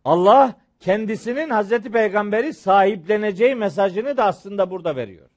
Allah 0.05 0.55
kendisinin 0.80 1.51
Hazreti 1.51 1.91
Peygamberi 1.91 2.55
sahipleneceği 2.55 3.55
mesajını 3.55 4.16
da 4.16 4.24
aslında 4.24 4.70
burada 4.70 4.97
veriyor. 4.97 5.28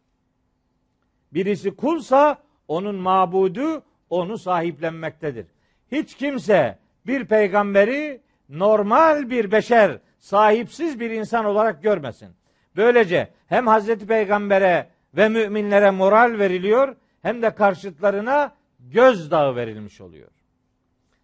Birisi 1.34 1.76
kulsa 1.76 2.38
onun 2.68 2.96
mabudu 2.96 3.84
onu 4.10 4.38
sahiplenmektedir. 4.38 5.46
Hiç 5.92 6.16
kimse 6.16 6.78
bir 7.08 7.26
peygamberi 7.26 8.22
normal 8.50 9.30
bir 9.30 9.52
beşer, 9.52 9.98
sahipsiz 10.20 11.00
bir 11.00 11.10
insan 11.10 11.46
olarak 11.46 11.84
görmesin. 11.84 12.30
Böylece 12.76 13.30
hem 13.48 13.68
Hazreti 13.68 14.08
Peygamber'e 14.08 14.90
ve 15.16 15.30
müminlere 15.30 15.92
moral 15.92 16.40
veriliyor 16.40 16.96
hem 17.22 17.42
de 17.42 17.50
karşıtlarına 17.56 18.52
gözdağı 18.84 19.56
verilmiş 19.56 20.02
oluyor. 20.02 20.30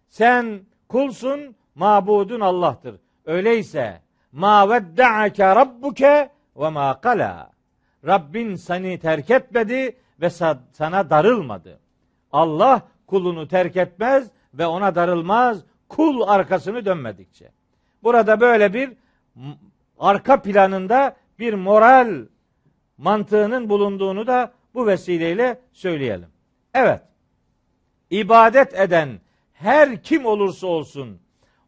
Sen 0.08 0.60
kulsun, 0.88 1.56
mabudun 1.74 2.40
Allah'tır. 2.40 2.96
Öyleyse 3.24 4.00
ma 4.32 4.70
vedda'ake 4.70 5.56
rabbuke 5.56 6.30
ve 6.56 6.68
ma 6.68 7.00
kala. 7.00 7.50
Rabbin 8.06 8.54
seni 8.54 8.98
terk 8.98 9.30
etmedi 9.30 9.96
ve 10.20 10.30
sana 10.72 11.10
darılmadı. 11.10 11.80
Allah 12.32 12.82
kulunu 13.06 13.48
terk 13.48 13.76
etmez 13.76 14.30
ve 14.54 14.66
ona 14.66 14.94
darılmaz 14.94 15.64
kul 15.88 16.20
arkasını 16.20 16.84
dönmedikçe. 16.84 17.52
Burada 18.02 18.40
böyle 18.40 18.74
bir 18.74 18.92
arka 19.98 20.42
planında 20.42 21.16
bir 21.38 21.54
moral 21.54 22.26
mantığının 22.98 23.68
bulunduğunu 23.68 24.26
da 24.26 24.52
bu 24.74 24.86
vesileyle 24.86 25.60
söyleyelim. 25.72 26.28
Evet. 26.74 27.09
İbadet 28.10 28.74
eden 28.74 29.20
her 29.52 30.02
kim 30.02 30.26
olursa 30.26 30.66
olsun 30.66 31.20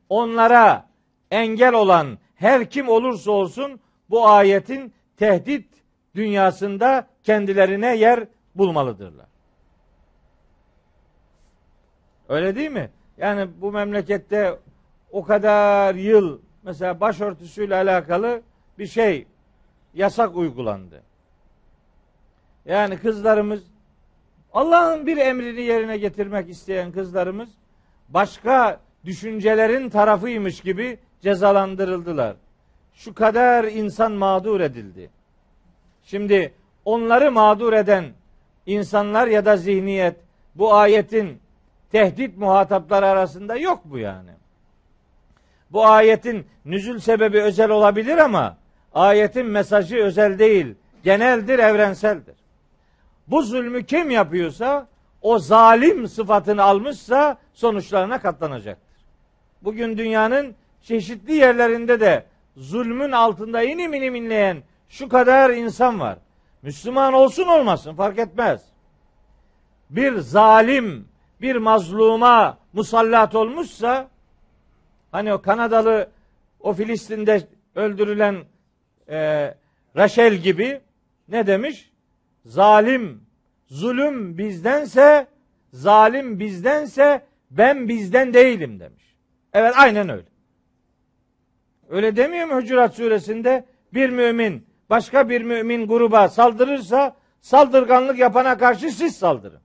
onlara 0.08 0.88
engel 1.30 1.74
olan 1.74 2.18
her 2.34 2.70
kim 2.70 2.88
olursa 2.88 3.30
olsun 3.30 3.80
bu 4.10 4.28
ayetin 4.28 4.92
tehdit 5.16 5.68
dünyasında 6.14 7.06
kendilerine 7.22 7.96
yer 7.96 8.26
bulmalıdırlar. 8.54 9.26
Öyle 12.28 12.56
değil 12.56 12.70
mi? 12.70 12.90
Yani 13.16 13.48
bu 13.60 13.72
memlekette 13.72 14.58
o 15.10 15.24
kadar 15.24 15.94
yıl 15.94 16.40
mesela 16.62 17.00
başörtüsüyle 17.00 17.74
alakalı 17.74 18.42
bir 18.78 18.86
şey 18.86 19.26
yasak 19.94 20.36
uygulandı. 20.36 21.02
Yani 22.64 22.98
kızlarımız 22.98 23.71
Allah'ın 24.52 25.06
bir 25.06 25.16
emrini 25.16 25.62
yerine 25.62 25.96
getirmek 25.96 26.48
isteyen 26.48 26.92
kızlarımız 26.92 27.48
başka 28.08 28.80
düşüncelerin 29.04 29.90
tarafıymış 29.90 30.60
gibi 30.60 30.98
cezalandırıldılar. 31.20 32.36
Şu 32.94 33.14
kadar 33.14 33.64
insan 33.64 34.12
mağdur 34.12 34.60
edildi. 34.60 35.10
Şimdi 36.04 36.54
onları 36.84 37.32
mağdur 37.32 37.72
eden 37.72 38.04
insanlar 38.66 39.26
ya 39.26 39.44
da 39.44 39.56
zihniyet 39.56 40.16
bu 40.54 40.74
ayetin 40.74 41.38
tehdit 41.92 42.36
muhatapları 42.36 43.06
arasında 43.06 43.56
yok 43.56 43.80
bu 43.84 43.98
yani. 43.98 44.30
Bu 45.70 45.86
ayetin 45.86 46.46
nüzül 46.64 46.98
sebebi 46.98 47.42
özel 47.42 47.70
olabilir 47.70 48.18
ama 48.18 48.56
ayetin 48.94 49.46
mesajı 49.46 49.96
özel 49.96 50.38
değil, 50.38 50.74
geneldir, 51.04 51.58
evrenseldir. 51.58 52.41
Bu 53.28 53.42
zulmü 53.42 53.86
kim 53.86 54.10
yapıyorsa 54.10 54.88
o 55.22 55.38
zalim 55.38 56.08
sıfatını 56.08 56.62
almışsa 56.62 57.38
sonuçlarına 57.52 58.20
katlanacaktır. 58.20 59.04
Bugün 59.62 59.98
dünyanın 59.98 60.54
çeşitli 60.82 61.34
yerlerinde 61.34 62.00
de 62.00 62.24
zulmün 62.56 63.12
altında 63.12 63.62
inim 63.62 63.94
inim 63.94 64.14
inleyen 64.14 64.62
şu 64.88 65.08
kadar 65.08 65.50
insan 65.50 66.00
var. 66.00 66.18
Müslüman 66.62 67.12
olsun 67.12 67.46
olmasın 67.46 67.94
fark 67.94 68.18
etmez. 68.18 68.62
Bir 69.90 70.18
zalim, 70.18 71.08
bir 71.40 71.56
mazluma 71.56 72.58
musallat 72.72 73.34
olmuşsa 73.34 74.08
hani 75.12 75.34
o 75.34 75.42
Kanadalı 75.42 76.10
o 76.60 76.72
Filistin'de 76.72 77.48
öldürülen 77.74 78.44
e, 79.08 79.54
Raşel 79.96 80.34
gibi 80.34 80.80
ne 81.28 81.46
demiş? 81.46 81.91
Zalim, 82.44 83.20
zulüm 83.66 84.38
bizdense, 84.38 85.26
zalim 85.72 86.40
bizdense 86.40 87.26
ben 87.50 87.88
bizden 87.88 88.34
değilim 88.34 88.80
demiş. 88.80 89.16
Evet 89.52 89.74
aynen 89.76 90.08
öyle. 90.08 90.26
Öyle 91.88 92.16
demiyor 92.16 92.46
mu 92.46 92.56
Hucurat 92.56 92.94
suresinde? 92.94 93.64
Bir 93.94 94.10
mümin 94.10 94.66
başka 94.90 95.28
bir 95.28 95.42
mümin 95.42 95.86
gruba 95.86 96.28
saldırırsa 96.28 97.16
saldırganlık 97.40 98.18
yapana 98.18 98.58
karşı 98.58 98.90
siz 98.90 99.16
saldırın. 99.16 99.60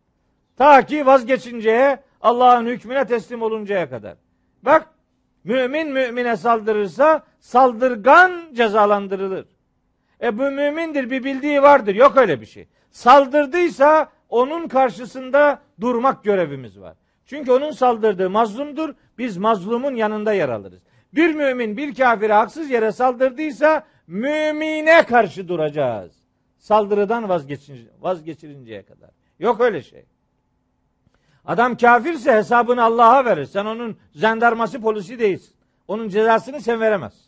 Ta 0.58 0.86
ki 0.86 1.06
vazgeçinceye 1.06 2.00
Allah'ın 2.22 2.66
hükmüne 2.66 3.06
teslim 3.06 3.42
oluncaya 3.42 3.90
kadar. 3.90 4.18
Bak 4.64 4.90
mümin 5.44 5.92
mümine 5.92 6.38
saldırırsa 6.38 7.24
saldırgan 7.40 8.54
cezalandırılır. 8.54 9.46
E 10.22 10.38
bu 10.38 10.42
mümindir 10.42 11.10
bir 11.10 11.24
bildiği 11.24 11.62
vardır. 11.62 11.96
Yok 11.96 12.18
öyle 12.18 12.42
bir 12.42 12.46
şey. 12.46 12.68
Saldırdıysa 12.92 14.10
onun 14.30 14.68
karşısında 14.68 15.60
durmak 15.82 16.24
görevimiz 16.24 16.80
var. 16.80 16.96
Çünkü 17.26 17.52
onun 17.52 17.72
saldırdığı 17.72 18.30
mazlumdur. 18.30 18.96
Biz 19.18 19.38
mazlumun 19.38 19.96
yanında 19.96 20.34
yer 20.34 20.50
alırız. 20.50 20.82
Bir 21.14 21.36
mümin 21.36 21.78
bir 21.78 21.96
kafire 21.96 22.34
haksız 22.34 22.70
yere 22.70 22.92
saldırdıysa 22.92 23.84
mümine 24.08 25.04
karşı 25.04 25.48
duracağız. 25.48 26.12
Saldırıdan 26.58 27.30
vazgeçin, 27.30 27.90
vazgeçirinceye 28.00 28.84
kadar. 28.84 29.10
Yok 29.40 29.62
öyle 29.62 29.82
şey. 29.82 30.06
Adam 31.46 31.78
kafirse 31.78 32.34
hesabını 32.34 32.84
Allah'a 32.84 33.26
verir. 33.26 33.46
Sen 33.46 33.66
onun 33.66 33.98
jandarması 34.14 34.82
polisi 34.82 35.20
değilsin. 35.20 35.56
Onun 35.88 36.10
cezasını 36.10 36.62
sen 36.62 36.80
veremezsin. 36.80 37.27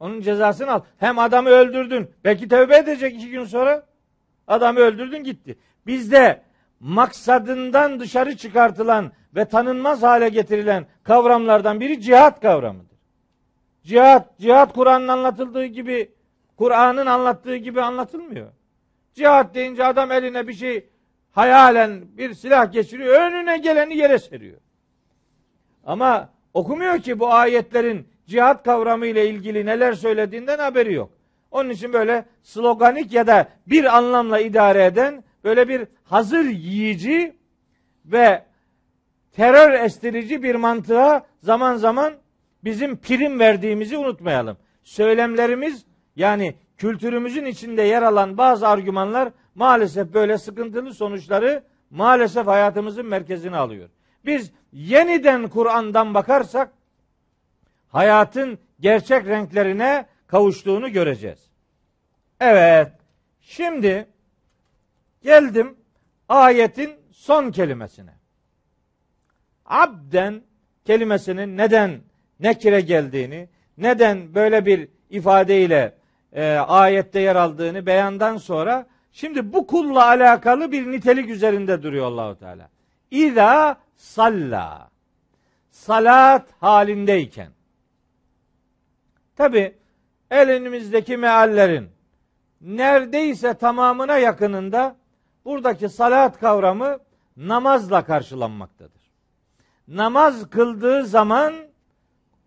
Onun 0.00 0.20
cezasını 0.20 0.72
al. 0.72 0.80
Hem 0.98 1.18
adamı 1.18 1.48
öldürdün. 1.48 2.10
Belki 2.24 2.48
tövbe 2.48 2.76
edecek 2.76 3.14
iki 3.14 3.30
gün 3.30 3.44
sonra. 3.44 3.86
Adamı 4.46 4.80
öldürdün 4.80 5.24
gitti. 5.24 5.58
Bizde 5.86 6.42
maksadından 6.80 8.00
dışarı 8.00 8.36
çıkartılan 8.36 9.12
ve 9.34 9.44
tanınmaz 9.44 10.02
hale 10.02 10.28
getirilen 10.28 10.86
kavramlardan 11.02 11.80
biri 11.80 12.00
cihat 12.00 12.40
kavramıdır. 12.40 12.98
Cihat, 13.82 14.38
cihat 14.38 14.72
Kur'an'ın 14.72 15.08
anlatıldığı 15.08 15.64
gibi, 15.64 16.12
Kur'an'ın 16.56 17.06
anlattığı 17.06 17.56
gibi 17.56 17.82
anlatılmıyor. 17.82 18.52
Cihat 19.14 19.54
deyince 19.54 19.84
adam 19.84 20.12
eline 20.12 20.48
bir 20.48 20.52
şey 20.52 20.88
hayalen 21.32 22.16
bir 22.16 22.34
silah 22.34 22.72
geçiriyor, 22.72 23.20
önüne 23.20 23.58
geleni 23.58 23.96
yere 23.96 24.18
seriyor. 24.18 24.60
Ama 25.84 26.28
okumuyor 26.54 26.98
ki 26.98 27.18
bu 27.18 27.32
ayetlerin 27.32 28.08
cihat 28.26 28.64
kavramı 28.64 29.06
ile 29.06 29.28
ilgili 29.28 29.66
neler 29.66 29.92
söylediğinden 29.92 30.58
haberi 30.58 30.94
yok. 30.94 31.10
Onun 31.50 31.70
için 31.70 31.92
böyle 31.92 32.24
sloganik 32.42 33.12
ya 33.12 33.26
da 33.26 33.48
bir 33.66 33.96
anlamla 33.96 34.40
idare 34.40 34.84
eden 34.84 35.24
böyle 35.44 35.68
bir 35.68 35.86
hazır 36.04 36.44
yiyici 36.44 37.36
ve 38.04 38.44
terör 39.32 39.72
estirici 39.72 40.42
bir 40.42 40.54
mantığa 40.54 41.26
zaman 41.42 41.76
zaman 41.76 42.14
bizim 42.64 42.96
prim 42.96 43.38
verdiğimizi 43.38 43.98
unutmayalım. 43.98 44.56
Söylemlerimiz 44.82 45.86
yani 46.16 46.54
kültürümüzün 46.76 47.44
içinde 47.44 47.82
yer 47.82 48.02
alan 48.02 48.38
bazı 48.38 48.68
argümanlar 48.68 49.28
maalesef 49.54 50.14
böyle 50.14 50.38
sıkıntılı 50.38 50.94
sonuçları 50.94 51.62
maalesef 51.90 52.46
hayatımızın 52.46 53.06
merkezine 53.06 53.56
alıyor. 53.56 53.88
Biz 54.26 54.52
yeniden 54.72 55.48
Kur'an'dan 55.48 56.14
bakarsak 56.14 56.72
hayatın 57.94 58.58
gerçek 58.80 59.26
renklerine 59.26 60.06
kavuştuğunu 60.26 60.92
göreceğiz. 60.92 61.50
Evet. 62.40 62.92
Şimdi 63.40 64.08
geldim 65.22 65.76
ayetin 66.28 66.92
son 67.10 67.50
kelimesine. 67.50 68.10
Abden 69.66 70.42
kelimesinin 70.84 71.56
neden 71.56 72.00
nekire 72.40 72.80
geldiğini, 72.80 73.48
neden 73.78 74.34
böyle 74.34 74.66
bir 74.66 74.88
ifadeyle 75.10 75.94
e, 76.32 76.52
ayette 76.54 77.20
yer 77.20 77.36
aldığını 77.36 77.86
beyandan 77.86 78.36
sonra 78.36 78.86
şimdi 79.12 79.52
bu 79.52 79.66
kulla 79.66 80.06
alakalı 80.06 80.72
bir 80.72 80.90
nitelik 80.90 81.30
üzerinde 81.30 81.82
duruyor 81.82 82.06
Allahu 82.06 82.38
Teala. 82.38 82.68
İza 83.10 83.76
salla. 83.96 84.90
Salat 85.70 86.46
halindeyken. 86.60 87.54
Tabi 89.36 89.76
elimizdeki 90.30 91.16
meallerin 91.16 91.88
neredeyse 92.60 93.54
tamamına 93.54 94.18
yakınında 94.18 94.96
buradaki 95.44 95.88
salat 95.88 96.40
kavramı 96.40 96.98
namazla 97.36 98.04
karşılanmaktadır. 98.04 99.02
Namaz 99.88 100.50
kıldığı 100.50 101.06
zaman 101.06 101.54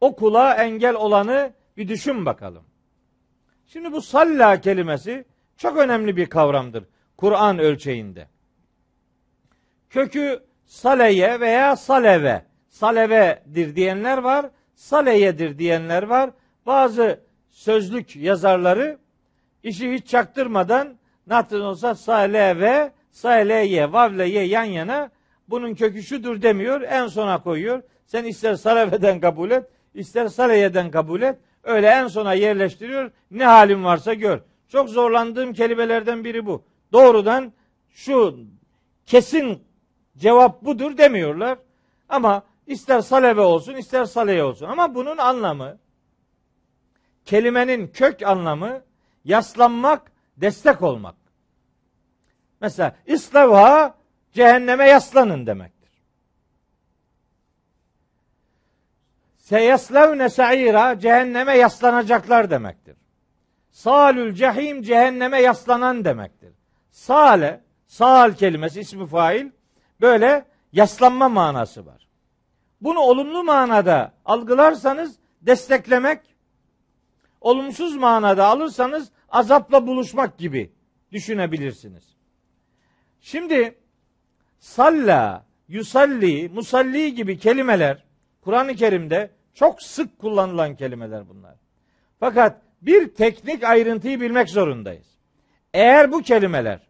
o 0.02 0.16
kula 0.16 0.56
engel 0.56 0.96
olanı 0.96 1.54
bir 1.78 1.88
düşün 1.88 2.26
bakalım. 2.26 2.64
Şimdi 3.68 3.92
bu 3.92 4.02
salla 4.02 4.62
kelimesi 4.62 5.26
çok 5.58 5.78
önemli 5.78 6.18
bir 6.18 6.26
kavramdır 6.26 6.84
Kur'an 7.18 7.60
ölçeğinde. 7.60 8.28
Kökü 9.90 10.44
saleye 10.66 11.40
veya 11.40 11.76
saleve, 11.76 12.46
salevedir 12.70 13.76
diyenler 13.76 14.18
var, 14.18 14.46
saleyedir 14.76 15.60
diyenler 15.60 16.04
var. 16.04 16.30
Bazı 16.68 17.20
sözlük 17.50 18.16
yazarları 18.16 18.98
işi 19.64 19.94
hiç 19.94 20.08
çaktırmadan 20.08 20.98
nasıl 21.28 21.60
olsa 21.60 21.96
saleve, 21.96 22.92
saleye, 23.12 23.94
vavle 23.94 24.26
ye 24.26 24.44
yan 24.44 24.64
yana 24.64 25.10
bunun 25.48 25.74
kökü 25.74 26.04
şudur 26.04 26.42
demiyor, 26.42 26.82
en 26.82 27.08
sona 27.08 27.44
koyuyor. 27.44 27.84
Sen 28.06 28.24
ister 28.24 28.56
saleveden 28.56 29.20
kabul 29.20 29.52
et, 29.52 29.66
ister 29.94 30.28
saleyeden 30.28 30.92
kabul 30.92 31.22
et. 31.22 31.40
Öyle 31.64 31.88
en 31.88 32.08
sona 32.08 32.34
yerleştiriyor. 32.34 33.12
Ne 33.32 33.46
halin 33.46 33.84
varsa 33.84 34.14
gör. 34.14 34.40
Çok 34.70 34.90
zorlandığım 34.90 35.54
kelimelerden 35.54 36.24
biri 36.24 36.46
bu. 36.46 36.64
Doğrudan 36.92 37.54
şu 37.90 38.40
kesin 39.06 39.64
cevap 40.18 40.62
budur 40.62 40.98
demiyorlar. 40.98 41.58
Ama 42.10 42.44
ister 42.66 43.02
saleve 43.02 43.42
olsun 43.42 43.76
ister 43.76 44.06
saleye 44.06 44.44
olsun. 44.44 44.66
Ama 44.66 44.96
bunun 44.96 45.18
anlamı 45.18 45.78
kelimenin 47.28 47.88
kök 47.88 48.24
anlamı 48.24 48.82
yaslanmak, 49.26 50.12
destek 50.38 50.82
olmak. 50.82 51.16
Mesela 52.62 52.96
İslavha 53.06 53.96
cehenneme 54.34 54.88
yaslanın 54.88 55.48
demektir. 55.48 55.90
Seyaslevne 59.38 60.30
sa'ira 60.30 61.00
cehenneme 61.00 61.58
yaslanacaklar 61.58 62.50
demektir. 62.50 62.98
Salül 63.72 64.34
cehim 64.34 64.82
cehenneme 64.82 65.42
yaslanan 65.42 66.06
demektir. 66.06 66.54
Sale, 66.92 67.62
sal 67.88 68.34
kelimesi 68.34 68.80
ismi 68.80 69.08
fail 69.08 69.50
böyle 70.02 70.46
yaslanma 70.74 71.30
manası 71.30 71.86
var. 71.86 72.08
Bunu 72.82 73.00
olumlu 73.00 73.44
manada 73.44 74.14
algılarsanız 74.26 75.16
desteklemek, 75.42 76.37
olumsuz 77.42 77.96
manada 77.96 78.46
alırsanız 78.46 79.12
azapla 79.30 79.88
buluşmak 79.88 80.38
gibi 80.38 80.72
düşünebilirsiniz. 81.12 82.16
Şimdi 83.22 83.78
salla, 84.60 85.46
yusalli, 85.68 86.50
musalli 86.50 87.16
gibi 87.16 87.40
kelimeler 87.40 88.04
Kur'an-ı 88.42 88.76
Kerim'de 88.76 89.32
çok 89.54 89.82
sık 89.82 90.20
kullanılan 90.20 90.76
kelimeler 90.76 91.30
bunlar. 91.30 91.56
Fakat 92.20 92.62
bir 92.82 93.14
teknik 93.14 93.64
ayrıntıyı 93.64 94.22
bilmek 94.22 94.50
zorundayız. 94.50 95.08
Eğer 95.74 96.12
bu 96.12 96.22
kelimeler 96.22 96.88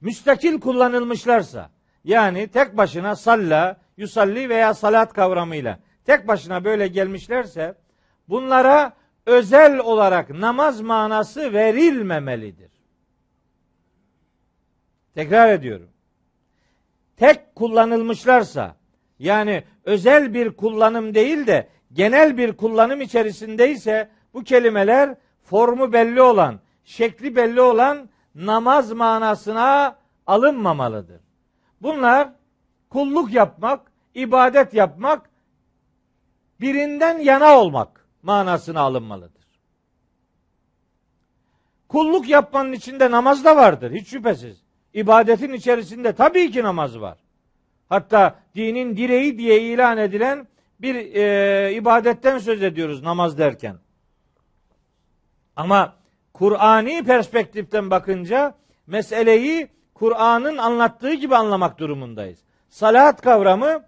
müstakil 0.00 0.60
kullanılmışlarsa 0.60 1.70
yani 2.04 2.48
tek 2.48 2.76
başına 2.76 3.16
salla, 3.16 3.80
yusalli 3.96 4.48
veya 4.48 4.74
salat 4.74 5.12
kavramıyla 5.12 5.78
tek 6.04 6.28
başına 6.28 6.64
böyle 6.64 6.86
gelmişlerse 6.86 7.74
bunlara 8.28 8.92
özel 9.26 9.78
olarak 9.78 10.30
namaz 10.30 10.80
manası 10.80 11.52
verilmemelidir. 11.52 12.70
Tekrar 15.14 15.50
ediyorum. 15.52 15.88
Tek 17.16 17.54
kullanılmışlarsa 17.54 18.76
yani 19.18 19.64
özel 19.84 20.34
bir 20.34 20.50
kullanım 20.50 21.14
değil 21.14 21.46
de 21.46 21.68
genel 21.92 22.38
bir 22.38 22.52
kullanım 22.56 23.00
içerisindeyse 23.00 24.10
bu 24.34 24.44
kelimeler 24.44 25.14
formu 25.42 25.92
belli 25.92 26.22
olan, 26.22 26.60
şekli 26.84 27.36
belli 27.36 27.60
olan 27.60 28.08
namaz 28.34 28.92
manasına 28.92 29.96
alınmamalıdır. 30.26 31.20
Bunlar 31.82 32.28
kulluk 32.90 33.32
yapmak, 33.32 33.92
ibadet 34.14 34.74
yapmak, 34.74 35.30
birinden 36.60 37.18
yana 37.18 37.58
olmak 37.58 38.03
manasına 38.24 38.80
alınmalıdır. 38.80 39.44
Kulluk 41.88 42.28
yapmanın 42.28 42.72
içinde 42.72 43.10
namaz 43.10 43.44
da 43.44 43.56
vardır 43.56 43.92
hiç 43.92 44.08
şüphesiz. 44.08 44.62
İbadetin 44.94 45.52
içerisinde 45.52 46.12
tabii 46.12 46.50
ki 46.50 46.62
namaz 46.62 47.00
var. 47.00 47.18
Hatta 47.88 48.38
dinin 48.54 48.96
direği 48.96 49.38
diye 49.38 49.60
ilan 49.62 49.98
edilen 49.98 50.48
bir 50.80 50.94
e, 50.94 51.74
ibadetten 51.74 52.38
söz 52.38 52.62
ediyoruz 52.62 53.02
namaz 53.02 53.38
derken. 53.38 53.76
Ama 55.56 55.96
Kur'ani 56.32 57.04
perspektiften 57.04 57.90
bakınca 57.90 58.54
meseleyi 58.86 59.68
Kur'an'ın 59.94 60.56
anlattığı 60.56 61.14
gibi 61.14 61.36
anlamak 61.36 61.78
durumundayız. 61.78 62.38
Salat 62.68 63.20
kavramı 63.20 63.84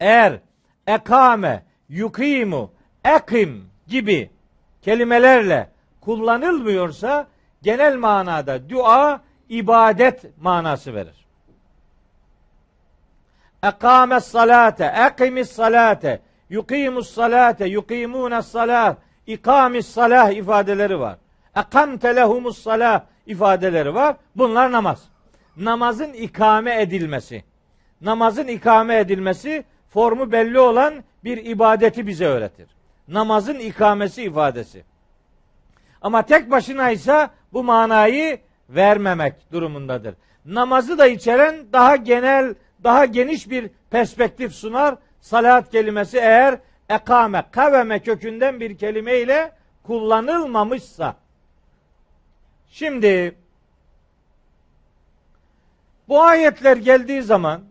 eğer 0.00 0.40
ekame, 0.86 1.64
yukimu, 1.88 2.75
ekim 3.14 3.70
gibi 3.86 4.30
kelimelerle 4.82 5.70
kullanılmıyorsa 6.00 7.26
genel 7.62 7.96
manada 7.96 8.70
dua 8.70 9.20
ibadet 9.48 10.38
manası 10.40 10.94
verir. 10.94 11.26
Ekame 13.62 14.20
salate, 14.20 14.94
ekimis 15.06 15.50
salate, 15.50 16.20
yukimus 16.50 17.10
salate, 17.10 17.66
yukimunes 17.66 18.46
salat, 18.46 18.98
ikamis 19.26 19.86
salah 19.86 20.30
ifadeleri 20.30 21.00
var. 21.00 21.16
Ekamte 21.56 22.16
lehumus 22.16 22.62
salah 22.62 23.00
ifadeleri 23.26 23.94
var. 23.94 24.16
Bunlar 24.36 24.72
namaz. 24.72 25.08
Namazın 25.56 26.12
ikame 26.12 26.82
edilmesi. 26.82 27.44
Namazın 28.00 28.46
ikame 28.46 28.98
edilmesi 28.98 29.64
formu 29.88 30.32
belli 30.32 30.60
olan 30.60 31.04
bir 31.24 31.44
ibadeti 31.44 32.06
bize 32.06 32.26
öğretir. 32.26 32.75
Namazın 33.08 33.58
ikamesi 33.58 34.22
ifadesi. 34.22 34.84
Ama 36.02 36.22
tek 36.22 36.50
başına 36.50 36.90
ise 36.90 37.30
bu 37.52 37.64
manayı 37.64 38.40
vermemek 38.68 39.52
durumundadır. 39.52 40.14
Namazı 40.44 40.98
da 40.98 41.06
içeren 41.06 41.72
daha 41.72 41.96
genel, 41.96 42.54
daha 42.84 43.04
geniş 43.04 43.50
bir 43.50 43.70
perspektif 43.90 44.52
sunar. 44.52 44.94
Salat 45.20 45.70
kelimesi 45.70 46.18
eğer 46.18 46.58
ekame, 46.88 47.44
kaveme 47.50 47.98
kökünden 48.02 48.60
bir 48.60 48.78
kelime 48.78 49.18
ile 49.18 49.52
kullanılmamışsa. 49.82 51.16
Şimdi 52.70 53.34
bu 56.08 56.22
ayetler 56.22 56.76
geldiği 56.76 57.22
zaman 57.22 57.62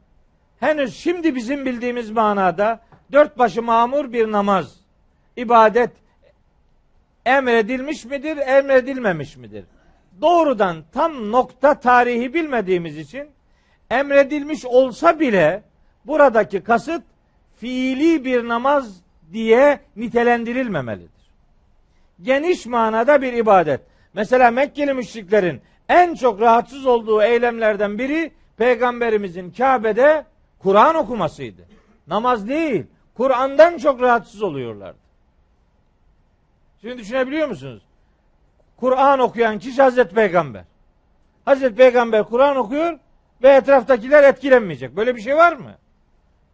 henüz 0.60 0.98
şimdi 0.98 1.36
bizim 1.36 1.66
bildiğimiz 1.66 2.12
manada 2.12 2.80
dört 3.12 3.38
başı 3.38 3.64
mamur 3.64 4.14
bir 4.14 4.32
namaz, 4.32 4.76
ibadet 5.38 5.92
emredilmiş 7.26 8.06
midir, 8.06 8.38
emredilmemiş 8.38 9.38
midir? 9.38 9.66
Doğrudan 10.22 10.84
tam 10.94 11.32
nokta 11.32 11.80
tarihi 11.80 12.34
bilmediğimiz 12.34 12.98
için 12.98 13.30
emredilmiş 13.90 14.66
olsa 14.66 15.20
bile 15.20 15.64
buradaki 16.06 16.64
kasıt 16.64 17.04
fiili 17.56 18.26
bir 18.26 18.48
namaz 18.48 19.02
diye 19.34 19.80
nitelendirilmemelidir. 19.96 21.10
Geniş 22.22 22.66
manada 22.66 23.22
bir 23.22 23.34
ibadet. 23.34 23.82
Mesela 24.14 24.52
Mekkeli 24.52 24.94
müşriklerin 24.94 25.62
en 25.90 26.16
çok 26.16 26.42
rahatsız 26.42 26.86
olduğu 26.86 27.24
eylemlerden 27.24 27.98
biri 27.98 28.32
peygamberimizin 28.58 29.52
Kabe'de 29.52 30.26
Kur'an 30.60 30.96
okumasıydı. 30.96 31.62
Namaz 32.08 32.48
değil, 32.50 32.86
Kur'an'dan 33.14 33.78
çok 33.78 34.02
rahatsız 34.02 34.44
oluyorlardı. 34.44 35.05
Şimdi 36.86 36.98
düşünebiliyor 36.98 37.48
musunuz? 37.48 37.84
Kur'an 38.78 39.20
okuyan 39.20 39.60
kişi 39.60 39.82
Hazreti 39.82 40.16
Peygamber. 40.16 40.64
Hazreti 41.46 41.76
Peygamber 41.76 42.24
Kur'an 42.24 42.56
okuyor 42.58 43.00
ve 43.44 43.50
etraftakiler 43.50 44.24
etkilenmeyecek. 44.24 44.96
Böyle 44.96 45.16
bir 45.16 45.22
şey 45.22 45.36
var 45.36 45.54
mı? 45.54 45.72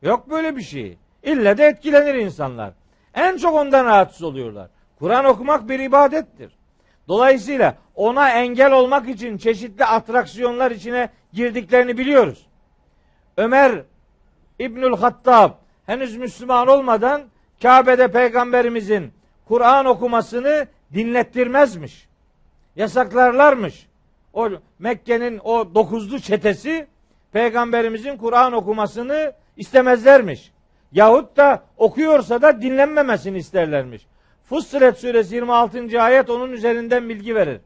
Yok 0.02 0.30
böyle 0.30 0.56
bir 0.56 0.62
şey. 0.62 0.98
İlle 1.24 1.58
de 1.58 1.66
etkilenir 1.66 2.14
insanlar. 2.14 2.74
En 3.14 3.38
çok 3.38 3.56
ondan 3.56 3.86
rahatsız 3.86 4.24
oluyorlar. 4.24 4.70
Kur'an 5.00 5.26
okumak 5.26 5.70
bir 5.70 5.80
ibadettir. 5.80 6.58
Dolayısıyla 7.08 7.78
ona 7.96 8.30
engel 8.30 8.72
olmak 8.72 9.10
için 9.10 9.38
çeşitli 9.38 9.86
atraksiyonlar 9.86 10.72
içine 10.72 11.10
girdiklerini 11.34 11.98
biliyoruz. 11.98 12.48
Ömer 13.38 13.84
İbnül 14.60 14.98
Hattab 14.98 15.52
henüz 15.86 16.18
Müslüman 16.18 16.68
olmadan 16.68 17.22
Kabe'de 17.62 18.12
peygamberimizin 18.12 19.21
Kur'an 19.48 19.86
okumasını 19.86 20.68
dinlettirmezmiş. 20.94 22.08
Yasaklarlarmış. 22.76 23.88
O 24.34 24.50
Mekke'nin 24.80 25.40
o 25.44 25.76
dokuzlu 25.76 26.20
çetesi 26.20 26.88
peygamberimizin 27.32 28.18
Kur'an 28.18 28.54
okumasını 28.54 29.34
istemezlermiş. 29.58 30.52
Yahut 30.92 31.38
da 31.38 31.64
okuyorsa 31.78 32.42
da 32.42 32.62
dinlenmemesini 32.62 33.38
isterlermiş. 33.38 34.08
Fussilet 34.44 34.98
suresi 34.98 35.36
26. 35.36 36.02
ayet 36.02 36.30
onun 36.30 36.52
üzerinden 36.52 37.10
bilgi 37.10 37.36
verir. 37.36 37.62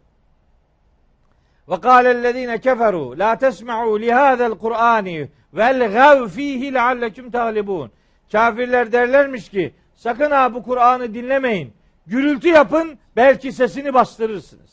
Ve 1.69 1.81
kâlellezîne 1.81 2.55
keferû 2.55 3.19
la 3.19 3.33
tesma'û 3.33 4.01
lihâzel 4.01 4.51
Kur'âni 4.51 5.29
vel 5.53 5.91
gav 5.93 6.27
fihi 6.27 6.73
leallekum 6.73 7.31
taglibun. 7.31 7.91
Kafirler 8.31 8.91
derlermiş 8.91 9.49
ki 9.49 9.73
sakın 9.95 10.31
ha 10.31 10.53
bu 10.53 10.63
Kur'an'ı 10.63 11.13
dinlemeyin. 11.13 11.73
Gürültü 12.07 12.47
yapın 12.47 12.97
belki 13.15 13.51
sesini 13.51 13.93
bastırırsınız. 13.93 14.71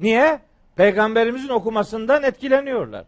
Niye? 0.00 0.40
Peygamberimizin 0.76 1.48
okumasından 1.48 2.22
etkileniyorlar. 2.22 3.04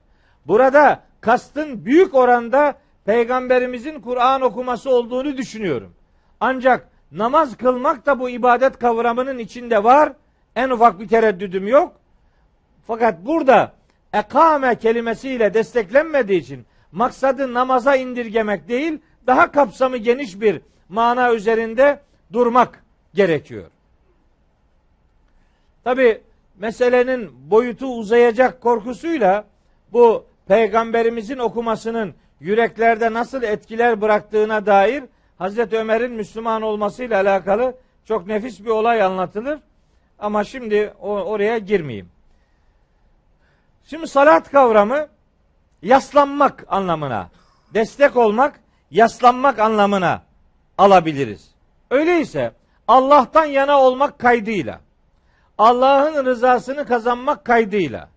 Burada 0.46 1.02
kastın 1.20 1.84
büyük 1.84 2.14
oranda 2.14 2.74
peygamberimizin 3.04 4.00
Kur'an 4.00 4.40
okuması 4.40 4.90
olduğunu 4.90 5.36
düşünüyorum. 5.36 5.94
Ancak 6.40 6.88
namaz 7.12 7.56
kılmak 7.56 8.06
da 8.06 8.20
bu 8.20 8.30
ibadet 8.30 8.78
kavramının 8.78 9.38
içinde 9.38 9.84
var. 9.84 10.12
En 10.56 10.70
ufak 10.70 11.00
bir 11.00 11.08
tereddüdüm 11.08 11.68
yok. 11.68 12.00
Fakat 12.86 13.26
burada 13.26 13.72
ekame 14.12 14.74
kelimesiyle 14.74 15.54
desteklenmediği 15.54 16.40
için 16.40 16.66
maksadı 16.92 17.54
namaza 17.54 17.96
indirgemek 17.96 18.68
değil, 18.68 18.98
daha 19.28 19.52
kapsamı 19.52 19.96
geniş 19.96 20.40
bir 20.40 20.60
mana 20.88 21.34
üzerinde 21.34 22.00
durmak 22.32 22.84
gerekiyor. 23.14 23.70
Tabi 25.84 26.20
meselenin 26.58 27.50
boyutu 27.50 27.86
uzayacak 27.86 28.60
korkusuyla 28.60 29.44
bu 29.92 30.26
peygamberimizin 30.46 31.38
okumasının 31.38 32.14
yüreklerde 32.40 33.12
nasıl 33.12 33.42
etkiler 33.42 34.00
bıraktığına 34.00 34.66
dair 34.66 35.04
Hazreti 35.38 35.78
Ömer'in 35.78 36.12
Müslüman 36.12 36.62
olmasıyla 36.62 37.20
alakalı 37.20 37.74
çok 38.04 38.26
nefis 38.26 38.60
bir 38.60 38.70
olay 38.70 39.02
anlatılır. 39.02 39.58
Ama 40.18 40.44
şimdi 40.44 40.94
oraya 41.00 41.58
girmeyeyim. 41.58 42.08
Şimdi 43.84 44.08
salat 44.08 44.50
kavramı 44.50 45.08
yaslanmak 45.82 46.64
anlamına, 46.68 47.30
destek 47.74 48.16
olmak, 48.16 48.60
yaslanmak 48.90 49.58
anlamına 49.58 50.22
alabiliriz. 50.78 51.50
Öyleyse 51.90 52.52
Allah'tan 52.88 53.44
yana 53.44 53.80
olmak 53.80 54.18
kaydıyla, 54.18 54.80
Allah'ın 55.58 56.24
rızasını 56.24 56.86
kazanmak 56.86 57.44
kaydıyla, 57.44 58.08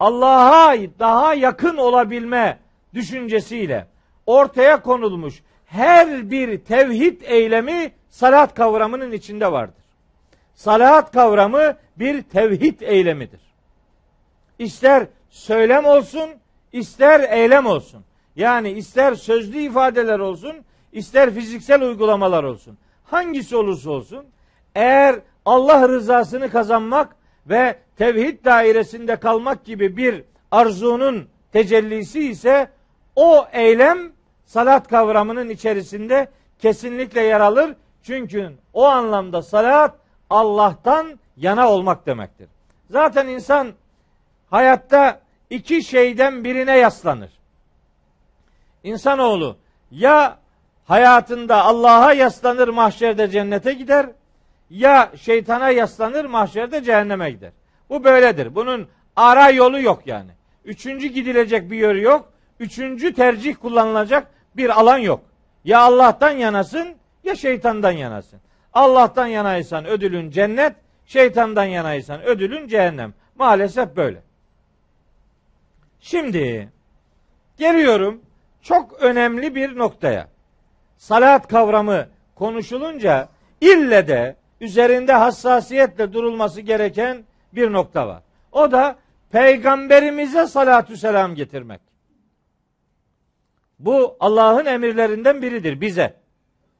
Allah'a 0.00 0.76
daha 0.98 1.34
yakın 1.34 1.76
olabilme 1.76 2.58
düşüncesiyle 2.94 3.86
ortaya 4.26 4.82
konulmuş 4.82 5.42
her 5.66 6.30
bir 6.30 6.64
tevhid 6.64 7.22
eylemi 7.22 7.92
salat 8.10 8.54
kavramının 8.54 9.12
içinde 9.12 9.52
vardır. 9.52 9.84
Salat 10.54 11.12
kavramı 11.12 11.76
bir 11.96 12.22
tevhid 12.22 12.80
eylemidir. 12.80 13.40
İster 14.58 15.06
söylem 15.30 15.84
olsun, 15.84 16.30
ister 16.72 17.20
eylem 17.20 17.66
olsun. 17.66 18.04
Yani 18.36 18.70
ister 18.70 19.14
sözlü 19.14 19.58
ifadeler 19.58 20.18
olsun, 20.18 20.56
ister 20.92 21.34
fiziksel 21.34 21.82
uygulamalar 21.82 22.44
olsun. 22.44 22.78
Hangisi 23.04 23.56
olursa 23.56 23.90
olsun, 23.90 24.26
eğer 24.74 25.20
Allah 25.44 25.88
rızasını 25.88 26.50
kazanmak 26.50 27.16
ve 27.46 27.78
tevhid 27.96 28.44
dairesinde 28.44 29.16
kalmak 29.16 29.64
gibi 29.64 29.96
bir 29.96 30.24
arzunun 30.50 31.28
tecellisi 31.52 32.28
ise 32.28 32.70
o 33.16 33.46
eylem 33.52 34.12
salat 34.44 34.88
kavramının 34.88 35.48
içerisinde 35.48 36.28
kesinlikle 36.58 37.20
yer 37.20 37.40
alır. 37.40 37.76
Çünkü 38.02 38.52
o 38.72 38.84
anlamda 38.84 39.42
salat 39.42 39.96
Allah'tan 40.30 41.18
yana 41.36 41.70
olmak 41.70 42.06
demektir. 42.06 42.48
Zaten 42.90 43.28
insan 43.28 43.72
hayatta 44.50 45.20
iki 45.50 45.82
şeyden 45.82 46.44
birine 46.44 46.78
yaslanır. 46.78 47.41
İnsanoğlu 48.84 49.56
ya 49.90 50.38
hayatında 50.84 51.64
Allah'a 51.64 52.12
yaslanır 52.12 52.68
mahşerde 52.68 53.28
cennete 53.28 53.72
gider 53.72 54.06
ya 54.70 55.12
şeytana 55.16 55.70
yaslanır 55.70 56.24
mahşerde 56.24 56.82
cehenneme 56.82 57.30
gider. 57.30 57.52
Bu 57.88 58.04
böyledir. 58.04 58.54
Bunun 58.54 58.88
ara 59.16 59.50
yolu 59.50 59.80
yok 59.80 60.02
yani. 60.06 60.30
Üçüncü 60.64 61.06
gidilecek 61.08 61.70
bir 61.70 61.76
yol 61.76 61.96
yok. 61.96 62.32
Üçüncü 62.60 63.14
tercih 63.14 63.54
kullanılacak 63.54 64.26
bir 64.56 64.80
alan 64.80 64.98
yok. 64.98 65.20
Ya 65.64 65.80
Allah'tan 65.80 66.30
yanasın 66.30 66.88
ya 67.24 67.34
şeytandan 67.34 67.92
yanasın. 67.92 68.40
Allah'tan 68.72 69.26
yanaysan 69.26 69.86
ödülün 69.86 70.30
cennet, 70.30 70.76
şeytandan 71.06 71.64
yanaysan 71.64 72.22
ödülün 72.22 72.68
cehennem. 72.68 73.14
Maalesef 73.34 73.96
böyle. 73.96 74.22
Şimdi 76.00 76.68
geliyorum 77.58 78.20
çok 78.62 79.02
önemli 79.02 79.54
bir 79.54 79.78
noktaya. 79.78 80.28
Salat 80.96 81.48
kavramı 81.48 82.08
konuşulunca 82.34 83.28
ille 83.60 84.08
de 84.08 84.36
üzerinde 84.60 85.12
hassasiyetle 85.12 86.12
durulması 86.12 86.60
gereken 86.60 87.24
bir 87.52 87.72
nokta 87.72 88.08
var. 88.08 88.22
O 88.52 88.72
da 88.72 88.96
peygamberimize 89.30 90.46
salatü 90.46 90.96
selam 90.96 91.34
getirmek. 91.34 91.80
Bu 93.78 94.16
Allah'ın 94.20 94.66
emirlerinden 94.66 95.42
biridir 95.42 95.80
bize. 95.80 96.14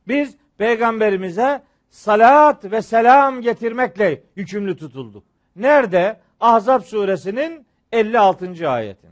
Biz 0.08 0.36
peygamberimize 0.58 1.62
salat 1.90 2.64
ve 2.64 2.82
selam 2.82 3.40
getirmekle 3.40 4.22
yükümlü 4.36 4.76
tutulduk. 4.76 5.24
Nerede? 5.56 6.20
Ahzab 6.40 6.82
suresinin 6.82 7.66
56. 7.92 8.70
ayetinde. 8.70 9.11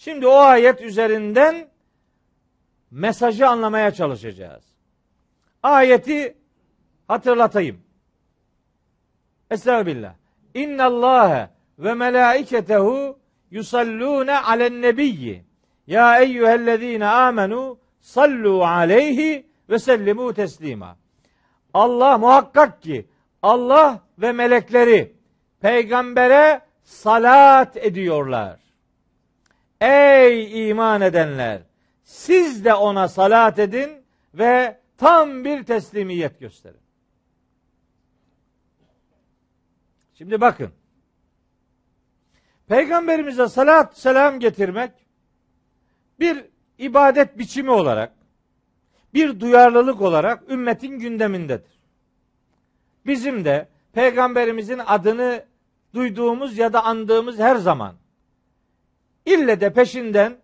Şimdi 0.00 0.26
o 0.26 0.36
ayet 0.36 0.80
üzerinden 0.80 1.68
mesajı 2.90 3.48
anlamaya 3.48 3.90
çalışacağız. 3.90 4.64
Ayeti 5.62 6.36
hatırlatayım. 7.08 7.80
Estağfirullah. 9.50 10.14
İnna 10.54 10.84
Allah 10.84 11.50
ve 11.78 11.94
melaiketehu 11.94 13.18
yusallune 13.50 14.38
alen 14.38 14.82
nebiyyi. 14.82 15.44
Ya 15.86 16.20
eyyühellezine 16.20 17.06
amenu 17.06 17.78
sallu 18.00 18.64
aleyhi 18.64 19.46
ve 19.70 19.78
sellimu 19.78 20.34
teslima. 20.34 20.96
Allah 21.74 22.18
muhakkak 22.18 22.82
ki 22.82 23.06
Allah 23.42 24.00
ve 24.18 24.32
melekleri 24.32 25.12
peygambere 25.60 26.60
salat 26.84 27.76
ediyorlar. 27.76 28.59
Ey 29.80 30.68
iman 30.68 31.00
edenler 31.00 31.62
siz 32.04 32.64
de 32.64 32.74
ona 32.74 33.08
salat 33.08 33.58
edin 33.58 33.90
ve 34.34 34.80
tam 34.98 35.44
bir 35.44 35.62
teslimiyet 35.62 36.40
gösterin. 36.40 36.80
Şimdi 40.14 40.40
bakın. 40.40 40.70
Peygamberimize 42.68 43.48
salat 43.48 43.98
selam 43.98 44.40
getirmek 44.40 44.92
bir 46.20 46.44
ibadet 46.78 47.38
biçimi 47.38 47.70
olarak 47.70 48.12
bir 49.14 49.40
duyarlılık 49.40 50.00
olarak 50.00 50.50
ümmetin 50.50 50.98
gündemindedir. 50.98 51.80
Bizim 53.06 53.44
de 53.44 53.68
peygamberimizin 53.92 54.80
adını 54.86 55.44
duyduğumuz 55.94 56.58
ya 56.58 56.72
da 56.72 56.84
andığımız 56.84 57.38
her 57.38 57.56
zaman 57.56 57.99
ille 59.26 59.60
de 59.60 59.72
peşinden 59.72 60.36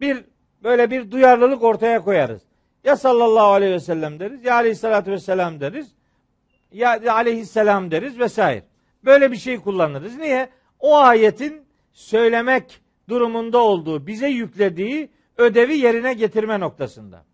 bir 0.00 0.24
böyle 0.62 0.90
bir 0.90 1.10
duyarlılık 1.10 1.62
ortaya 1.62 2.04
koyarız. 2.04 2.42
Ya 2.84 2.96
sallallahu 2.96 3.46
aleyhi 3.46 3.72
ve 3.72 3.80
sellem 3.80 4.20
deriz 4.20 4.44
ya 4.44 4.54
aleyhissalatü 4.54 5.10
vesselam 5.10 5.60
deriz 5.60 5.94
ya 6.72 7.14
aleyhisselam 7.14 7.90
deriz 7.90 8.18
vesaire. 8.18 8.64
Böyle 9.04 9.32
bir 9.32 9.36
şey 9.36 9.56
kullanırız. 9.60 10.16
Niye? 10.18 10.48
O 10.80 10.96
ayetin 10.96 11.66
söylemek 11.92 12.80
durumunda 13.08 13.58
olduğu, 13.58 14.06
bize 14.06 14.28
yüklediği 14.28 15.10
ödevi 15.36 15.78
yerine 15.78 16.14
getirme 16.14 16.60
noktasında. 16.60 17.24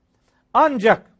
Ancak 0.54 1.10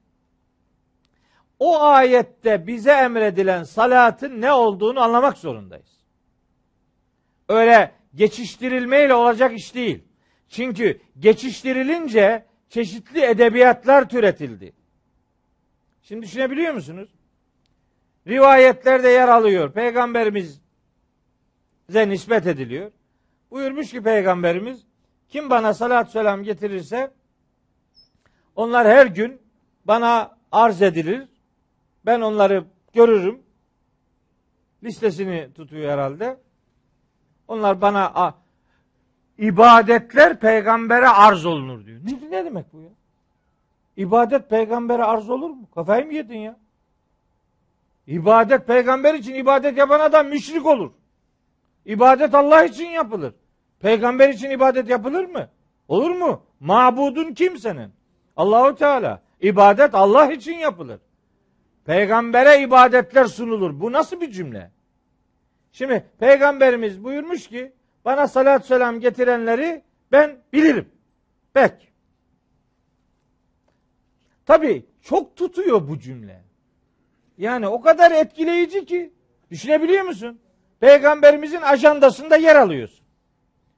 o 1.59 1.83
ayette 1.83 2.67
bize 2.67 2.93
emredilen 2.93 3.63
salatın 3.63 4.41
ne 4.41 4.53
olduğunu 4.53 5.01
anlamak 5.01 5.39
zorundayız. 5.39 6.01
Öyle 7.49 7.93
geçiştirilmeyle 8.15 9.15
olacak 9.15 9.59
iş 9.59 9.75
değil. 9.75 10.05
Çünkü 10.49 11.01
geçiştirilince 11.19 12.47
çeşitli 12.69 13.21
edebiyatlar 13.21 14.09
türetildi. 14.09 14.73
Şimdi 16.03 16.23
düşünebiliyor 16.23 16.75
musunuz? 16.75 17.09
Rivayetlerde 18.27 19.09
yer 19.09 19.29
alıyor. 19.29 19.73
Peygamberimize 19.73 20.59
nispet 21.93 22.47
ediliyor. 22.47 22.93
Buyurmuş 23.51 23.91
ki 23.91 24.03
peygamberimiz 24.03 24.87
kim 25.29 25.51
bana 25.51 25.75
salat 25.75 26.11
selam 26.11 26.43
getirirse 26.43 27.11
onlar 28.57 28.87
her 28.87 29.07
gün 29.07 29.43
bana 29.85 30.39
arz 30.53 30.83
edilir. 30.83 31.29
Ben 32.07 32.21
onları 32.21 32.65
görürüm. 32.93 33.43
Listesini 34.83 35.53
tutuyor 35.55 35.93
herhalde. 35.93 36.44
Onlar 37.49 37.81
bana 37.81 38.13
a, 38.15 38.35
ibadetler 39.39 40.41
peygambere 40.41 41.09
arz 41.09 41.47
olunur 41.47 41.87
diyor. 41.87 42.01
Ne, 42.05 42.31
ne 42.31 42.45
demek 42.45 42.73
bu 42.73 42.81
ya? 42.81 42.89
İbadet 43.97 44.51
peygambere 44.51 45.05
arz 45.05 45.31
olur 45.31 45.51
mu? 45.51 45.69
Kafayı 45.75 46.07
mı 46.07 46.15
yedin 46.15 46.39
ya? 46.39 46.57
İbadet 48.07 48.67
peygamber 48.67 49.15
için 49.15 49.35
ibadet 49.35 49.79
yapan 49.79 50.01
adam 50.01 50.27
müşrik 50.27 50.67
olur. 50.67 50.91
İbadet 51.85 52.35
Allah 52.35 52.65
için 52.65 52.89
yapılır. 52.89 53.35
Peygamber 53.81 54.29
için 54.29 54.51
ibadet 54.51 54.89
yapılır 54.89 55.25
mı? 55.25 55.49
Olur 55.89 56.11
mu? 56.11 56.43
Mabudun 56.61 57.35
kim 57.35 57.59
senin? 57.59 57.91
Allahu 58.37 58.75
Teala. 58.75 59.23
İbadet 59.41 59.95
Allah 59.95 60.33
için 60.33 60.55
yapılır. 60.55 61.01
Peygambere 61.85 62.61
ibadetler 62.63 63.25
sunulur. 63.25 63.81
Bu 63.81 63.93
nasıl 63.93 64.21
bir 64.21 64.31
cümle? 64.31 64.71
Şimdi 65.75 66.05
peygamberimiz 66.19 67.05
buyurmuş 67.05 67.49
ki 67.49 67.73
bana 68.05 68.29
salat 68.29 68.67
selam 68.67 69.01
getirenleri 69.01 69.83
ben 70.13 70.37
bilirim. 70.53 70.89
Pek. 71.55 71.93
Tabi 74.47 74.87
çok 75.03 75.37
tutuyor 75.37 75.89
bu 75.89 75.99
cümle. 75.99 76.43
Yani 77.39 77.69
o 77.69 77.81
kadar 77.81 78.11
etkileyici 78.11 78.85
ki 78.85 79.13
düşünebiliyor 79.51 80.05
musun? 80.05 80.41
Peygamberimizin 80.81 81.63
ajandasında 81.63 82.37
yer 82.37 82.57
alıyorsun. 82.57 83.07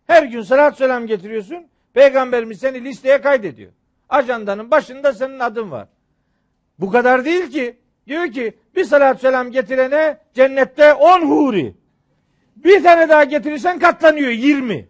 Her 0.07 0.23
gün 0.23 0.43
salat 0.43 0.79
selam 0.79 1.07
getiriyorsun. 1.07 1.67
Peygamberimiz 1.95 2.59
seni 2.59 2.85
listeye 2.85 3.21
kaydediyor. 3.21 3.73
Ajandanın 4.09 4.71
başında 4.71 5.13
senin 5.13 5.39
adın 5.39 5.71
var. 5.71 5.89
Bu 6.79 6.91
kadar 6.91 7.25
değil 7.25 7.51
ki. 7.51 7.79
Diyor 8.07 8.33
ki 8.33 8.59
bir 8.77 8.85
salat 8.85 9.21
selam 9.21 9.51
getirene 9.51 10.19
cennette 10.35 10.95
on 10.95 11.21
huri. 11.21 11.75
Bir 12.57 12.83
tane 12.83 13.09
daha 13.09 13.25
getirirsen 13.25 13.79
katlanıyor 13.79 14.31
20. 14.31 14.89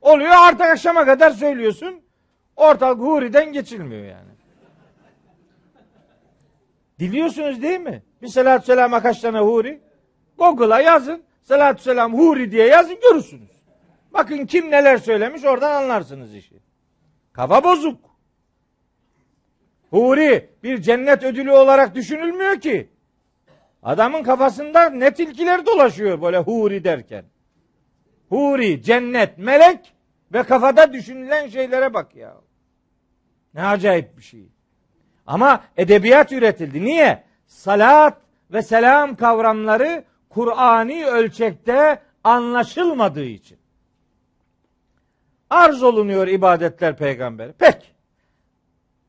Oluyor 0.00 0.32
artık 0.36 0.60
akşama 0.60 1.04
kadar 1.04 1.30
söylüyorsun. 1.30 2.00
Ortalık 2.56 3.00
huriden 3.00 3.52
geçilmiyor 3.52 4.04
yani. 4.04 4.30
Biliyorsunuz 7.00 7.62
değil 7.62 7.80
mi? 7.80 8.02
Bir 8.22 8.28
salatü 8.28 8.66
selama 8.66 9.02
kaç 9.02 9.20
tane 9.20 9.38
huri? 9.38 9.80
Google'a 10.38 10.80
yazın. 10.80 11.22
Salatü 11.42 11.82
selam 11.82 12.18
huri 12.18 12.52
diye 12.52 12.66
yazın 12.66 12.96
görürsünüz. 13.00 13.50
Bakın 14.12 14.46
kim 14.46 14.70
neler 14.70 14.96
söylemiş 14.96 15.44
oradan 15.44 15.82
anlarsınız 15.82 16.34
işi. 16.34 16.54
Kafa 17.32 17.64
bozuk. 17.64 18.00
Huri 19.90 20.50
bir 20.62 20.82
cennet 20.82 21.22
ödülü 21.24 21.50
olarak 21.50 21.94
düşünülmüyor 21.94 22.60
ki. 22.60 22.90
Adamın 23.82 24.22
kafasında 24.22 24.90
ne 24.90 25.14
tilkiler 25.14 25.66
dolaşıyor 25.66 26.22
böyle 26.22 26.38
huri 26.38 26.84
derken. 26.84 27.24
Huri, 28.28 28.82
cennet, 28.82 29.38
melek 29.38 29.94
ve 30.32 30.42
kafada 30.42 30.92
düşünülen 30.92 31.48
şeylere 31.48 31.94
bak 31.94 32.16
ya. 32.16 32.34
Ne 33.54 33.66
acayip 33.66 34.16
bir 34.16 34.22
şey. 34.22 34.48
Ama 35.26 35.64
edebiyat 35.76 36.32
üretildi. 36.32 36.84
Niye? 36.84 37.24
Salat 37.46 38.20
ve 38.52 38.62
selam 38.62 39.16
kavramları 39.16 40.04
Kur'ani 40.28 41.06
ölçekte 41.06 42.02
anlaşılmadığı 42.24 43.24
için. 43.24 43.58
Arz 45.50 45.82
olunuyor 45.82 46.28
ibadetler 46.28 46.96
peygamberi. 46.96 47.52
Peki. 47.58 47.86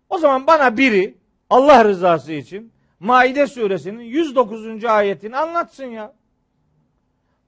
O 0.10 0.18
zaman 0.18 0.48
bana 0.48 0.78
biri 0.78 1.18
Allah 1.50 1.86
rızası 1.86 2.34
için 2.34 2.72
Maide 3.00 3.48
suresinin 3.48 4.04
109. 4.04 4.86
ayetini 4.86 5.38
anlatsın 5.38 5.86
ya. 5.86 6.14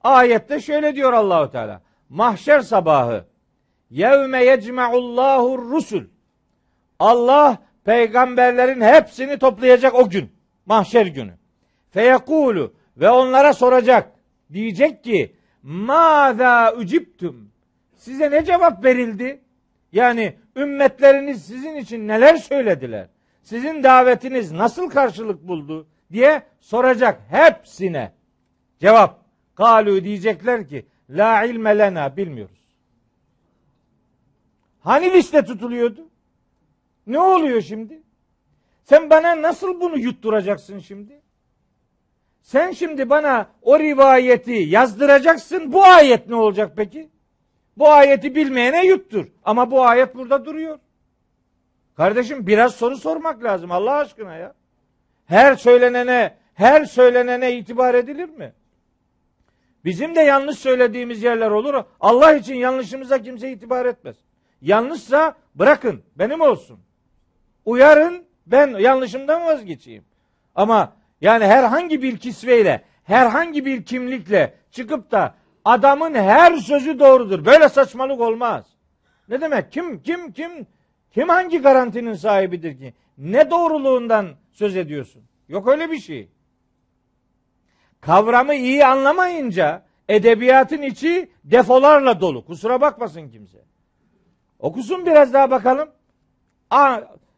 Ayette 0.00 0.60
şöyle 0.60 0.96
diyor 0.96 1.12
Allahu 1.12 1.50
Teala. 1.50 1.82
Mahşer 2.08 2.60
sabahı 2.60 3.24
yevme 3.90 4.44
yecme'ullahu 4.44 5.58
rusul. 5.58 6.04
Allah 6.98 7.58
peygamberlerin 7.84 8.80
hepsini 8.80 9.38
toplayacak 9.38 9.94
o 9.94 10.10
gün. 10.10 10.32
Mahşer 10.66 11.06
günü. 11.06 11.34
Feyekulu 11.90 12.74
ve 12.96 13.10
onlara 13.10 13.52
soracak. 13.52 14.12
Diyecek 14.52 15.04
ki 15.04 15.36
Mâzâ 15.62 16.72
üciptüm. 16.72 17.50
Size 17.96 18.30
ne 18.30 18.44
cevap 18.44 18.84
verildi? 18.84 19.40
Yani 19.92 20.36
ümmetleriniz 20.56 21.44
sizin 21.44 21.76
için 21.76 22.08
neler 22.08 22.36
söylediler? 22.36 23.06
Sizin 23.42 23.82
davetiniz 23.82 24.52
nasıl 24.52 24.90
karşılık 24.90 25.48
buldu? 25.48 25.86
diye 26.12 26.42
soracak 26.60 27.20
hepsine. 27.30 28.12
Cevap. 28.80 29.22
Kalu 29.54 30.04
diyecekler 30.04 30.68
ki 30.68 30.86
la 31.10 31.44
ilme 31.44 31.78
lena 31.78 32.16
bilmiyoruz. 32.16 32.62
Hani 34.80 35.12
liste 35.12 35.44
tutuluyordu? 35.44 36.08
Ne 37.06 37.18
oluyor 37.18 37.60
şimdi? 37.60 38.02
Sen 38.84 39.10
bana 39.10 39.42
nasıl 39.42 39.80
bunu 39.80 39.98
yutturacaksın 39.98 40.78
şimdi? 40.78 41.20
Sen 42.42 42.70
şimdi 42.70 43.10
bana 43.10 43.50
o 43.62 43.78
rivayeti 43.78 44.52
yazdıracaksın. 44.52 45.72
Bu 45.72 45.84
ayet 45.84 46.28
ne 46.28 46.34
olacak 46.34 46.72
peki? 46.76 47.10
Bu 47.76 47.88
ayeti 47.88 48.34
bilmeyene 48.34 48.86
yuttur. 48.86 49.26
Ama 49.44 49.70
bu 49.70 49.84
ayet 49.84 50.14
burada 50.14 50.44
duruyor. 50.44 50.78
Kardeşim 51.96 52.46
biraz 52.46 52.74
soru 52.74 52.96
sormak 52.96 53.44
lazım 53.44 53.72
Allah 53.72 53.92
aşkına 53.92 54.36
ya. 54.36 54.54
Her 55.26 55.54
söylenene, 55.54 56.34
her 56.54 56.84
söylenene 56.84 57.56
itibar 57.56 57.94
edilir 57.94 58.28
mi? 58.28 58.52
Bizim 59.84 60.14
de 60.14 60.20
yanlış 60.20 60.58
söylediğimiz 60.58 61.22
yerler 61.22 61.50
olur. 61.50 61.84
Allah 62.00 62.34
için 62.34 62.54
yanlışımıza 62.54 63.22
kimse 63.22 63.52
itibar 63.52 63.86
etmez. 63.86 64.16
Yanlışsa 64.60 65.34
bırakın, 65.54 66.02
benim 66.16 66.40
olsun. 66.40 66.80
Uyarın, 67.64 68.24
ben 68.46 68.68
yanlışımdan 68.78 69.44
vazgeçeyim. 69.44 70.04
Ama 70.54 70.92
yani 71.20 71.46
herhangi 71.46 72.02
bir 72.02 72.16
kisveyle, 72.16 72.84
herhangi 73.04 73.66
bir 73.66 73.84
kimlikle 73.84 74.54
çıkıp 74.70 75.10
da 75.10 75.34
adamın 75.64 76.14
her 76.14 76.56
sözü 76.56 76.98
doğrudur. 76.98 77.44
Böyle 77.44 77.68
saçmalık 77.68 78.20
olmaz. 78.20 78.66
Ne 79.28 79.40
demek? 79.40 79.72
Kim 79.72 80.02
kim 80.02 80.32
kim 80.32 80.66
kim 81.12 81.28
hangi 81.28 81.58
garantinin 81.58 82.14
sahibidir 82.14 82.78
ki? 82.78 82.94
Ne 83.18 83.50
doğruluğundan 83.50 84.26
söz 84.52 84.76
ediyorsun? 84.76 85.22
Yok 85.48 85.68
öyle 85.68 85.90
bir 85.90 85.98
şey. 85.98 86.28
Kavramı 88.00 88.54
iyi 88.54 88.86
anlamayınca 88.86 89.82
edebiyatın 90.08 90.82
içi 90.82 91.30
defolarla 91.44 92.20
dolu. 92.20 92.44
Kusura 92.44 92.80
bakmasın 92.80 93.28
kimse. 93.28 93.58
Okusun 94.58 95.06
biraz 95.06 95.32
daha 95.32 95.50
bakalım. 95.50 95.88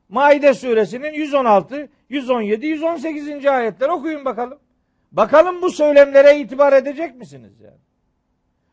Maide 0.09 0.55
suresinin 0.55 1.13
116, 1.13 1.89
117, 2.09 2.67
118. 2.67 3.47
ayetler 3.47 3.89
okuyun 3.89 4.25
bakalım. 4.25 4.59
Bakalım 5.13 5.63
bu 5.63 5.71
söylemlere 5.71 6.39
itibar 6.39 6.73
edecek 6.73 7.17
misiniz 7.17 7.61
yani? 7.61 7.79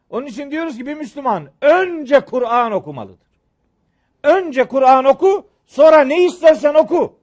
Onun 0.09 0.25
için 0.25 0.51
diyoruz 0.51 0.77
ki 0.77 0.85
bir 0.85 0.93
Müslüman 0.93 1.49
önce 1.61 2.19
Kur'an 2.19 2.71
okumalıdır. 2.71 3.30
Önce 4.23 4.67
Kur'an 4.67 5.05
oku, 5.05 5.47
sonra 5.65 5.99
ne 6.03 6.23
istersen 6.23 6.73
oku. 6.73 7.19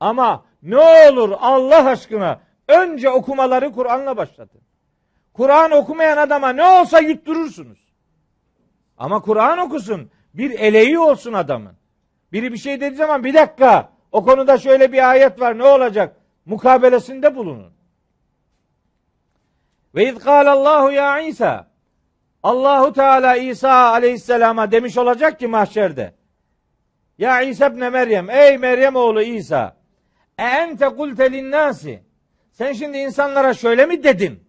Ama 0.00 0.44
ne 0.62 0.78
olur 0.78 1.32
Allah 1.40 1.84
aşkına 1.84 2.40
önce 2.68 3.10
okumaları 3.10 3.72
Kur'an'la 3.72 4.16
başlatın. 4.16 4.60
Kur'an 5.32 5.70
okumayan 5.70 6.16
adama 6.16 6.48
ne 6.48 6.64
olsa 6.64 6.98
yutturursunuz. 7.00 7.78
Ama 8.98 9.22
Kur'an 9.22 9.58
okusun, 9.58 10.10
bir 10.34 10.50
eleği 10.50 10.98
olsun 10.98 11.32
adamın. 11.32 11.76
Biri 12.32 12.52
bir 12.52 12.58
şey 12.58 12.80
dediği 12.80 12.96
zaman 12.96 13.24
bir 13.24 13.34
dakika 13.34 13.92
o 14.12 14.24
konuda 14.24 14.58
şöyle 14.58 14.92
bir 14.92 15.10
ayet 15.10 15.40
var 15.40 15.58
ne 15.58 15.64
olacak? 15.64 16.16
Mukabelesinde 16.46 17.34
bulunun. 17.34 17.72
Ve 19.94 20.08
iz 20.08 20.26
Allahu 20.26 20.90
ya 20.90 21.20
İsa 21.20 21.68
Allahu 22.42 22.92
Teala 22.92 23.36
İsa 23.36 23.72
aleyhisselama 23.72 24.70
demiş 24.70 24.98
olacak 24.98 25.38
ki 25.38 25.46
mahşerde. 25.46 26.14
Ya 27.18 27.42
İsa 27.42 27.66
ibn 27.66 27.78
Meryem 27.78 28.30
ey 28.30 28.58
Meryem 28.58 28.96
oğlu 28.96 29.22
İsa 29.22 29.76
e 30.38 30.42
ente 30.42 30.88
kulte 30.88 31.32
linnâsi 31.32 32.02
sen 32.52 32.72
şimdi 32.72 32.98
insanlara 32.98 33.54
şöyle 33.54 33.86
mi 33.86 34.04
dedin? 34.04 34.40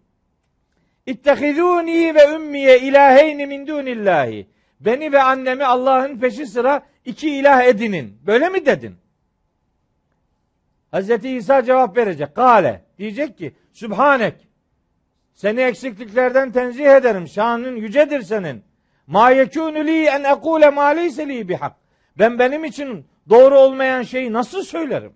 İttehizûni 1.06 2.14
ve 2.14 2.34
ümmiye 2.34 2.80
ilâheyni 2.80 3.46
min 3.46 3.66
dûnillâhi. 3.66 4.46
Beni 4.80 5.12
ve 5.12 5.22
annemi 5.22 5.64
Allah'ın 5.64 6.18
peşi 6.18 6.46
sıra 6.46 6.82
iki 7.04 7.30
ilah 7.30 7.64
edinin. 7.64 8.18
Böyle 8.26 8.48
mi 8.48 8.66
dedin? 8.66 8.96
Hazreti 10.90 11.30
İsa 11.30 11.62
cevap 11.62 11.96
verecek. 11.96 12.34
Kale 12.34 12.84
diyecek 12.98 13.38
ki 13.38 13.54
Sübhanek 13.72 14.48
seni 15.34 15.60
eksikliklerden 15.60 16.52
tenzih 16.52 16.86
ederim. 16.86 17.28
Şanın 17.28 17.76
yücedir 17.76 18.22
senin. 18.22 18.64
Ma 19.06 19.30
yekûnü 19.30 19.86
li 19.86 20.04
en 20.04 20.24
ekule 20.24 20.70
ma 20.70 20.86
leyse 20.86 21.28
li 21.28 21.48
bihak. 21.48 21.72
Ben 22.18 22.38
benim 22.38 22.64
için 22.64 23.06
doğru 23.28 23.58
olmayan 23.58 24.02
şeyi 24.02 24.32
nasıl 24.32 24.62
söylerim? 24.62 25.12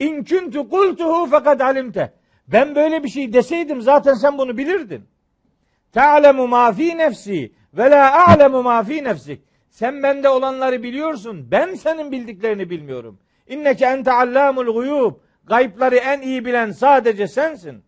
İn 0.00 0.24
kuntu 0.24 0.68
kultuhu 0.68 1.26
fakat 1.30 1.60
alimte. 1.60 2.12
Ben 2.48 2.74
böyle 2.74 3.04
bir 3.04 3.08
şey 3.08 3.32
deseydim 3.32 3.80
zaten 3.80 4.14
sen 4.14 4.38
bunu 4.38 4.56
bilirdin. 4.58 5.08
Ta'lemu 5.92 6.48
ma 6.48 6.72
fi 6.72 6.98
nefsi 6.98 7.52
ve 7.74 7.90
la 7.90 8.26
a'lemu 8.26 8.62
ma 8.62 8.82
fi 8.82 9.04
nefsik. 9.04 9.40
Sen 9.70 10.02
bende 10.02 10.28
olanları 10.28 10.82
biliyorsun. 10.82 11.50
Ben 11.50 11.74
senin 11.74 12.12
bildiklerini 12.12 12.70
bilmiyorum. 12.70 13.18
İnneke 13.46 13.86
ente 13.86 14.12
allamul 14.12 14.72
guyub. 14.72 15.14
Gaypları 15.46 15.96
en 15.96 16.20
iyi 16.20 16.44
bilen 16.44 16.70
sadece 16.70 17.28
sensin. 17.28 17.84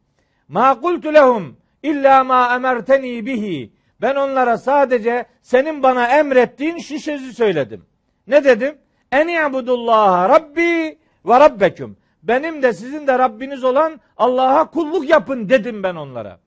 Ma 0.49 0.81
kultu 0.81 1.15
lehum 1.15 1.57
illa 1.82 2.24
ma 2.24 2.55
emerteni 2.55 3.27
bihi. 3.27 3.73
Ben 4.01 4.15
onlara 4.15 4.59
sadece 4.59 5.27
senin 5.43 5.82
bana 5.82 6.07
emrettiğin 6.19 6.78
şu 6.78 6.99
sözü 6.99 7.32
söyledim. 7.32 7.88
Ne 8.28 8.44
dedim? 8.44 8.78
En 9.12 9.28
i'budullaha 9.28 10.28
rabbi 10.28 10.98
ve 11.26 11.40
rabbeküm. 11.40 11.96
Benim 12.22 12.62
de 12.62 12.72
sizin 12.72 13.06
de 13.06 13.18
Rabbiniz 13.18 13.64
olan 13.64 14.00
Allah'a 14.16 14.70
kulluk 14.70 15.09
yapın 15.09 15.48
dedim 15.48 15.82
ben 15.82 15.94
onlara. 15.94 16.38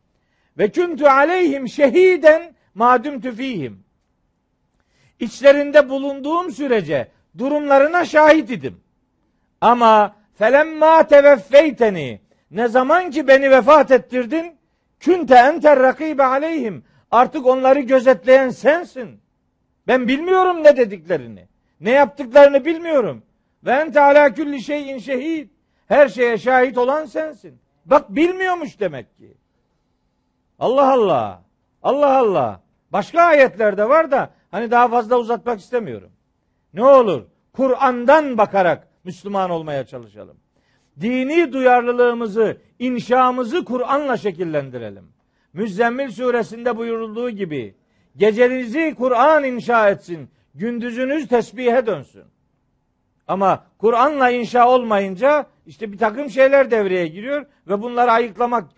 Ve 0.57 0.71
kuntu 0.71 1.07
aleyhim 1.07 1.67
şehiden 1.67 2.55
madüm 2.75 3.21
tüfihim. 3.21 3.83
İçlerinde 5.19 5.89
bulunduğum 5.89 6.51
sürece 6.51 7.11
durumlarına 7.37 8.05
şahit 8.05 8.51
idim. 8.51 8.81
Ama 9.61 10.15
felemma 10.35 11.07
teveffeyteni 11.07 12.21
ne 12.51 12.67
zaman 12.67 13.11
ki 13.11 13.27
beni 13.27 13.51
vefat 13.51 13.91
ettirdin 13.91 14.55
künte 14.99 15.35
enter 15.35 15.79
rakibe 15.79 16.23
aleyhim 16.23 16.83
artık 17.11 17.45
onları 17.45 17.79
gözetleyen 17.79 18.49
sensin. 18.49 19.21
Ben 19.87 20.07
bilmiyorum 20.07 20.63
ne 20.63 20.77
dediklerini. 20.77 21.50
Ne 21.81 21.91
yaptıklarını 21.91 22.65
bilmiyorum. 22.65 23.23
Ve 23.65 23.71
ente 23.71 24.01
ala 24.01 24.33
külli 24.33 24.61
şeyin 24.61 24.97
şehid. 24.97 25.49
Her 25.87 26.07
şeye 26.07 26.37
şahit 26.37 26.77
olan 26.77 27.05
sensin. 27.05 27.59
Bak 27.85 28.15
bilmiyormuş 28.15 28.79
demek 28.79 29.17
ki. 29.17 29.37
Allah 30.59 30.93
Allah. 30.93 31.43
Allah 31.83 32.17
Allah. 32.17 32.61
Başka 32.91 33.21
ayetlerde 33.21 33.89
var 33.89 34.11
da 34.11 34.29
hani 34.51 34.71
daha 34.71 34.87
fazla 34.87 35.17
uzatmak 35.17 35.59
istemiyorum. 35.59 36.11
Ne 36.73 36.83
olur 36.83 37.23
Kur'an'dan 37.53 38.37
bakarak 38.37 38.87
Müslüman 39.03 39.49
olmaya 39.49 39.85
çalışalım. 39.85 40.37
Dini 41.01 41.53
duyarlılığımızı, 41.53 42.57
inşamızı 42.79 43.65
Kur'an'la 43.65 44.17
şekillendirelim. 44.17 45.05
Müzzemmil 45.53 46.11
suresinde 46.11 46.77
buyurulduğu 46.77 47.29
gibi 47.29 47.75
gecenizi 48.17 48.95
Kur'an 48.97 49.43
inşa 49.43 49.89
etsin, 49.89 50.29
gündüzünüz 50.55 51.27
tesbihe 51.27 51.85
dönsün. 51.85 52.23
Ama 53.27 53.65
Kur'an'la 53.77 54.29
inşa 54.29 54.69
olmayınca 54.69 55.45
işte 55.65 55.91
bir 55.91 55.97
takım 55.97 56.29
şeyler 56.29 56.71
devreye 56.71 57.07
giriyor 57.07 57.45
ve 57.67 57.81
bunları 57.81 58.11
ayıklamak 58.11 58.69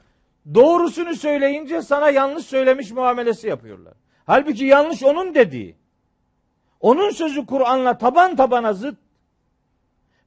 doğrusunu 0.53 1.15
söyleyince 1.15 1.81
sana 1.81 2.09
yanlış 2.09 2.45
söylemiş 2.45 2.91
muamelesi 2.91 3.47
yapıyorlar. 3.47 3.93
Halbuki 4.25 4.65
yanlış 4.65 5.03
onun 5.03 5.35
dediği. 5.35 5.75
Onun 6.79 7.09
sözü 7.09 7.45
Kur'an'la 7.45 7.97
taban 7.97 8.35
tabana 8.35 8.73
zıt. 8.73 8.97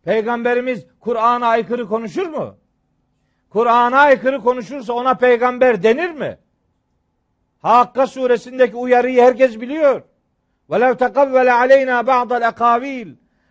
Peygamberimiz 0.05 0.87
Kur'an'a 1.01 1.47
aykırı 1.47 1.89
konuşur 1.89 2.27
mu? 2.27 2.57
Kur'an'a 3.51 3.99
aykırı 3.99 4.41
konuşursa 4.41 4.93
ona 4.93 5.15
peygamber 5.15 5.83
denir 5.83 6.11
mi? 6.11 6.39
Hakka 7.63 8.07
suresindeki 8.07 8.77
uyarıyı 8.77 9.23
herkes 9.23 9.61
biliyor. 9.61 10.03
وَلَوْ 10.71 10.93
تَقَوَّلَ 11.05 11.49
عَلَيْنَا 11.61 11.97
بَعْضَ 12.03 12.33
الْاَقَاوِيلِ 12.33 13.09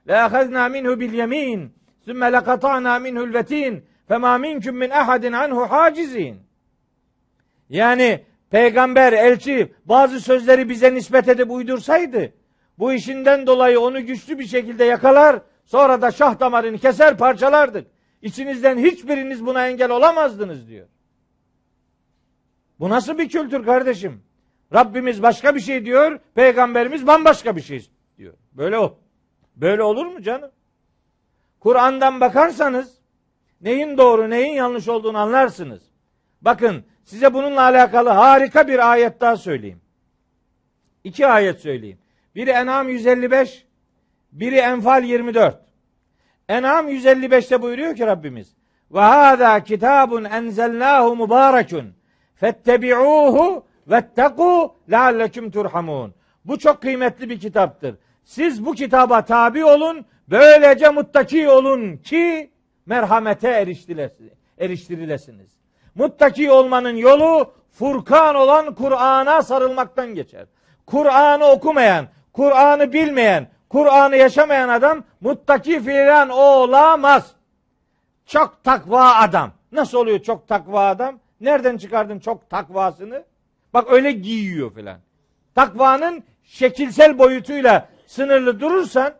لَاَخَذْنَا 0.10 0.64
مِنْهُ 0.76 0.92
بِالْيَم۪ينَ 1.02 1.60
ثُمَّ 2.06 2.22
لَقَطَعْنَا 2.36 2.94
مِنْهُ 3.06 3.22
الْوَت۪ينَ 3.28 3.74
فَمَا 4.10 4.34
مِنْكُمْ 4.46 4.76
مِنْ 4.84 4.90
اَحَدٍ 5.02 5.24
عَنْهُ 5.40 5.68
حَاجِز۪ينَ 5.68 6.36
Yani 7.70 8.24
peygamber, 8.50 9.14
elçi 9.14 9.74
bazı 9.86 10.20
sözleri 10.20 10.70
bize 10.70 10.94
nispet 10.94 11.28
edip 11.28 11.52
uydursaydı, 11.52 12.34
bu 12.80 12.94
işinden 12.94 13.48
dolayı 13.48 13.80
onu 13.80 14.06
güçlü 14.06 14.40
bir 14.40 14.48
şekilde 14.48 14.84
yakalar, 14.84 15.42
sonra 15.66 16.02
da 16.02 16.12
şah 16.12 16.40
damarını 16.40 16.78
keser 16.78 17.18
parçalardık. 17.18 17.88
İçinizden 18.22 18.78
hiçbiriniz 18.78 19.46
buna 19.46 19.68
engel 19.68 19.92
olamazdınız 19.92 20.68
diyor. 20.68 20.88
Bu 22.80 22.90
nasıl 22.90 23.18
bir 23.18 23.30
kültür 23.30 23.66
kardeşim? 23.66 24.24
Rabbimiz 24.74 25.22
başka 25.22 25.56
bir 25.56 25.60
şey 25.60 25.86
diyor, 25.86 26.20
peygamberimiz 26.36 27.08
bambaşka 27.08 27.56
bir 27.56 27.62
şey 27.62 27.90
diyor. 28.18 28.34
Böyle 28.54 28.80
o. 28.80 29.00
Böyle 29.56 29.84
olur 29.84 30.06
mu 30.06 30.22
canım? 30.22 30.52
Kur'an'dan 31.60 32.22
bakarsanız 32.22 32.98
neyin 33.62 33.98
doğru, 33.98 34.30
neyin 34.30 34.54
yanlış 34.54 34.88
olduğunu 34.88 35.18
anlarsınız. 35.18 35.84
Bakın 36.42 36.86
size 37.04 37.34
bununla 37.34 37.62
alakalı 37.62 38.10
harika 38.10 38.68
bir 38.68 38.92
ayet 38.92 39.22
daha 39.22 39.38
söyleyeyim. 39.38 39.82
İki 41.04 41.28
ayet 41.28 41.60
söyleyeyim. 41.60 41.98
Biri 42.36 42.50
En'am 42.50 42.90
155, 42.90 43.66
biri 44.32 44.56
Enfal 44.56 45.04
24. 45.04 45.60
En'am 46.50 46.90
155'te 46.90 47.62
buyuruyor 47.62 47.96
ki 47.96 48.06
Rabbimiz 48.06 48.56
ve 48.92 49.00
hâzâ 49.00 49.64
kitabun 49.64 50.24
enzelnâhu 50.24 51.16
mübârekun 51.16 51.94
fettebi'ûhu 52.36 53.66
vettekû 53.90 54.72
leallekum 54.91 55.52
turhamun. 55.52 56.14
Bu 56.45 56.60
çok 56.60 56.82
kıymetli 56.82 57.30
bir 57.30 57.40
kitaptır. 57.40 57.95
Siz 58.24 58.66
bu 58.66 58.74
kitaba 58.74 59.26
tabi 59.26 59.66
olun, 59.66 60.06
böylece 60.28 60.90
muttaki 60.90 61.49
olun 61.49 61.98
ki 61.98 62.52
merhamete 62.86 63.49
eriştirilesiniz. 64.57 65.52
Muttaki 65.95 66.52
olmanın 66.52 66.95
yolu 66.95 67.53
Furkan 67.72 68.36
olan 68.36 68.76
Kur'an'a 68.76 69.41
sarılmaktan 69.41 70.16
geçer. 70.16 70.45
Kur'an'ı 70.86 71.45
okumayan, 71.45 72.07
Kur'an'ı 72.34 72.94
bilmeyen, 72.94 73.48
Kur'an'ı 73.70 74.16
yaşamayan 74.16 74.70
adam 74.70 75.03
muttaki 75.22 75.80
fiilen 75.84 76.30
olamaz. 76.30 77.36
Çok 78.26 78.64
takva 78.64 79.16
adam. 79.16 79.52
Nasıl 79.72 79.98
oluyor 79.98 80.20
çok 80.20 80.48
takva 80.48 80.88
adam? 80.88 81.20
Nereden 81.41 81.78
çıkardın 81.78 82.20
çok 82.20 82.49
takvasını? 82.49 83.24
Bak 83.76 83.91
öyle 83.91 84.11
giyiyor 84.11 84.73
filan. 84.73 84.99
Takvanın 85.56 86.23
şekilsel 86.43 87.18
boyutuyla 87.18 87.89
sınırlı 88.07 88.60
durursan 88.60 89.14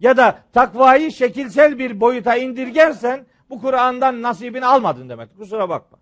ya 0.00 0.16
da 0.16 0.42
takvayı 0.52 1.12
şekilsel 1.12 1.78
bir 1.78 2.00
boyuta 2.00 2.36
indirgersen 2.36 3.26
bu 3.50 3.60
Kur'an'dan 3.60 4.22
nasibini 4.22 4.66
almadın 4.66 5.08
demek. 5.08 5.36
Kusura 5.36 5.68
bakma. 5.68 5.98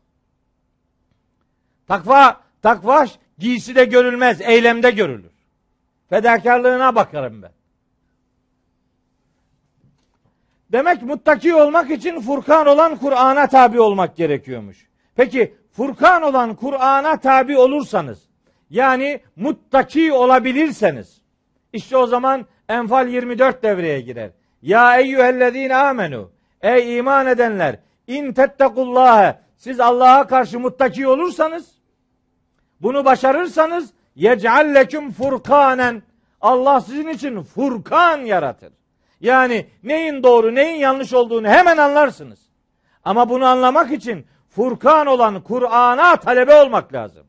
Takva, 1.89 2.41
takva 2.63 3.07
giyside 3.39 3.85
görülmez, 3.85 4.41
eylemde 4.41 4.91
görülür. 4.91 5.33
Fedakarlığına 6.09 6.95
bakarım 6.95 7.43
ben. 7.43 7.53
Demek 10.73 11.03
muttaki 11.03 11.55
olmak 11.55 11.91
için 11.91 12.21
Furkan 12.21 12.67
olan 12.67 12.97
Kur'an'a 12.97 13.47
tabi 13.47 13.81
olmak 13.81 14.17
gerekiyormuş. 14.17 14.87
Peki 15.15 15.55
Furkan 15.77 16.23
olan 16.23 16.55
Kur'an'a 16.55 17.17
tabi 17.17 17.59
olursanız 17.59 18.23
yani 18.71 19.21
muttaki 19.37 20.13
olabilirseniz 20.13 21.23
işte 21.73 21.97
o 21.97 22.07
zaman 22.07 22.47
Enfal 22.69 23.09
24 23.09 23.63
devreye 23.63 24.01
girer. 24.01 24.31
Ya 24.63 24.99
eyyühellezine 24.99 25.77
amenu 25.77 26.31
ey 26.63 26.99
iman 26.99 27.27
edenler 27.27 27.79
in 28.07 28.33
tettekullâhe 28.33 29.39
siz 29.57 29.81
Allah'a 29.81 30.27
karşı 30.27 30.61
muttaki 30.61 31.09
olursanız 31.09 31.71
bunu 32.81 33.05
başarırsanız 33.05 33.93
yec'al 34.15 34.75
leküm 34.75 35.13
furkanen 35.13 36.03
Allah 36.41 36.81
sizin 36.81 37.09
için 37.09 37.43
furkan 37.43 38.19
yaratır. 38.19 38.73
Yani 39.21 39.67
neyin 39.83 40.23
doğru 40.23 40.55
neyin 40.55 40.77
yanlış 40.77 41.13
olduğunu 41.13 41.49
hemen 41.49 41.77
anlarsınız. 41.77 42.41
Ama 43.05 43.29
bunu 43.29 43.47
anlamak 43.47 43.93
için 43.93 44.27
Furkan 44.57 45.07
olan 45.07 45.43
Kur'an'a 45.43 46.17
talebe 46.17 46.55
olmak 46.55 46.93
lazım. 46.93 47.27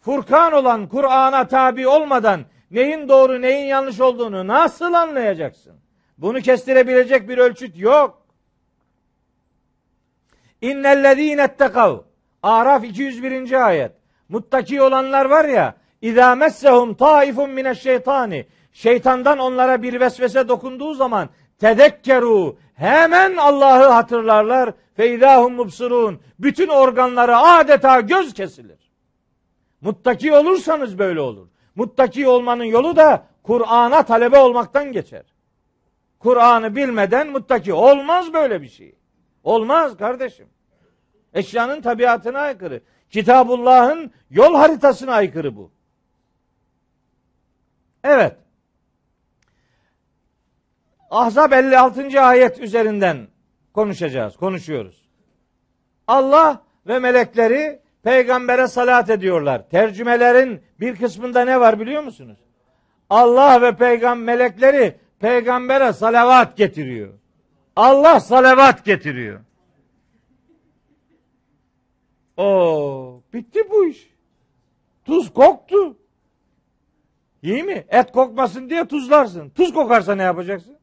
Furkan 0.00 0.52
olan 0.52 0.88
Kur'an'a 0.88 1.48
tabi 1.48 1.88
olmadan 1.88 2.40
neyin 2.70 3.08
doğru 3.08 3.42
neyin 3.42 3.66
yanlış 3.66 4.00
olduğunu 4.00 4.46
nasıl 4.46 4.92
anlayacaksın? 4.92 5.76
Bunu 6.18 6.40
kestirebilecek 6.40 7.28
bir 7.28 7.38
ölçüt 7.38 7.78
yok. 7.78 8.22
İnnellezîne 10.60 11.42
ettekav. 11.42 11.98
Araf 12.42 12.84
201. 12.84 13.66
ayet. 13.66 13.92
Muttaki 14.28 14.82
olanlar 14.82 15.24
var 15.24 15.44
ya, 15.44 15.74
İzâ 16.02 16.34
messehum 16.34 16.94
taifun 16.94 17.50
mineşşeytani. 17.50 18.46
Şeytandan 18.72 19.38
onlara 19.38 19.82
bir 19.82 20.00
vesvese 20.00 20.48
dokunduğu 20.48 20.94
zaman 20.94 21.28
tedekkeru 21.58 22.58
hemen 22.74 23.36
Allah'ı 23.36 23.88
hatırlarlar. 23.88 24.72
Feydahum 24.98 25.54
mubsurun. 25.54 26.20
Bütün 26.38 26.68
organları 26.68 27.36
adeta 27.36 28.00
göz 28.00 28.34
kesilir. 28.34 28.90
Muttaki 29.80 30.32
olursanız 30.32 30.98
böyle 30.98 31.20
olur. 31.20 31.48
Muttaki 31.74 32.28
olmanın 32.28 32.64
yolu 32.64 32.96
da 32.96 33.26
Kur'an'a 33.42 34.02
talebe 34.02 34.38
olmaktan 34.38 34.92
geçer. 34.92 35.24
Kur'an'ı 36.18 36.76
bilmeden 36.76 37.28
muttaki 37.28 37.72
olmaz 37.72 38.32
böyle 38.32 38.62
bir 38.62 38.68
şey. 38.68 38.94
Olmaz 39.44 39.96
kardeşim. 39.96 40.48
Eşyanın 41.34 41.80
tabiatına 41.80 42.38
aykırı. 42.38 42.80
Kitabullah'ın 43.10 44.12
yol 44.30 44.54
haritasına 44.54 45.12
aykırı 45.12 45.56
bu. 45.56 45.70
Evet. 48.04 48.36
Ahzab 51.10 51.52
56. 51.52 52.20
ayet 52.20 52.60
üzerinden 52.60 53.28
konuşacağız, 53.78 54.36
konuşuyoruz. 54.36 55.08
Allah 56.06 56.62
ve 56.86 56.98
melekleri 56.98 57.80
peygambere 58.02 58.68
salat 58.68 59.10
ediyorlar. 59.10 59.68
Tercümelerin 59.68 60.62
bir 60.80 60.96
kısmında 60.96 61.44
ne 61.44 61.60
var 61.60 61.80
biliyor 61.80 62.02
musunuz? 62.02 62.38
Allah 63.10 63.62
ve 63.62 63.76
peygam 63.76 64.20
melekleri 64.20 64.96
peygambere 65.18 65.92
salavat 65.92 66.56
getiriyor. 66.56 67.14
Allah 67.76 68.20
salavat 68.20 68.84
getiriyor. 68.84 69.40
O 72.36 73.22
bitti 73.32 73.70
bu 73.70 73.86
iş. 73.86 74.10
Tuz 75.04 75.32
koktu. 75.32 75.96
İyi 77.42 77.62
mi? 77.62 77.84
Et 77.88 78.12
kokmasın 78.12 78.70
diye 78.70 78.84
tuzlarsın. 78.88 79.50
Tuz 79.50 79.74
kokarsa 79.74 80.14
ne 80.14 80.22
yapacaksın? 80.22 80.78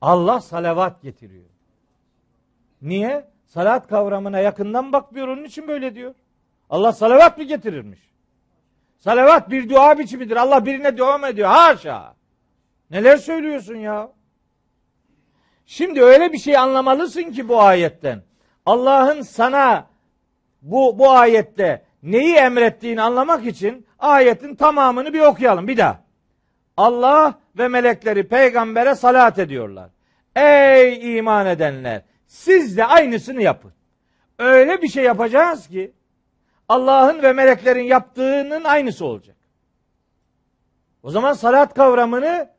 Allah 0.00 0.40
salavat 0.40 1.02
getiriyor. 1.02 1.53
Niye? 2.84 3.24
Salat 3.46 3.88
kavramına 3.88 4.38
yakından 4.38 4.92
bakmıyor 4.92 5.28
onun 5.28 5.44
için 5.44 5.68
böyle 5.68 5.94
diyor. 5.94 6.14
Allah 6.70 6.92
salavat 6.92 7.38
mı 7.38 7.44
getirirmiş? 7.44 8.00
Salavat 8.98 9.50
bir 9.50 9.68
dua 9.68 9.98
biçimidir. 9.98 10.36
Allah 10.36 10.66
birine 10.66 10.98
dua 10.98 11.18
mı 11.18 11.26
ediyor? 11.26 11.48
Haşa. 11.48 12.14
Neler 12.90 13.16
söylüyorsun 13.16 13.74
ya? 13.74 14.12
Şimdi 15.66 16.02
öyle 16.02 16.32
bir 16.32 16.38
şey 16.38 16.56
anlamalısın 16.56 17.22
ki 17.22 17.48
bu 17.48 17.60
ayetten. 17.60 18.22
Allah'ın 18.66 19.22
sana 19.22 19.86
bu, 20.62 20.98
bu 20.98 21.10
ayette 21.10 21.84
neyi 22.02 22.34
emrettiğini 22.34 23.02
anlamak 23.02 23.46
için 23.46 23.86
ayetin 23.98 24.54
tamamını 24.54 25.12
bir 25.12 25.20
okuyalım 25.20 25.68
bir 25.68 25.76
daha. 25.76 26.00
Allah 26.76 27.38
ve 27.58 27.68
melekleri 27.68 28.28
peygambere 28.28 28.94
salat 28.94 29.38
ediyorlar. 29.38 29.90
Ey 30.36 31.18
iman 31.18 31.46
edenler 31.46 32.02
siz 32.26 32.76
de 32.76 32.84
aynısını 32.84 33.42
yapın. 33.42 33.72
Öyle 34.38 34.82
bir 34.82 34.88
şey 34.88 35.04
yapacağız 35.04 35.68
ki 35.68 35.92
Allah'ın 36.68 37.22
ve 37.22 37.32
meleklerin 37.32 37.84
yaptığının 37.84 38.64
aynısı 38.64 39.04
olacak. 39.04 39.36
O 41.02 41.10
zaman 41.10 41.32
salat 41.32 41.74
kavramını 41.74 42.50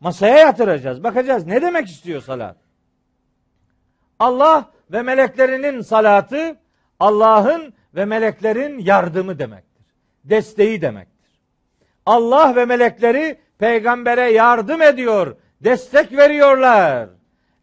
masaya 0.00 0.38
yatıracağız. 0.38 1.04
Bakacağız 1.04 1.46
ne 1.46 1.62
demek 1.62 1.88
istiyor 1.88 2.22
salat? 2.22 2.56
Allah 4.18 4.70
ve 4.92 5.02
meleklerinin 5.02 5.80
salatı 5.80 6.56
Allah'ın 7.00 7.74
ve 7.94 8.04
meleklerin 8.04 8.78
yardımı 8.78 9.38
demektir. 9.38 9.86
Desteği 10.24 10.82
demektir. 10.82 11.40
Allah 12.06 12.56
ve 12.56 12.64
melekleri 12.64 13.38
peygambere 13.58 14.32
yardım 14.32 14.82
ediyor, 14.82 15.36
destek 15.60 16.16
veriyorlar. 16.16 17.08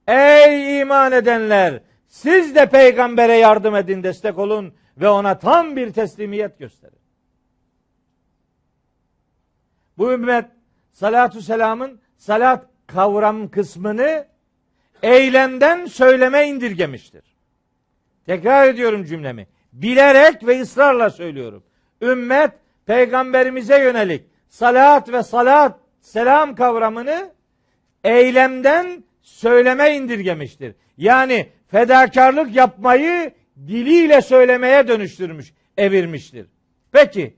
Ey 0.09 0.79
iman 0.79 1.11
edenler, 1.11 1.81
siz 2.07 2.55
de 2.55 2.69
peygambere 2.69 3.33
yardım 3.33 3.75
edin, 3.75 4.03
destek 4.03 4.37
olun 4.37 4.73
ve 4.97 5.09
ona 5.09 5.39
tam 5.39 5.75
bir 5.75 5.93
teslimiyet 5.93 6.59
gösterin. 6.59 6.99
Bu 9.97 10.11
ümmet 10.11 10.45
salatu 10.91 11.41
selamın 11.41 12.01
salat 12.17 12.65
kavram 12.87 13.51
kısmını 13.51 14.27
eylemden 15.03 15.85
söyleme 15.85 16.47
indirgemiştir. 16.47 17.23
Tekrar 18.25 18.67
ediyorum 18.67 19.05
cümlemi. 19.05 19.47
Bilerek 19.73 20.47
ve 20.47 20.61
ısrarla 20.61 21.09
söylüyorum. 21.09 21.63
Ümmet 22.01 22.51
peygamberimize 22.85 23.79
yönelik 23.79 24.25
salat 24.49 25.11
ve 25.11 25.23
salat 25.23 25.79
selam 26.01 26.55
kavramını 26.55 27.31
eylemden 28.03 29.03
söyleme 29.21 29.95
indirgemiştir. 29.95 30.75
Yani 30.97 31.49
fedakarlık 31.67 32.55
yapmayı 32.55 33.33
diliyle 33.67 34.21
söylemeye 34.21 34.87
dönüştürmüş, 34.87 35.53
evirmiştir. 35.77 36.47
Peki 36.91 37.33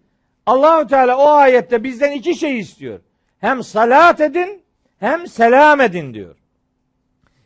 Allahu 0.45 0.87
Teala 0.87 1.17
o 1.17 1.27
ayette 1.27 1.83
bizden 1.83 2.11
iki 2.11 2.35
şey 2.35 2.59
istiyor. 2.59 2.99
Hem 3.39 3.63
salat 3.63 4.21
edin 4.21 4.63
hem 4.99 5.27
selam 5.27 5.81
edin 5.81 6.13
diyor. 6.13 6.35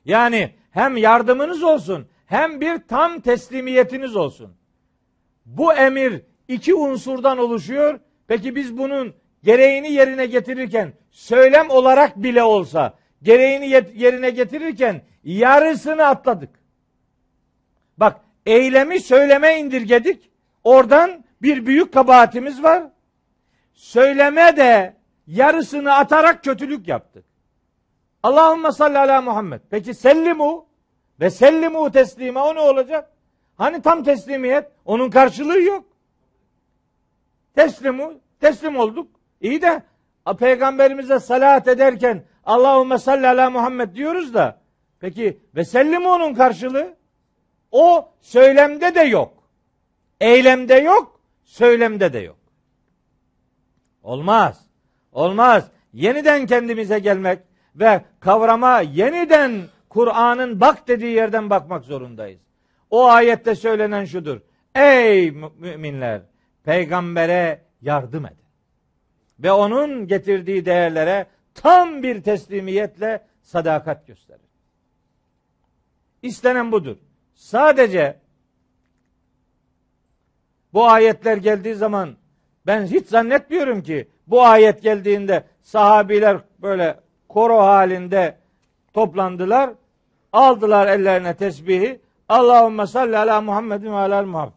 Yani 0.05 0.51
hem 0.71 0.97
yardımınız 0.97 1.63
olsun 1.63 2.07
hem 2.25 2.61
bir 2.61 2.77
tam 2.87 3.19
teslimiyetiniz 3.19 4.15
olsun. 4.15 4.53
Bu 5.45 5.73
emir 5.73 6.21
iki 6.47 6.75
unsurdan 6.75 7.37
oluşuyor. 7.37 7.99
Peki 8.27 8.55
biz 8.55 8.77
bunun 8.77 9.13
gereğini 9.43 9.91
yerine 9.91 10.25
getirirken 10.25 10.93
söylem 11.11 11.69
olarak 11.69 12.23
bile 12.23 12.43
olsa 12.43 12.93
gereğini 13.25 13.67
yerine 13.95 14.29
getirirken 14.29 15.01
yarısını 15.23 16.05
atladık. 16.05 16.49
Bak 17.97 18.21
eylemi 18.45 18.99
söyleme 18.99 19.59
indirgedik. 19.59 20.31
Oradan 20.63 21.23
bir 21.41 21.65
büyük 21.65 21.93
kabahatimiz 21.93 22.63
var. 22.63 22.83
Söyleme 23.73 24.57
de 24.57 24.95
yarısını 25.27 25.93
atarak 25.93 26.43
kötülük 26.43 26.87
yaptık. 26.87 27.25
Allahümme 28.23 28.71
salli 28.71 28.97
ala 28.97 29.21
Muhammed. 29.21 29.61
Peki 29.69 29.93
sellimu 29.93 30.67
ve 31.19 31.29
sellimu 31.29 31.91
teslime 31.91 32.39
o 32.39 32.55
ne 32.55 32.59
olacak? 32.59 33.11
Hani 33.57 33.81
tam 33.81 34.03
teslimiyet? 34.03 34.71
Onun 34.85 35.09
karşılığı 35.09 35.61
yok. 35.61 35.85
Teslimu, 37.55 38.13
teslim 38.39 38.77
olduk. 38.77 39.07
İyi 39.41 39.61
de 39.61 39.83
peygamberimize 40.39 41.19
salat 41.19 41.67
ederken 41.67 42.23
Allahümme 42.45 42.97
salli 42.97 43.27
ala 43.27 43.49
Muhammed 43.49 43.95
diyoruz 43.95 44.33
da 44.33 44.61
peki 44.99 45.39
ve 45.55 45.65
sellimu 45.65 46.09
onun 46.09 46.33
karşılığı? 46.33 46.95
O 47.71 48.09
söylemde 48.21 48.95
de 48.95 49.01
yok. 49.01 49.33
Eylemde 50.21 50.73
yok, 50.73 51.19
söylemde 51.43 52.13
de 52.13 52.19
yok. 52.19 52.37
Olmaz. 54.03 54.65
Olmaz. 55.11 55.71
Yeniden 55.93 56.45
kendimize 56.45 56.99
gelmek 56.99 57.39
ve 57.75 58.01
kavrama 58.19 58.79
yeniden 58.79 59.61
Kur'an'ın 59.89 60.59
bak 60.59 60.87
dediği 60.87 61.15
yerden 61.15 61.49
bakmak 61.49 61.83
zorundayız. 61.83 62.41
O 62.89 63.05
ayette 63.05 63.55
söylenen 63.55 64.05
şudur. 64.05 64.41
Ey 64.75 65.31
müminler 65.31 66.21
peygambere 66.63 67.61
yardım 67.81 68.25
edin. 68.25 68.45
Ve 69.39 69.51
onun 69.51 70.07
getirdiği 70.07 70.65
değerlere 70.65 71.25
tam 71.55 72.03
bir 72.03 72.23
teslimiyetle 72.23 73.25
sadakat 73.41 74.07
gösterin. 74.07 74.41
İstenen 76.21 76.71
budur. 76.71 76.97
Sadece 77.35 78.19
bu 80.73 80.87
ayetler 80.87 81.37
geldiği 81.37 81.75
zaman 81.75 82.15
ben 82.65 82.85
hiç 82.85 83.07
zannetmiyorum 83.07 83.83
ki 83.83 84.07
bu 84.27 84.43
ayet 84.43 84.81
geldiğinde 84.81 85.43
sahabiler 85.61 86.37
böyle 86.59 86.99
koro 87.29 87.57
halinde 87.57 88.37
toplandılar. 88.93 89.69
Aldılar 90.33 90.87
ellerine 90.87 91.35
tesbihi. 91.35 92.01
Allahümme 92.29 92.87
salli 92.87 93.17
ala 93.17 93.41
Muhammedin 93.41 93.91
ve 93.91 93.95
ala 93.95 94.23
Muhammed. 94.23 94.53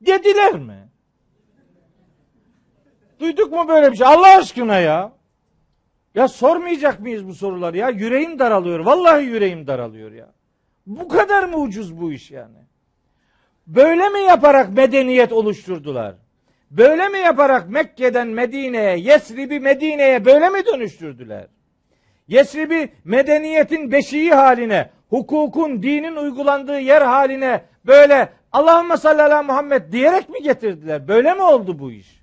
Dediler 0.00 0.54
mi? 0.54 0.88
Duyduk 3.20 3.52
mu 3.52 3.68
böyle 3.68 3.92
bir 3.92 3.96
şey? 3.96 4.06
Allah 4.06 4.36
aşkına 4.38 4.78
ya. 4.78 5.17
Ya 6.18 6.28
sormayacak 6.28 7.00
mıyız 7.00 7.28
bu 7.28 7.34
soruları 7.34 7.76
ya? 7.76 7.88
Yüreğim 7.88 8.38
daralıyor. 8.38 8.80
Vallahi 8.80 9.24
yüreğim 9.24 9.66
daralıyor 9.66 10.12
ya. 10.12 10.28
Bu 10.86 11.08
kadar 11.08 11.44
mı 11.44 11.56
ucuz 11.56 12.00
bu 12.00 12.12
iş 12.12 12.30
yani? 12.30 12.58
Böyle 13.66 14.08
mi 14.08 14.20
yaparak 14.20 14.72
medeniyet 14.76 15.32
oluşturdular? 15.32 16.14
Böyle 16.70 17.08
mi 17.08 17.18
yaparak 17.18 17.68
Mekke'den 17.68 18.28
Medine'ye, 18.28 18.98
Yesrib'i 18.98 19.60
Medine'ye 19.60 20.24
böyle 20.24 20.48
mi 20.48 20.66
dönüştürdüler? 20.66 21.46
Yesrib'i 22.28 22.92
medeniyetin 23.04 23.92
beşiği 23.92 24.34
haline, 24.34 24.90
hukukun, 25.10 25.82
dinin 25.82 26.16
uygulandığı 26.16 26.80
yer 26.80 27.02
haline 27.02 27.64
böyle 27.86 28.28
Allahümme 28.52 28.96
salli 28.96 29.22
ala 29.22 29.42
Muhammed 29.42 29.92
diyerek 29.92 30.28
mi 30.28 30.42
getirdiler? 30.42 31.08
Böyle 31.08 31.34
mi 31.34 31.42
oldu 31.42 31.78
bu 31.78 31.92
iş? 31.92 32.22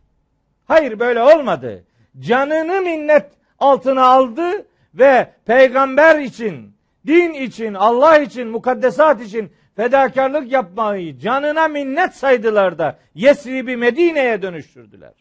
Hayır 0.66 1.00
böyle 1.00 1.22
olmadı. 1.22 1.84
Canını 2.20 2.82
minnet 2.82 3.36
altına 3.60 4.06
aldı 4.06 4.68
ve 4.94 5.34
peygamber 5.46 6.20
için, 6.20 6.76
din 7.08 7.34
için, 7.34 7.74
Allah 7.74 8.18
için, 8.18 8.48
mukaddesat 8.48 9.22
için 9.22 9.52
fedakarlık 9.76 10.52
yapmayı 10.52 11.20
canına 11.20 11.68
minnet 11.68 12.16
saydılar 12.16 12.78
da 12.78 13.00
Yesrib'i 13.16 13.78
Medine'ye 13.78 14.42
dönüştürdüler. 14.42 15.14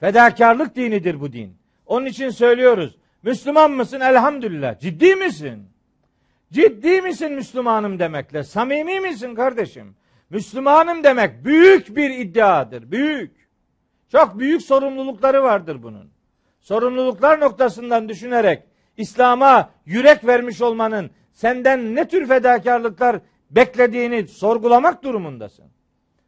Fedakarlık 0.00 0.76
dinidir 0.76 1.20
bu 1.20 1.32
din. 1.32 1.56
Onun 1.86 2.06
için 2.06 2.30
söylüyoruz. 2.30 2.96
Müslüman 3.22 3.70
mısın? 3.70 4.00
Elhamdülillah. 4.00 4.80
Ciddi 4.80 5.16
misin? 5.16 5.68
Ciddi 6.52 7.02
misin 7.02 7.32
Müslümanım 7.32 7.98
demekle? 7.98 8.44
Samimi 8.44 9.00
misin 9.00 9.34
kardeşim? 9.34 9.94
Müslümanım 10.30 11.04
demek 11.04 11.44
büyük 11.44 11.96
bir 11.96 12.10
iddiadır. 12.10 12.90
Büyük. 12.90 13.41
Çok 14.12 14.38
büyük 14.38 14.62
sorumlulukları 14.62 15.42
vardır 15.42 15.82
bunun. 15.82 16.10
Sorumluluklar 16.60 17.40
noktasından 17.40 18.08
düşünerek 18.08 18.62
İslam'a 18.96 19.70
yürek 19.86 20.26
vermiş 20.26 20.60
olmanın 20.60 21.10
senden 21.32 21.94
ne 21.94 22.08
tür 22.08 22.28
fedakarlıklar 22.28 23.20
beklediğini 23.50 24.28
sorgulamak 24.28 25.02
durumundasın. 25.02 25.64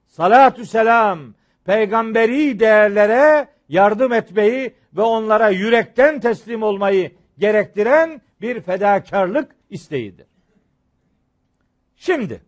Salatü 0.07 0.67
selam 0.67 1.35
peygamberi 1.65 2.61
değerlere 2.61 3.49
yardım 3.69 4.13
etmeyi 4.13 4.75
ve 4.97 5.03
onlara 5.03 5.49
yürekten 5.49 6.21
teslim 6.21 6.63
olmayı 6.63 7.13
gerektiren 7.39 8.21
bir 8.41 8.61
fedakarlık 8.61 9.57
isteğidir. 9.71 10.27
Şimdi 11.97 12.43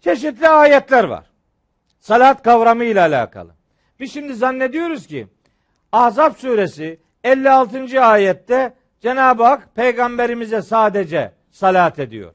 çeşitli 0.00 0.48
ayetler 0.48 1.04
var. 1.04 1.31
Salat 2.02 2.42
kavramı 2.42 2.84
ile 2.84 3.00
alakalı. 3.00 3.54
Biz 4.00 4.12
şimdi 4.12 4.34
zannediyoruz 4.34 5.06
ki 5.06 5.26
Ahzab 5.92 6.34
suresi 6.34 7.00
56. 7.24 8.04
ayette 8.04 8.74
Cenab-ı 9.00 9.42
Hak 9.42 9.74
peygamberimize 9.74 10.62
sadece 10.62 11.32
salat 11.50 11.98
ediyor. 11.98 12.34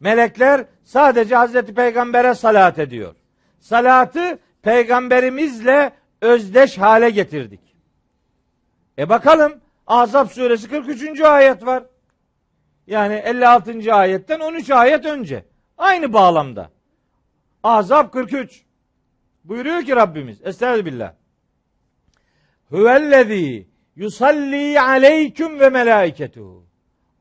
Melekler 0.00 0.64
sadece 0.84 1.36
Hazreti 1.36 1.74
Peygamber'e 1.74 2.34
salat 2.34 2.78
ediyor. 2.78 3.14
Salatı 3.60 4.38
peygamberimizle 4.62 5.92
özdeş 6.20 6.78
hale 6.78 7.10
getirdik. 7.10 7.76
E 8.98 9.08
bakalım 9.08 9.60
Ahzab 9.86 10.28
suresi 10.28 10.68
43. 10.68 11.20
ayet 11.20 11.66
var. 11.66 11.84
Yani 12.86 13.14
56. 13.14 13.94
ayetten 13.94 14.40
13 14.40 14.70
ayet 14.70 15.04
önce. 15.04 15.44
Aynı 15.78 16.12
bağlamda. 16.12 16.73
Ahzab 17.64 18.10
43. 18.10 18.64
Buyuruyor 19.44 19.82
ki 19.82 19.96
Rabbimiz. 19.96 20.38
Estağfirullah. 20.46 21.12
Huvellezî 22.70 23.68
yusalli 23.96 24.80
aleyküm 24.80 25.60
ve 25.60 25.68
melaiketuhu. 25.68 26.64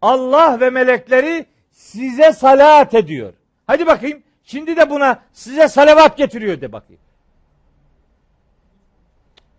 Allah 0.02 0.60
ve 0.60 0.70
melekleri 0.70 1.46
size 1.72 2.34
salat 2.34 2.94
ediyor. 2.94 3.34
Hadi 3.68 3.88
bakayım. 3.88 4.24
Şimdi 4.44 4.78
de 4.78 4.90
buna 4.90 5.22
size 5.34 5.68
salavat 5.68 6.18
getiriyor 6.18 6.62
de 6.62 6.72
bakayım. 6.72 7.02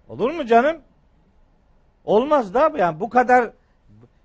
Olur 0.09 0.31
mu 0.31 0.47
canım? 0.47 0.77
Olmaz 2.05 2.55
da 2.55 2.73
yani 2.77 3.01
bu 3.01 3.09
kadar 3.09 3.51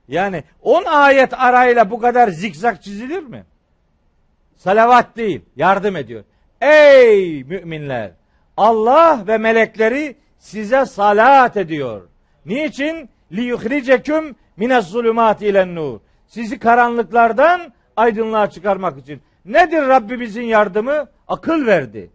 yani 0.08 0.44
10 0.62 0.84
ayet 0.84 1.34
arayla 1.34 1.92
bu 1.92 2.00
kadar 2.00 2.28
zikzak 2.28 2.84
çizilir 2.84 3.24
mi? 3.24 3.46
Salavat 4.56 5.18
değil, 5.18 5.42
yardım 5.56 5.96
ediyor. 5.96 6.24
Ey 6.62 7.44
müminler! 7.44 8.12
Allah 8.58 9.24
ve 9.28 9.38
melekleri 9.38 10.16
size 10.40 10.86
salat 10.86 11.58
ediyor. 11.58 12.02
Niçin? 12.46 13.10
Li 13.32 13.42
yuhriceküm 13.42 14.36
mines 14.58 14.86
zulümati 14.88 15.48
ilen 15.48 15.76
nur. 15.76 16.00
Sizi 16.28 16.60
karanlıklardan 16.60 17.74
aydınlığa 17.96 18.50
çıkarmak 18.50 18.98
için. 18.98 19.22
Nedir 19.46 19.82
Rabbimizin 19.82 20.44
yardımı? 20.44 21.08
Akıl 21.28 21.66
verdi. 21.66 22.12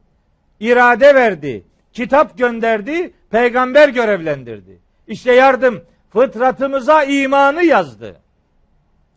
irade 0.60 1.14
verdi. 1.14 1.64
Kitap 1.92 2.38
gönderdi. 2.38 3.14
Peygamber 3.30 3.88
görevlendirdi. 3.88 4.78
İşte 5.06 5.32
yardım 5.32 5.84
fıtratımıza 6.10 7.04
imanı 7.04 7.64
yazdı. 7.64 8.16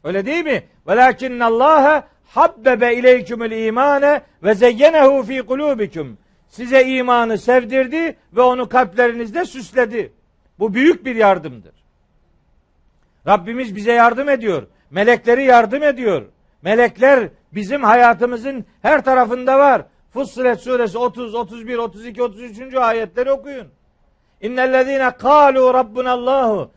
Öyle 0.03 0.25
değil 0.25 0.45
mi? 0.45 0.63
Velakinne 0.87 1.43
Allah 1.43 2.07
habbebe 2.27 2.95
ileykümül 2.95 3.51
imane 3.51 4.21
ve 4.43 4.55
zeyyenehu 4.55 5.23
fi 5.23 5.41
kulubikum. 5.41 6.17
Size 6.47 6.83
imanı 6.83 7.37
sevdirdi 7.37 8.17
ve 8.33 8.41
onu 8.41 8.69
kalplerinizde 8.69 9.45
süsledi. 9.45 10.13
Bu 10.59 10.73
büyük 10.73 11.05
bir 11.05 11.15
yardımdır. 11.15 11.73
Rabbimiz 13.27 13.75
bize 13.75 13.91
yardım 13.91 14.29
ediyor. 14.29 14.67
Melekleri 14.91 15.43
yardım 15.43 15.83
ediyor. 15.83 16.25
Melekler 16.61 17.29
bizim 17.53 17.83
hayatımızın 17.83 18.65
her 18.81 19.03
tarafında 19.03 19.59
var. 19.59 19.85
Fussilet 20.13 20.59
suresi 20.59 20.97
30, 20.97 21.35
31, 21.35 21.77
32, 21.77 22.23
33. 22.23 22.75
ayetleri 22.75 23.31
okuyun. 23.31 23.67
İnnellezîne 24.41 25.03
kâlû 25.03 25.73
rabbunallâhu 25.73 26.71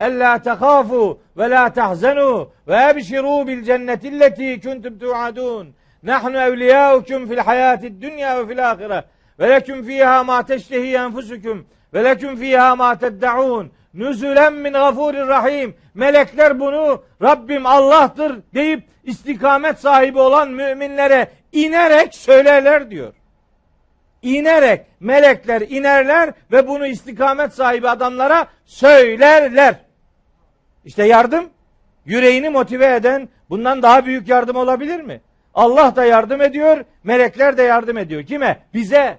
Ella 0.00 0.38
tehafu 0.38 1.20
ve 1.36 1.50
la 1.50 1.72
tahzenu 1.72 2.50
ve 2.68 2.76
ebşiru 2.90 3.46
bil 3.46 3.62
cenneti 3.62 4.20
lleti 4.20 4.60
kuntum 4.60 4.98
tuadun. 4.98 5.74
Nahnu 6.02 6.40
evliyaukum 6.40 7.28
fil 7.28 7.38
hayati 7.38 8.02
dünya 8.02 8.38
ve 8.38 8.48
fil 8.48 8.70
ahire. 8.70 9.04
Ve 9.38 9.50
leküm 9.50 9.86
fiha 9.86 10.24
ma 10.24 10.46
teştehi 10.46 10.94
enfusukum 10.94 11.66
ve 11.94 12.04
leküm 12.04 12.36
fiha 12.36 12.76
ma 12.76 12.98
teddaun. 12.98 13.70
Nüzülen 13.94 14.52
min 14.52 14.72
gafurir 14.72 15.26
rahim. 15.28 15.76
Melekler 15.94 16.60
bunu 16.60 17.02
Rabbim 17.22 17.66
Allah'tır 17.66 18.40
deyip 18.54 18.84
istikamet 19.04 19.78
sahibi 19.78 20.18
olan 20.18 20.50
müminlere 20.50 21.28
inerek 21.52 22.14
söylerler 22.14 22.90
diyor. 22.90 23.12
İnerek 24.22 24.86
melekler 25.00 25.60
inerler 25.60 26.32
ve 26.52 26.68
bunu 26.68 26.86
istikamet 26.86 27.52
sahibi 27.52 27.88
adamlara 27.88 28.46
söylerler. 28.64 29.85
İşte 30.86 31.04
yardım 31.04 31.50
yüreğini 32.04 32.50
motive 32.50 32.94
eden 32.94 33.28
bundan 33.50 33.82
daha 33.82 34.06
büyük 34.06 34.28
yardım 34.28 34.56
olabilir 34.56 35.00
mi? 35.00 35.20
Allah 35.54 35.96
da 35.96 36.04
yardım 36.04 36.42
ediyor, 36.42 36.84
melekler 37.04 37.56
de 37.56 37.62
yardım 37.62 37.98
ediyor. 37.98 38.22
Kime? 38.22 38.58
Bize. 38.74 39.18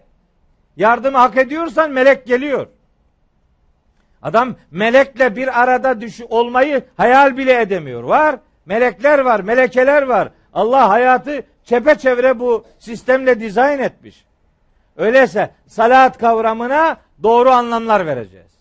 Yardımı 0.77 1.18
hak 1.18 1.38
ediyorsan 1.38 1.91
melek 1.91 2.27
geliyor. 2.27 2.68
Adam 4.22 4.56
melekle 4.72 5.35
bir 5.35 5.61
arada 5.61 6.02
düş 6.02 6.22
olmayı 6.30 6.84
hayal 6.98 7.38
bile 7.38 7.61
edemiyor. 7.61 8.03
Var. 8.03 8.35
Melekler 8.65 9.19
var, 9.19 9.39
melekeler 9.39 10.03
var. 10.03 10.30
Allah 10.53 10.89
hayatı 10.89 11.44
çepeçevre 11.64 12.39
bu 12.39 12.65
sistemle 12.80 13.39
dizayn 13.39 13.80
etmiş. 13.80 14.26
Öyleyse 14.98 15.52
salat 15.68 16.18
kavramına 16.18 16.98
doğru 17.23 17.49
anlamlar 17.49 18.06
vereceğiz. 18.06 18.52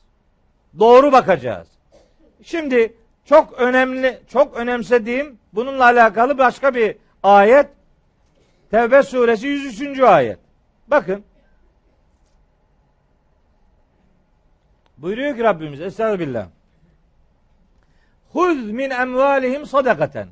Doğru 0.78 1.12
bakacağız. 1.12 1.75
Şimdi 2.46 2.94
çok 3.24 3.52
önemli, 3.52 4.20
çok 4.28 4.56
önemsediğim 4.56 5.38
bununla 5.52 5.84
alakalı 5.84 6.38
başka 6.38 6.74
bir 6.74 6.96
ayet. 7.22 7.66
Tevbe 8.70 9.02
suresi 9.02 9.46
103. 9.46 10.00
ayet. 10.00 10.38
Bakın. 10.88 11.24
Buyuruyor 14.98 15.36
ki 15.36 15.42
Rabbimiz 15.42 15.80
Estağfirullah. 15.80 16.46
Huz 18.32 18.70
min 18.70 18.90
emvalihim 18.90 19.66
sadakaten 19.66 20.28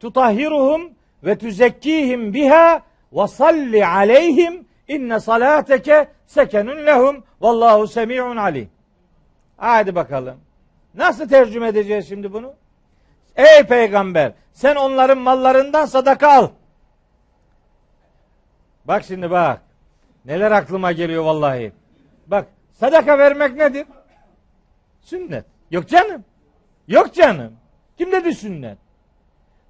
tutahhiruhum 0.00 0.92
ve 1.24 1.38
tuzekkihim 1.38 2.34
biha 2.34 2.82
ve 3.12 3.26
salli 3.26 3.86
aleyhim 3.86 4.64
inne 4.88 5.20
salateke 5.20 6.08
sekenun 6.26 6.86
lehum 6.86 7.24
vallahu 7.40 7.86
semi'un 7.86 8.36
alim. 8.36 8.70
Hadi 9.56 9.94
bakalım. 9.94 10.51
Nasıl 10.94 11.28
tercüme 11.28 11.68
edeceğiz 11.68 12.08
şimdi 12.08 12.32
bunu? 12.32 12.54
Ey 13.36 13.62
peygamber 13.62 14.32
sen 14.52 14.76
onların 14.76 15.18
mallarından 15.18 15.86
sadaka 15.86 16.32
al. 16.32 16.48
Bak 18.84 19.04
şimdi 19.04 19.30
bak. 19.30 19.60
Neler 20.24 20.50
aklıma 20.50 20.92
geliyor 20.92 21.24
vallahi. 21.24 21.72
Bak 22.26 22.46
sadaka 22.72 23.18
vermek 23.18 23.56
nedir? 23.56 23.86
Sünnet. 25.00 25.44
Yok 25.70 25.88
canım. 25.88 26.24
Yok 26.88 27.14
canım. 27.14 27.52
Kim 27.98 28.12
dedi 28.12 28.34
sünnet? 28.34 28.78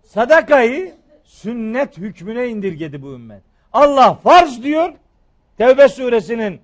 Sadakayı 0.02 0.94
sünnet 1.24 1.98
hükmüne 1.98 2.48
indirgedi 2.48 3.02
bu 3.02 3.12
ümmet. 3.14 3.42
Allah 3.72 4.14
farz 4.14 4.62
diyor. 4.62 4.92
Tevbe 5.58 5.88
suresinin 5.88 6.60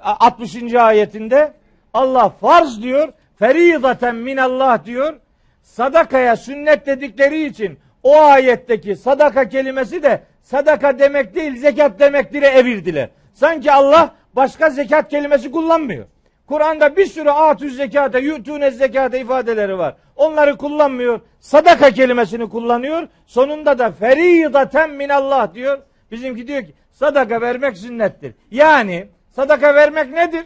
60. 0.00 0.74
ayetinde 0.74 1.52
Allah 1.94 2.28
farz 2.28 2.82
diyor. 2.82 3.12
Feridaten 3.38 4.16
minallah 4.16 4.84
diyor. 4.84 5.16
Sadakaya 5.62 6.36
sünnet 6.36 6.86
dedikleri 6.86 7.44
için 7.44 7.78
o 8.02 8.20
ayetteki 8.20 8.96
sadaka 8.96 9.48
kelimesi 9.48 10.02
de 10.02 10.22
sadaka 10.42 10.98
demek 10.98 11.34
değil 11.34 11.56
zekat 11.56 12.00
demektir 12.00 12.42
evirdiler. 12.42 13.08
Sanki 13.34 13.72
Allah 13.72 14.14
başka 14.36 14.70
zekat 14.70 15.08
kelimesi 15.08 15.50
kullanmıyor. 15.50 16.06
Kur'an'da 16.46 16.96
bir 16.96 17.06
sürü 17.06 17.30
atü 17.30 17.70
zekate, 17.70 18.18
yutune 18.18 18.70
zekate 18.70 19.20
ifadeleri 19.20 19.78
var. 19.78 19.96
Onları 20.16 20.56
kullanmıyor. 20.56 21.20
Sadaka 21.40 21.90
kelimesini 21.90 22.48
kullanıyor. 22.48 23.08
Sonunda 23.26 23.78
da 23.78 23.90
feridaten 23.90 24.90
minallah 24.90 25.54
diyor. 25.54 25.78
Bizimki 26.10 26.46
diyor 26.46 26.62
ki 26.62 26.74
sadaka 26.90 27.40
vermek 27.40 27.76
sünnettir. 27.76 28.34
Yani 28.50 29.08
sadaka 29.30 29.74
vermek 29.74 30.12
nedir? 30.12 30.44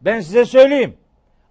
Ben 0.00 0.20
size 0.20 0.44
söyleyeyim. 0.44 0.96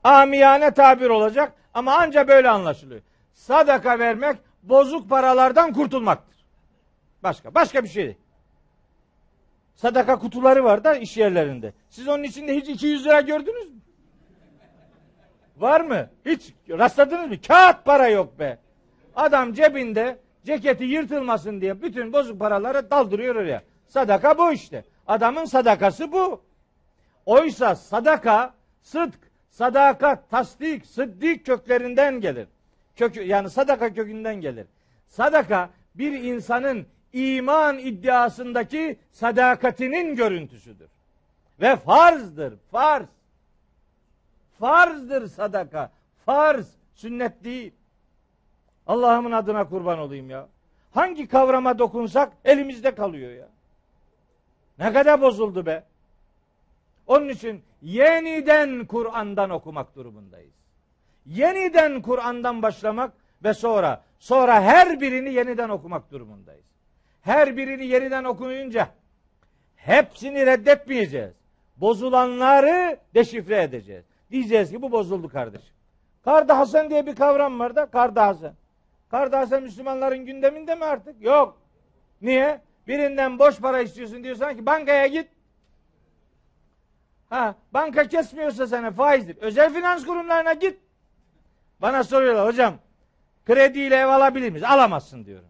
Amiyane 0.10 0.72
tabir 0.72 1.10
olacak 1.10 1.54
ama 1.74 1.96
anca 1.96 2.28
böyle 2.28 2.50
anlaşılıyor. 2.50 3.02
Sadaka 3.34 4.00
vermek 4.00 4.38
bozuk 4.64 5.10
paralardan 5.10 5.74
kurtulmaktır. 5.74 6.46
Başka 7.24 7.56
başka 7.56 7.84
bir 7.84 7.90
şey. 7.90 8.18
Sadaka 9.76 10.20
kutuları 10.20 10.64
var 10.64 10.84
da 10.84 10.96
iş 10.96 11.18
yerlerinde. 11.18 11.74
Siz 11.90 12.08
onun 12.08 12.24
içinde 12.24 12.56
hiç 12.56 12.70
200 12.70 13.06
lira 13.06 13.22
gördünüz 13.22 13.72
mü? 13.72 13.80
Var 15.58 15.82
mı? 15.82 16.10
Hiç 16.26 16.54
rastladınız 16.70 17.30
mı? 17.30 17.42
Kağıt 17.48 17.86
para 17.86 18.08
yok 18.08 18.40
be. 18.40 18.58
Adam 19.16 19.54
cebinde 19.54 20.20
ceketi 20.46 20.84
yırtılmasın 20.84 21.62
diye 21.62 21.82
bütün 21.82 22.14
bozuk 22.14 22.40
paraları 22.40 22.92
daldırıyor 22.92 23.36
oraya. 23.36 23.64
Sadaka 23.88 24.38
bu 24.38 24.52
işte. 24.52 24.84
Adamın 25.08 25.46
sadakası 25.46 26.12
bu. 26.12 26.42
Oysa 27.26 27.76
sadaka, 27.76 28.54
sıdk, 28.82 29.29
sadakat, 29.60 30.30
tasdik, 30.30 30.86
sıddik 30.86 31.46
köklerinden 31.46 32.22
gelir. 32.22 32.48
Kök, 32.96 33.16
yani 33.16 33.50
sadaka 33.50 33.94
kökünden 33.94 34.36
gelir. 34.36 34.68
Sadaka 35.08 35.70
bir 35.96 36.12
insanın 36.12 36.86
iman 37.14 37.78
iddiasındaki 37.78 39.00
sadakatinin 39.12 40.16
görüntüsüdür. 40.16 40.88
Ve 41.62 41.76
farzdır, 41.76 42.54
farz. 42.72 43.08
Farzdır 44.60 45.28
sadaka. 45.28 45.92
Farz, 46.26 46.68
sünnet 46.94 47.44
değil. 47.44 47.74
Allah'ımın 48.88 49.32
adına 49.32 49.70
kurban 49.70 50.00
olayım 50.00 50.30
ya. 50.30 50.48
Hangi 50.92 51.28
kavrama 51.28 51.80
dokunsak 51.80 52.34
elimizde 52.46 52.96
kalıyor 52.96 53.32
ya. 53.32 53.48
Ne 54.80 54.94
kadar 54.94 55.22
bozuldu 55.22 55.66
be. 55.66 55.84
Onun 57.10 57.30
için 57.30 57.64
yeniden 57.82 58.86
Kur'an'dan 58.86 59.50
okumak 59.50 59.96
durumundayız. 59.96 60.54
Yeniden 61.26 62.02
Kur'an'dan 62.02 62.62
başlamak 62.62 63.14
ve 63.44 63.54
sonra 63.54 64.04
sonra 64.20 64.62
her 64.62 65.02
birini 65.02 65.34
yeniden 65.34 65.70
okumak 65.70 66.12
durumundayız. 66.12 66.66
Her 67.22 67.58
birini 67.58 67.86
yeniden 67.86 68.24
okuyunca 68.24 68.90
hepsini 69.76 70.46
reddetmeyeceğiz. 70.46 71.34
Bozulanları 71.78 73.00
deşifre 73.16 73.64
edeceğiz. 73.64 74.06
Diyeceğiz 74.32 74.72
ki 74.72 74.82
bu 74.82 74.92
bozuldu 74.92 75.30
kardeşim. 75.30 75.76
Karda 76.24 76.58
Hasan 76.58 76.90
diye 76.90 77.06
bir 77.06 77.16
kavram 77.16 77.60
var 77.60 77.76
da 77.76 77.86
Karda 77.86 78.28
Hasan. 78.28 78.54
Karda 79.12 79.40
Hasan 79.40 79.64
Müslümanların 79.64 80.26
gündeminde 80.26 80.76
mi 80.76 80.86
artık? 80.86 81.22
Yok. 81.22 81.58
Niye? 82.22 82.62
Birinden 82.88 83.40
boş 83.40 83.60
para 83.60 83.82
istiyorsun 83.82 84.24
diyorsan 84.24 84.58
ki 84.58 84.66
bankaya 84.66 85.08
git. 85.08 85.28
Ha, 87.30 87.56
banka 87.74 88.08
kesmiyorsa 88.08 88.68
sana 88.68 88.92
faizdir. 88.92 89.38
Özel 89.38 89.74
finans 89.74 90.06
kurumlarına 90.06 90.54
git. 90.54 90.80
Bana 91.82 92.04
soruyorlar 92.04 92.48
hocam 92.48 92.74
krediyle 93.46 93.96
ev 93.96 94.08
alabilir 94.08 94.50
miyiz? 94.50 94.64
Alamazsın 94.64 95.26
diyorum. 95.26 95.48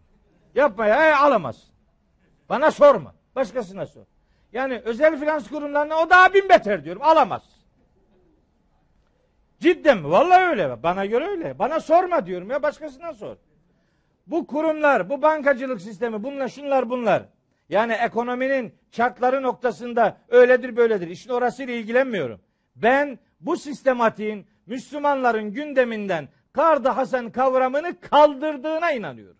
Yapma 0.55 0.85
ya 0.85 1.09
e, 1.09 1.13
alamazsın. 1.13 1.69
Bana 2.49 2.71
sorma. 2.71 3.15
Başkasına 3.35 3.85
sor. 3.85 4.05
Yani 4.53 4.81
özel 4.85 5.19
finans 5.19 5.49
kurumlarına 5.49 5.95
o 5.95 6.09
daha 6.09 6.33
bin 6.33 6.49
beter 6.49 6.83
diyorum. 6.83 7.01
Alamaz. 7.01 7.43
Cidden 9.59 9.97
mi? 9.97 10.11
Vallahi 10.11 10.47
öyle. 10.47 10.83
Bana 10.83 11.05
göre 11.05 11.27
öyle. 11.27 11.59
Bana 11.59 11.79
sorma 11.79 12.25
diyorum 12.25 12.49
ya 12.49 12.63
başkasına 12.63 13.13
sor. 13.13 13.35
Bu 14.27 14.47
kurumlar, 14.47 15.09
bu 15.09 15.21
bankacılık 15.21 15.81
sistemi, 15.81 16.23
bunlar, 16.23 16.47
şunlar, 16.47 16.89
bunlar. 16.89 17.23
Yani 17.69 17.93
ekonominin 17.93 18.73
şartları 18.91 19.43
noktasında 19.43 20.17
öyledir 20.29 20.75
böyledir. 20.75 21.07
İşin 21.07 21.29
orasıyla 21.29 21.73
ilgilenmiyorum. 21.73 22.41
Ben 22.75 23.19
bu 23.39 23.57
sistematiğin 23.57 24.47
Müslümanların 24.65 25.53
gündeminden 25.53 26.29
Kardı 26.53 26.89
Hasan 26.89 27.31
kavramını 27.31 27.99
kaldırdığına 27.99 28.91
inanıyorum. 28.91 29.37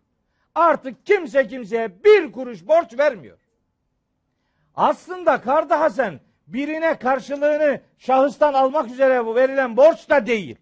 Artık 0.56 1.06
kimse 1.06 1.48
kimseye 1.48 2.04
bir 2.04 2.32
kuruş 2.32 2.68
borç 2.68 2.98
vermiyor. 2.98 3.38
Aslında 4.76 5.42
Kardı 5.42 5.74
Hasan 5.74 6.20
birine 6.48 7.00
karşılığını 7.00 7.82
şahıstan 7.98 8.54
almak 8.54 8.92
üzere 8.92 9.26
bu 9.26 9.36
verilen 9.36 9.78
borç 9.78 10.10
da 10.10 10.26
değil. 10.26 10.58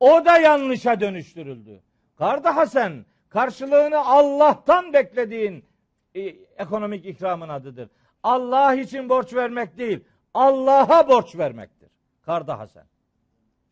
O 0.00 0.24
da 0.24 0.38
yanlışa 0.38 1.00
dönüştürüldü. 1.00 1.82
Kardı 2.18 2.48
Hasan 2.48 3.04
karşılığını 3.28 3.98
Allah'tan 3.98 4.92
beklediğin 4.92 5.64
e, 6.14 6.20
ekonomik 6.56 7.06
ikramın 7.06 7.48
adıdır. 7.48 7.88
Allah 8.22 8.74
için 8.74 9.08
borç 9.08 9.34
vermek 9.34 9.78
değil, 9.78 10.04
Allah'a 10.34 11.08
borç 11.08 11.36
vermektir. 11.36 11.90
Karda 12.22 12.58
Hasan. 12.58 12.84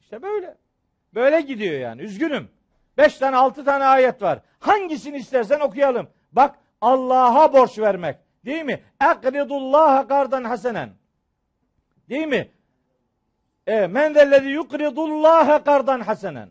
İşte 0.00 0.22
böyle. 0.22 0.56
Böyle 1.14 1.40
gidiyor 1.40 1.80
yani. 1.80 2.02
Üzgünüm. 2.02 2.48
Beş 2.98 3.18
tane 3.18 3.36
altı 3.36 3.64
tane 3.64 3.84
ayet 3.84 4.22
var. 4.22 4.40
Hangisini 4.58 5.16
istersen 5.16 5.60
okuyalım. 5.60 6.08
Bak 6.32 6.58
Allah'a 6.80 7.52
borç 7.52 7.78
vermek. 7.78 8.16
Değil 8.44 8.64
mi? 8.64 8.82
Ekridullaha 9.00 10.08
kardan 10.08 10.44
hasenen. 10.44 10.90
Değil 12.08 12.26
mi? 12.26 12.50
E, 13.66 13.86
men 13.86 14.12
zellezi 14.12 14.48
yukridullaha 14.48 15.64
kardan 15.64 16.00
hasenen. 16.00 16.48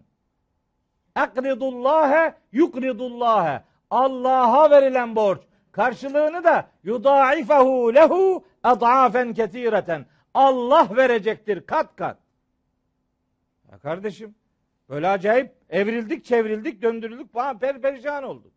Ekridullaha 1.18 2.36
yukridullaha. 2.52 3.64
Allah'a 3.90 4.72
verilen 4.72 5.16
borç. 5.16 5.42
Karşılığını 5.72 6.44
da 6.44 6.68
yudaifahu 6.84 7.94
lehu 7.96 8.46
ad'afen 8.64 9.34
ketireten. 9.34 10.06
Allah 10.34 10.90
verecektir 10.96 11.66
kat 11.66 11.96
kat. 11.96 12.18
Ya 13.72 13.78
kardeşim 13.78 14.36
böyle 14.90 15.08
acayip 15.08 15.54
evrildik 15.70 16.26
çevrildik 16.26 16.82
döndürüldük 16.82 17.34
falan 17.34 17.60
per 17.60 17.82
perişan 17.82 18.24
olduk. 18.24 18.52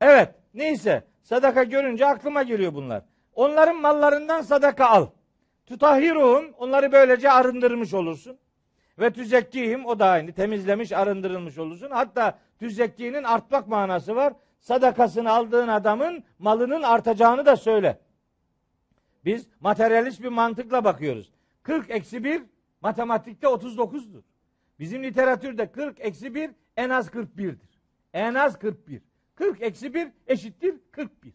Evet 0.00 0.34
neyse 0.54 1.04
sadaka 1.22 1.64
görünce 1.64 2.06
aklıma 2.06 2.42
geliyor 2.42 2.74
bunlar. 2.74 3.02
Onların 3.34 3.80
mallarından 3.80 4.42
sadaka 4.42 4.88
al. 4.88 5.06
Tutahhiruhum 5.66 6.52
onları 6.58 6.92
böylece 6.92 7.30
arındırmış 7.30 7.94
olursun. 7.94 8.38
Ve 8.98 9.10
tüzekkihim 9.10 9.86
o 9.86 9.98
da 9.98 10.06
aynı 10.06 10.32
temizlemiş 10.32 10.92
arındırılmış 10.92 11.58
olursun. 11.58 11.90
Hatta 11.90 12.38
tüzekkinin 12.58 13.24
artmak 13.24 13.68
manası 13.68 14.16
var. 14.16 14.32
Sadakasını 14.68 15.30
aldığın 15.30 15.68
adamın 15.68 16.24
malının 16.38 16.82
artacağını 16.82 17.46
da 17.46 17.56
söyle. 17.56 17.98
Biz 19.24 19.46
materyalist 19.60 20.22
bir 20.22 20.28
mantıkla 20.28 20.84
bakıyoruz. 20.84 21.32
40 21.62 21.90
eksi 21.90 22.24
1 22.24 22.42
matematikte 22.80 23.46
39'dur. 23.46 24.22
Bizim 24.78 25.02
literatürde 25.02 25.72
40 25.72 26.00
eksi 26.00 26.34
1 26.34 26.50
en 26.76 26.90
az 26.90 27.08
41'dir. 27.08 27.80
En 28.12 28.34
az 28.34 28.58
41. 28.58 29.02
40 29.34 29.62
eksi 29.62 29.94
1 29.94 30.08
eşittir 30.26 30.74
41. 30.90 31.32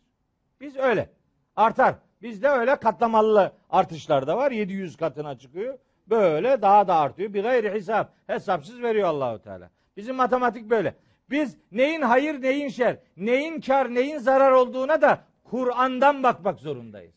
Biz 0.62 0.76
öyle. 0.76 1.10
Artar. 1.56 1.96
Bizde 2.22 2.50
öyle 2.50 2.76
katlamalı 2.76 3.54
artışlar 3.70 4.28
da 4.28 4.38
var. 4.38 4.52
700 4.52 4.98
katına 4.98 5.38
çıkıyor. 5.38 5.78
Böyle 6.08 6.62
daha 6.62 6.88
da 6.88 6.96
artıyor. 6.96 7.34
Bir 7.34 7.44
gayri 7.44 7.72
hesap. 7.72 8.14
Hesapsız 8.28 8.82
veriyor 8.82 9.08
Allahu 9.08 9.42
Teala. 9.42 9.70
Bizim 9.98 10.16
matematik 10.16 10.70
böyle. 10.70 10.96
Biz 11.34 11.58
neyin 11.72 12.02
hayır 12.02 12.42
neyin 12.42 12.70
şer, 12.70 12.98
neyin 13.18 13.62
kar 13.62 13.94
neyin 13.94 14.18
zarar 14.18 14.52
olduğuna 14.52 15.02
da 15.02 15.24
Kur'an'dan 15.44 16.24
bakmak 16.24 16.60
zorundayız. 16.60 17.16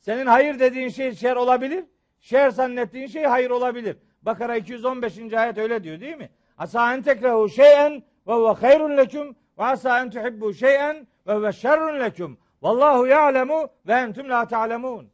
Senin 0.00 0.26
hayır 0.26 0.58
dediğin 0.58 0.88
şey 0.88 1.14
şer 1.14 1.36
olabilir. 1.36 1.84
Şer 2.20 2.50
zannettiğin 2.50 3.06
şey 3.06 3.24
hayır 3.24 3.50
olabilir. 3.50 3.96
Bakara 4.22 4.56
215. 4.56 5.32
ayet 5.32 5.58
öyle 5.58 5.84
diyor 5.84 6.00
değil 6.00 6.16
mi? 6.16 6.30
Asa 6.58 6.94
en 6.94 7.02
tekrehu 7.02 7.48
şeyen 7.48 8.02
ve 8.26 8.32
huve 8.32 8.52
hayrun 8.52 8.96
leküm 8.96 9.36
ve 9.58 9.64
asa 9.64 10.00
en 10.00 10.10
tuhibbu 10.10 10.54
şeyen 10.54 11.06
ve 11.26 11.34
huve 11.34 11.52
şerrun 11.52 12.00
leküm. 12.00 12.38
Vallahu 12.62 13.06
ya'lemu 13.06 13.68
ve 13.86 13.92
entum 13.92 14.28
la 14.28 14.48
ta'lemun. 14.48 15.10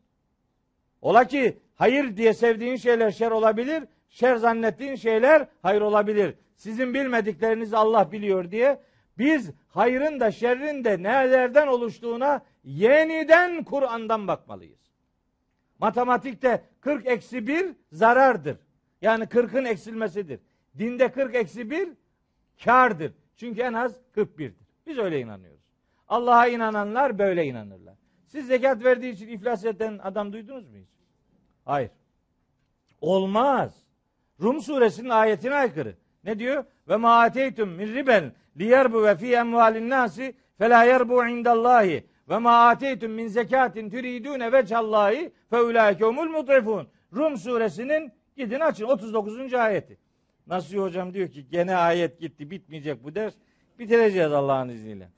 Ola 1.02 1.24
ki 1.24 1.58
hayır 1.74 2.16
diye 2.16 2.34
sevdiğin 2.34 2.76
şeyler 2.76 3.10
şer 3.10 3.30
olabilir, 3.30 3.84
şer 4.08 4.36
zannettiğin 4.36 4.94
şeyler 4.94 5.48
hayır 5.62 5.80
olabilir. 5.80 6.34
Sizin 6.58 6.94
bilmediklerinizi 6.94 7.76
Allah 7.76 8.12
biliyor 8.12 8.50
diye 8.50 8.80
biz 9.18 9.50
hayrın 9.68 10.20
da 10.20 10.30
şerrin 10.30 10.84
de 10.84 11.02
nelerden 11.02 11.66
oluştuğuna 11.66 12.40
yeniden 12.64 13.64
Kur'an'dan 13.64 14.28
bakmalıyız. 14.28 14.78
Matematikte 15.78 16.64
40 16.80 17.06
eksi 17.06 17.46
1 17.46 17.76
zarardır. 17.92 18.56
Yani 19.02 19.24
40'ın 19.24 19.64
eksilmesidir. 19.64 20.40
Dinde 20.78 21.12
40 21.12 21.34
eksi 21.34 21.70
1 21.70 21.88
kardır. 22.64 23.12
Çünkü 23.36 23.60
en 23.60 23.72
az 23.72 24.00
41'dir. 24.16 24.54
Biz 24.86 24.98
öyle 24.98 25.20
inanıyoruz. 25.20 25.64
Allah'a 26.08 26.48
inananlar 26.48 27.18
böyle 27.18 27.44
inanırlar. 27.44 27.94
Siz 28.26 28.46
zekat 28.46 28.84
verdiği 28.84 29.12
için 29.12 29.28
iflas 29.28 29.64
eden 29.64 29.98
adam 30.02 30.32
duydunuz 30.32 30.68
mu 30.68 30.76
hiç? 30.76 30.88
Hayır. 31.64 31.90
Olmaz. 33.00 33.74
Rum 34.42 34.60
suresinin 34.60 35.08
ayetine 35.08 35.54
aykırı. 35.54 35.96
Ne 36.28 36.38
diyor? 36.38 36.64
Ve 36.88 36.96
ma 36.96 37.20
ateytum 37.20 37.68
min 37.68 37.94
riben 37.94 38.32
liyerbu 38.56 39.04
ve 39.04 39.16
fi 39.16 39.34
emvalin 39.34 39.90
nasi 39.90 40.34
fela 40.58 40.84
yerbu 40.84 41.26
indallahi 41.26 42.04
ve 42.28 42.38
ma 42.38 42.68
ateytum 42.68 43.12
min 43.12 43.28
zekatin 43.28 43.90
turidune 43.90 44.52
vecallahi 44.52 45.32
fe 45.50 45.60
ulaike 45.60 46.04
humul 46.04 46.28
mutrifun. 46.28 46.88
Rum 47.16 47.36
suresinin 47.36 48.12
gidin 48.36 48.60
açın 48.60 48.84
39. 48.84 49.54
ayeti. 49.54 49.98
Nasıl 50.46 50.76
hocam 50.78 51.14
diyor 51.14 51.28
ki 51.28 51.48
gene 51.50 51.76
ayet 51.76 52.20
gitti 52.20 52.50
bitmeyecek 52.50 53.04
bu 53.04 53.14
ders. 53.14 53.34
Bitireceğiz 53.78 54.32
Allah'ın 54.32 54.68
izniyle. 54.68 55.08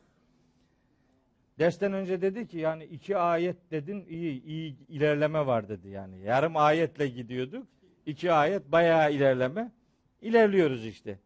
Dersten 1.58 1.92
önce 1.92 2.22
dedi 2.22 2.46
ki 2.46 2.58
yani 2.58 2.84
iki 2.84 3.16
ayet 3.16 3.70
dedin 3.70 4.04
iyi 4.08 4.44
iyi 4.44 4.76
ilerleme 4.88 5.46
var 5.46 5.68
dedi 5.68 5.88
yani. 5.88 6.20
Yarım 6.20 6.56
ayetle 6.56 7.08
gidiyorduk. 7.08 7.66
İki 8.06 8.32
ayet 8.32 8.72
bayağı 8.72 9.12
ilerleme. 9.12 9.70
İlerliyoruz 10.22 10.86
işte. 10.86 11.18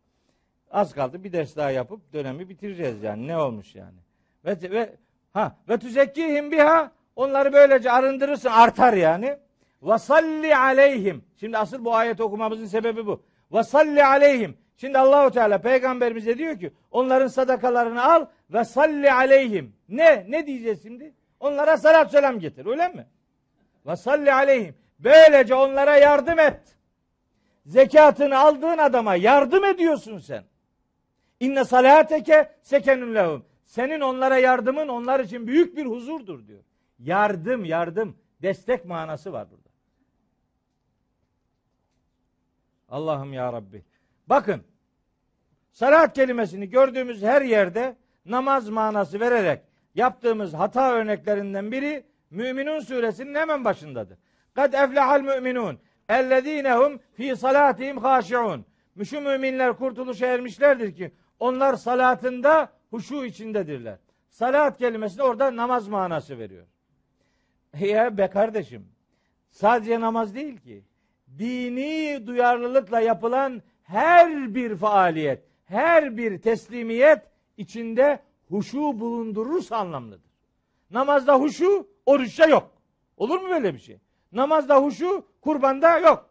Az 0.71 0.95
kaldı 0.95 1.25
bir 1.25 1.33
ders 1.33 1.57
daha 1.57 1.71
yapıp 1.71 2.13
dönemi 2.13 2.49
bitireceğiz 2.49 3.03
yani. 3.03 3.27
Ne 3.27 3.37
olmuş 3.37 3.75
yani? 3.75 3.99
Ve, 4.45 4.71
ve 4.71 4.97
ha 5.33 5.57
ve 5.69 5.79
tüzekkihim 5.79 6.53
biha 6.53 6.93
onları 7.17 7.53
böylece 7.53 7.91
arındırırsın 7.91 8.49
artar 8.49 8.93
yani. 8.93 9.37
Ve 9.83 9.99
salli 9.99 10.57
aleyhim. 10.57 11.25
Şimdi 11.41 11.59
asıl 11.59 11.85
bu 11.85 11.95
ayet 11.95 12.21
okumamızın 12.21 12.67
sebebi 12.67 13.07
bu. 13.07 13.23
Ve 13.53 13.63
salli 13.63 14.05
aleyhim. 14.05 14.57
Şimdi 14.77 14.99
Allahu 14.99 15.31
Teala 15.31 15.59
peygamberimize 15.59 16.39
diyor 16.39 16.59
ki 16.59 16.73
onların 16.91 17.27
sadakalarını 17.27 18.05
al 18.05 18.27
ve 18.51 18.65
salli 18.65 19.13
aleyhim. 19.13 19.77
Ne? 19.89 20.27
Ne 20.29 20.47
diyeceğiz 20.47 20.83
şimdi? 20.83 21.15
Onlara 21.41 21.77
salat 21.77 22.11
selam 22.11 22.39
getir 22.39 22.67
öyle 22.67 22.89
mi? 22.89 23.07
Ve 23.87 23.97
salli 23.97 24.33
aleyhim. 24.33 24.75
Böylece 24.99 25.55
onlara 25.55 25.97
yardım 25.97 26.39
et. 26.39 26.74
Zekatını 27.67 28.39
aldığın 28.39 28.79
adama 28.79 29.15
yardım 29.15 29.65
ediyorsun 29.65 30.19
sen. 30.19 30.45
İnne 31.41 31.65
salateke 31.65 32.53
sekenun 32.63 33.15
lehum. 33.15 33.45
Senin 33.67 34.01
onlara 34.01 34.39
yardımın 34.39 34.89
onlar 34.89 35.21
için 35.21 35.47
büyük 35.47 35.77
bir 35.77 35.87
huzurdur 35.87 36.47
diyor. 36.47 36.63
Yardım, 36.99 37.65
yardım, 37.65 38.17
destek 38.43 38.85
manası 38.85 39.33
var 39.33 39.51
burada. 39.51 39.69
Allah'ım 42.89 43.33
ya 43.33 43.53
Rabbi. 43.53 43.85
Bakın, 44.27 44.63
salat 45.73 46.15
kelimesini 46.15 46.71
gördüğümüz 46.71 47.23
her 47.23 47.43
yerde 47.43 47.97
namaz 48.25 48.69
manası 48.69 49.21
vererek 49.21 49.63
yaptığımız 49.95 50.55
hata 50.55 50.93
örneklerinden 50.93 51.73
biri 51.73 52.05
Müminun 52.35 52.81
suresinin 52.81 53.35
hemen 53.35 53.65
başındadır. 53.65 54.19
Kad 54.55 54.73
eflehal 54.73 55.21
müminun 55.21 55.79
ellezinehum 56.09 57.01
fi 57.13 57.37
salatihim 57.37 57.99
haşiun. 57.99 58.65
Şu 59.05 59.21
müminler 59.21 59.77
kurtuluşa 59.77 60.27
ermişlerdir 60.27 60.95
ki 60.95 61.13
onlar 61.41 61.75
salatında 61.75 62.73
huşu 62.91 63.25
içindedirler. 63.25 63.99
Salat 64.29 64.79
kelimesini 64.79 65.23
orada 65.23 65.57
namaz 65.57 65.89
manası 65.89 66.39
veriyor. 66.39 66.67
Ya 67.81 68.19
be 68.19 68.31
kardeşim 68.31 68.89
sadece 69.51 70.01
namaz 70.01 70.35
değil 70.35 70.57
ki 70.57 70.85
dini 71.39 72.27
duyarlılıkla 72.27 73.01
yapılan 73.01 73.63
her 73.83 74.55
bir 74.55 74.77
faaliyet, 74.77 75.43
her 75.65 76.17
bir 76.17 76.39
teslimiyet 76.39 77.23
içinde 77.57 78.21
huşu 78.49 79.01
bulundurursa 79.01 79.77
anlamlıdır. 79.77 80.31
Namazda 80.91 81.35
huşu, 81.41 81.89
oruçta 82.07 82.47
yok. 82.47 82.71
Olur 83.17 83.41
mu 83.41 83.49
böyle 83.49 83.75
bir 83.75 83.79
şey? 83.79 83.99
Namazda 84.35 84.77
huşu, 84.77 85.27
kurbanda 85.41 85.99
yok. 85.99 86.31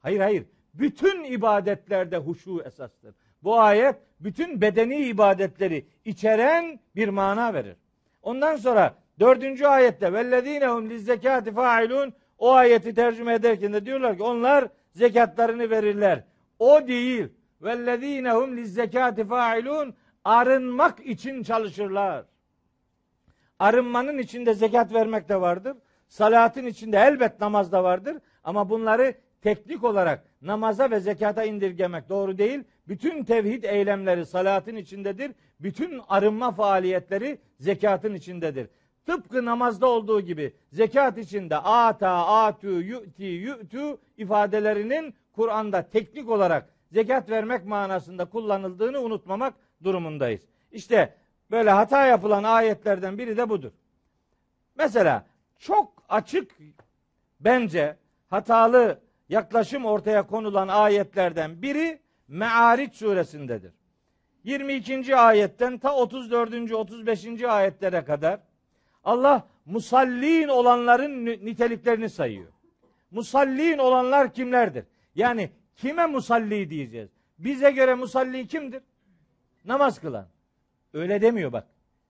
Hayır 0.00 0.20
hayır. 0.20 0.44
Bütün 0.74 1.24
ibadetlerde 1.24 2.16
huşu 2.16 2.62
esastır. 2.66 3.14
Bu 3.42 3.60
ayet 3.60 3.96
bütün 4.20 4.60
bedeni 4.60 4.96
ibadetleri 4.96 5.86
içeren 6.04 6.80
bir 6.96 7.08
mana 7.08 7.54
verir. 7.54 7.76
Ondan 8.22 8.56
sonra 8.56 8.94
dördüncü 9.20 9.66
ayette 9.66 10.12
vellezinehum 10.12 10.90
lizzekati 10.90 11.52
failun 11.52 12.12
o 12.38 12.52
ayeti 12.52 12.94
tercüme 12.94 13.34
ederken 13.34 13.72
de 13.72 13.86
diyorlar 13.86 14.16
ki 14.16 14.22
onlar 14.22 14.68
zekatlarını 14.94 15.70
verirler. 15.70 16.24
O 16.58 16.88
değil. 16.88 17.28
Vellezinehum 17.62 18.56
lizzekati 18.56 19.24
failun 19.24 19.94
arınmak 20.24 21.00
için 21.00 21.42
çalışırlar. 21.42 22.24
Arınmanın 23.58 24.18
içinde 24.18 24.54
zekat 24.54 24.94
vermek 24.94 25.28
de 25.28 25.40
vardır. 25.40 25.76
Salatın 26.12 26.66
içinde 26.66 26.96
elbet 26.96 27.40
namaz 27.40 27.72
da 27.72 27.84
vardır. 27.84 28.16
Ama 28.44 28.70
bunları 28.70 29.14
teknik 29.42 29.84
olarak 29.84 30.24
namaza 30.42 30.90
ve 30.90 31.00
zekata 31.00 31.44
indirgemek 31.44 32.08
doğru 32.08 32.38
değil. 32.38 32.64
Bütün 32.88 33.24
tevhid 33.24 33.64
eylemleri 33.64 34.26
salatın 34.26 34.76
içindedir. 34.76 35.32
Bütün 35.60 36.00
arınma 36.08 36.50
faaliyetleri 36.50 37.38
zekatın 37.58 38.14
içindedir. 38.14 38.68
Tıpkı 39.06 39.44
namazda 39.44 39.86
olduğu 39.86 40.20
gibi 40.20 40.52
zekat 40.72 41.18
içinde 41.18 41.56
ata, 41.56 42.26
atu, 42.26 42.70
yu'ti, 42.70 43.24
yu'tu 43.24 44.00
ifadelerinin 44.16 45.14
Kur'an'da 45.32 45.82
teknik 45.82 46.28
olarak 46.28 46.68
zekat 46.90 47.30
vermek 47.30 47.66
manasında 47.66 48.24
kullanıldığını 48.24 49.00
unutmamak 49.00 49.54
durumundayız. 49.84 50.42
İşte 50.72 51.14
böyle 51.50 51.70
hata 51.70 52.06
yapılan 52.06 52.42
ayetlerden 52.42 53.18
biri 53.18 53.36
de 53.36 53.48
budur. 53.48 53.70
Mesela 54.76 55.32
çok 55.62 56.01
açık 56.12 56.56
bence 57.40 57.96
hatalı 58.28 59.00
yaklaşım 59.28 59.84
ortaya 59.84 60.26
konulan 60.26 60.68
ayetlerden 60.68 61.62
biri 61.62 61.98
Me'ariç 62.28 62.94
suresindedir. 62.94 63.72
22. 64.44 65.16
ayetten 65.16 65.78
ta 65.78 65.96
34. 65.96 66.72
35. 66.72 67.42
ayetlere 67.42 68.04
kadar 68.04 68.40
Allah 69.04 69.46
musallin 69.66 70.48
olanların 70.48 71.26
niteliklerini 71.26 72.08
sayıyor. 72.08 72.52
Musallin 73.10 73.78
olanlar 73.78 74.32
kimlerdir? 74.32 74.84
Yani 75.14 75.50
kime 75.76 76.06
musalli 76.06 76.70
diyeceğiz? 76.70 77.10
Bize 77.38 77.70
göre 77.70 77.94
musalli 77.94 78.46
kimdir? 78.46 78.82
Namaz 79.64 80.00
kılan. 80.00 80.26
Öyle 80.92 81.20
demiyor 81.20 81.52
bak. 81.52 81.66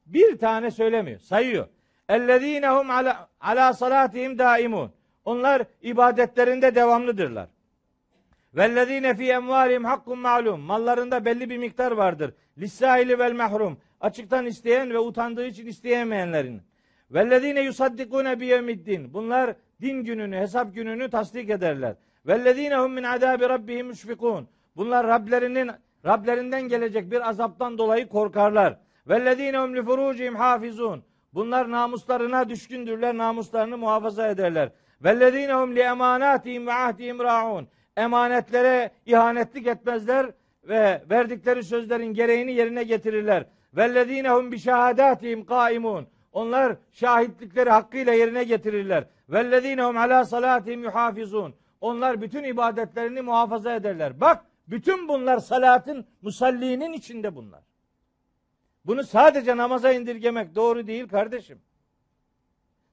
Bir 0.07 0.39
tane 0.39 0.71
söylemiyor. 0.71 1.21
Sayıyor. 1.21 1.69
Ellezinehum 2.13 2.91
ala, 2.91 3.29
ala 3.41 3.73
salatihim 3.73 4.39
daimun. 4.39 4.91
Onlar 5.25 5.63
ibadetlerinde 5.83 6.75
devamlıdırlar. 6.75 7.49
Vellezine 8.55 9.15
fi 9.15 9.31
emvalihim 9.31 9.85
hakkun 9.85 10.19
ma'lum. 10.19 10.61
Mallarında 10.61 11.25
belli 11.25 11.51
bir 11.51 11.59
miktar 11.59 11.93
vardır. 11.93 12.35
Vel 13.19 13.33
mahrum. 13.33 13.79
Açıktan 14.01 14.47
isteyen 14.47 14.91
ve 14.91 14.99
utandığı 14.99 15.47
için 15.47 15.67
isteyemeyenlerin. 15.67 16.63
Vellezine 17.11 17.61
yusaddikune 17.61 18.41
biyevmiddin. 18.41 19.15
Bunlar 19.15 19.55
din 19.81 20.05
gününü, 20.05 20.37
hesap 20.37 20.75
gününü 20.75 21.11
tasdik 21.11 21.51
ederler. 21.51 21.95
Vellezine 22.27 22.77
hum 22.77 22.93
min 22.93 23.03
adabi 23.03 23.49
rabbihim 23.49 23.87
müşfikun. 23.87 24.49
Bunlar 24.77 25.07
Rablerinin 25.07 25.71
Rablerinden 26.07 26.63
gelecek 26.63 27.11
bir 27.11 27.29
azaptan 27.29 27.79
dolayı 27.79 28.09
korkarlar. 28.09 28.79
Hum 29.09 29.77
li 29.77 29.83
furucihim 29.85 30.37
hafizun. 30.37 31.05
Bunlar 31.35 31.71
namuslarına 31.71 32.49
düşkündürler, 32.49 33.17
namuslarını 33.17 33.79
muhafaza 33.79 34.29
ederler. 34.29 34.71
Vellezine 35.05 35.55
hum 35.55 35.77
li 35.77 35.81
emanatihim 35.81 36.67
ve 36.67 36.73
ahdihim 36.73 37.19
raun. 37.19 37.69
Emanetlere 37.97 38.91
ihanetlik 39.07 39.67
etmezler 39.67 40.27
ve 40.65 41.03
verdikleri 41.11 41.65
sözlerin 41.65 42.15
gereğini 42.15 42.53
yerine 42.53 42.85
getirirler. 42.85 43.47
Vellezine 43.75 44.31
hum 44.31 44.53
bi 44.53 44.59
şehadatihim 44.59 45.47
kaimun. 45.47 46.07
Onlar 46.33 46.77
şahitlikleri 46.93 47.71
hakkıyla 47.71 48.13
yerine 48.13 48.45
getirirler. 48.45 49.05
Vellezine 49.29 49.83
hum 49.85 49.97
ala 49.97 50.25
salatihim 50.25 50.83
yuhafizun. 50.83 51.55
Onlar 51.81 52.21
bütün 52.21 52.45
ibadetlerini 52.45 53.21
muhafaza 53.21 53.75
ederler. 53.75 54.21
Bak 54.21 54.45
bütün 54.69 55.09
bunlar 55.09 55.39
salatın 55.39 56.05
musallinin 56.23 56.93
içinde 56.93 57.37
bunlar. 57.37 57.61
Bunu 58.85 59.05
sadece 59.05 59.57
namaza 59.57 59.93
indirgemek 59.93 60.55
doğru 60.55 60.87
değil 60.87 61.09
kardeşim. 61.09 61.63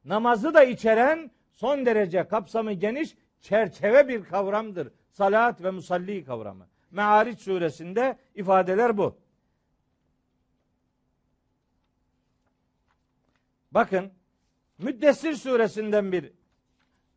Namazı 0.05 0.53
da 0.53 0.63
içeren 0.63 1.31
son 1.53 1.85
derece 1.85 2.27
kapsamı 2.27 2.73
geniş 2.73 3.15
çerçeve 3.41 4.07
bir 4.07 4.23
kavramdır. 4.23 4.91
Salat 5.09 5.63
ve 5.63 5.71
musalli 5.71 6.25
kavramı. 6.25 6.67
Me'ariç 6.91 7.39
suresinde 7.39 8.17
ifadeler 8.35 8.97
bu. 8.97 9.17
Bakın 13.71 14.11
Müddessir 14.79 15.33
suresinden 15.33 16.11
bir 16.11 16.31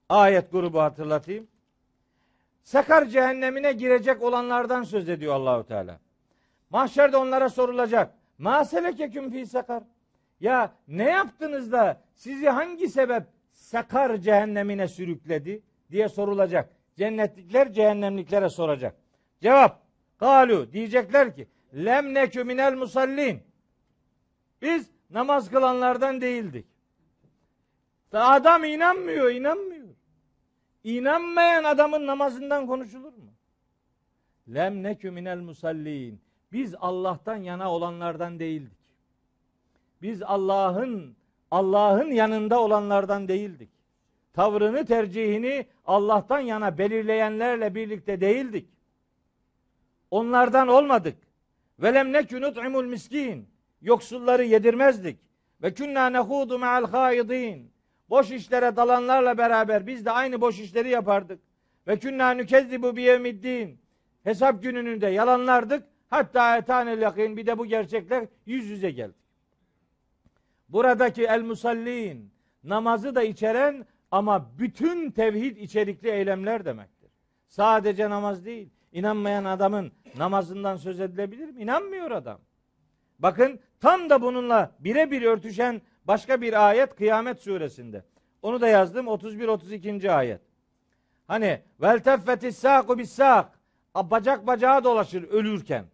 ayet 0.08 0.52
grubu 0.52 0.80
hatırlatayım. 0.80 1.48
Sakar 2.62 3.06
cehennemine 3.06 3.72
girecek 3.72 4.22
olanlardan 4.22 4.82
söz 4.82 5.08
ediyor 5.08 5.34
Allahu 5.34 5.66
Teala. 5.66 6.00
Mahşerde 6.70 7.16
onlara 7.16 7.48
sorulacak. 7.48 8.14
Ma 8.42 8.64
selekeküm 8.64 9.30
fi 9.30 9.46
sakar. 9.46 9.82
Ya 10.40 10.74
ne 10.88 11.10
yaptınız 11.10 11.72
da 11.72 12.02
sizi 12.14 12.48
hangi 12.48 12.88
sebep 12.88 13.26
sakar 13.52 14.16
cehennemine 14.16 14.88
sürükledi 14.88 15.62
diye 15.90 16.08
sorulacak. 16.08 16.72
Cennetlikler 16.96 17.72
cehennemliklere 17.72 18.48
soracak. 18.48 18.96
Cevap. 19.40 19.82
Galu 20.18 20.72
diyecekler 20.72 21.36
ki 21.36 21.48
lem 21.74 22.14
nekü 22.14 22.44
minel 22.44 22.74
musallin. 22.74 23.42
Biz 24.62 24.90
namaz 25.10 25.50
kılanlardan 25.50 26.20
değildik. 26.20 26.66
Adam 28.12 28.64
inanmıyor, 28.64 29.30
inanmıyor. 29.30 29.88
İnanmayan 30.84 31.64
adamın 31.64 32.06
namazından 32.06 32.66
konuşulur 32.66 33.12
mu? 33.12 33.32
Lem 34.54 34.82
nekü 34.82 35.10
minel 35.10 35.38
musallin. 35.38 36.31
Biz 36.52 36.74
Allah'tan 36.80 37.36
yana 37.36 37.72
olanlardan 37.72 38.38
değildik. 38.38 38.78
Biz 40.02 40.22
Allah'ın 40.22 41.16
Allah'ın 41.50 42.10
yanında 42.10 42.60
olanlardan 42.60 43.28
değildik. 43.28 43.70
Tavrını, 44.32 44.84
tercihini 44.84 45.66
Allah'tan 45.84 46.40
yana 46.40 46.78
belirleyenlerle 46.78 47.74
birlikte 47.74 48.20
değildik. 48.20 48.68
Onlardan 50.10 50.68
olmadık. 50.68 51.16
Velem 51.78 52.12
nekü 52.12 52.40
nut'imul 52.40 52.84
miskin. 52.84 53.48
Yoksulları 53.80 54.44
yedirmezdik. 54.44 55.18
Ve 55.62 55.74
künna 55.74 56.10
nehudu 56.10 56.58
me'al 56.58 56.86
haidin. 56.86 57.72
Boş 58.10 58.30
işlere 58.30 58.76
dalanlarla 58.76 59.38
beraber 59.38 59.86
biz 59.86 60.04
de 60.04 60.10
aynı 60.10 60.40
boş 60.40 60.60
işleri 60.60 60.88
yapardık. 60.88 61.40
Ve 61.86 61.98
künna 61.98 62.30
nükezzibu 62.30 62.96
biyevmiddin. 62.96 63.80
Hesap 64.24 64.62
gününü 64.62 65.00
de 65.00 65.06
yalanlardık. 65.06 65.91
Hatta 66.12 66.56
etanel 66.56 67.00
yakin 67.02 67.36
bir 67.36 67.46
de 67.46 67.58
bu 67.58 67.66
gerçekler 67.66 68.26
yüz 68.46 68.66
yüze 68.66 68.90
geldi. 68.90 69.14
Buradaki 70.68 71.24
el 71.24 71.42
musallin 71.42 72.32
namazı 72.64 73.14
da 73.14 73.22
içeren 73.22 73.86
ama 74.10 74.58
bütün 74.58 75.10
tevhid 75.10 75.56
içerikli 75.56 76.08
eylemler 76.08 76.64
demektir. 76.64 77.10
Sadece 77.48 78.10
namaz 78.10 78.44
değil. 78.44 78.70
İnanmayan 78.92 79.44
adamın 79.44 79.92
namazından 80.16 80.76
söz 80.76 81.00
edilebilir 81.00 81.50
mi? 81.50 81.62
İnanmıyor 81.62 82.10
adam. 82.10 82.38
Bakın 83.18 83.60
tam 83.80 84.10
da 84.10 84.22
bununla 84.22 84.72
birebir 84.78 85.22
örtüşen 85.22 85.82
başka 86.04 86.40
bir 86.40 86.68
ayet 86.68 86.96
Kıyamet 86.96 87.40
suresinde. 87.40 88.04
Onu 88.42 88.60
da 88.60 88.68
yazdım 88.68 89.08
31 89.08 89.48
32. 89.48 90.12
ayet. 90.12 90.40
Hani 91.26 91.62
vel 91.80 91.98
teffetis 91.98 92.58
saku 92.58 92.98
bis 92.98 93.12
sak 93.12 93.58
bacak 93.94 94.46
bacağa 94.46 94.84
dolaşır 94.84 95.22
ölürken. 95.22 95.91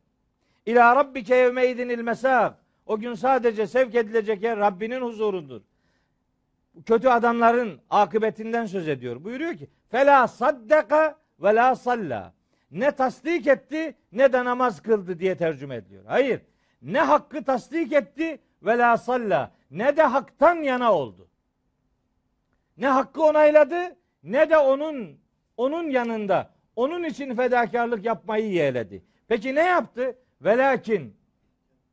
İlâ 0.68 0.96
rabbike 0.96 1.34
yevmeydinil 1.36 2.00
mesâk. 2.00 2.54
O 2.86 2.98
gün 2.98 3.14
sadece 3.14 3.66
sevk 3.66 3.94
edilecek 3.94 4.42
yer 4.42 4.58
Rabbinin 4.58 5.00
huzurundur. 5.00 5.60
Kötü 6.86 7.08
adamların 7.08 7.80
akıbetinden 7.90 8.66
söz 8.66 8.88
ediyor. 8.88 9.24
Buyuruyor 9.24 9.56
ki 9.56 9.68
fela 9.90 10.28
saddaka 10.28 11.18
ve 11.40 11.54
la 11.54 11.76
salla. 11.76 12.32
Ne 12.70 12.90
tasdik 12.90 13.46
etti 13.46 13.94
ne 14.12 14.32
de 14.32 14.44
namaz 14.44 14.82
kıldı 14.82 15.18
diye 15.18 15.36
tercüme 15.36 15.74
ediliyor. 15.74 16.04
Hayır. 16.06 16.40
Ne 16.82 17.00
hakkı 17.00 17.44
tasdik 17.44 17.92
etti 17.92 18.40
ve 18.62 18.78
la 18.78 18.96
salla. 18.96 19.50
Ne 19.70 19.96
de 19.96 20.02
haktan 20.02 20.56
yana 20.56 20.92
oldu. 20.92 21.28
Ne 22.76 22.88
hakkı 22.88 23.22
onayladı 23.22 23.96
ne 24.22 24.50
de 24.50 24.58
onun 24.58 25.18
onun 25.56 25.90
yanında 25.90 26.50
onun 26.76 27.04
için 27.04 27.34
fedakarlık 27.34 28.04
yapmayı 28.04 28.52
yeğledi. 28.52 29.04
Peki 29.28 29.54
ne 29.54 29.62
yaptı? 29.62 30.16
Velakin 30.40 31.16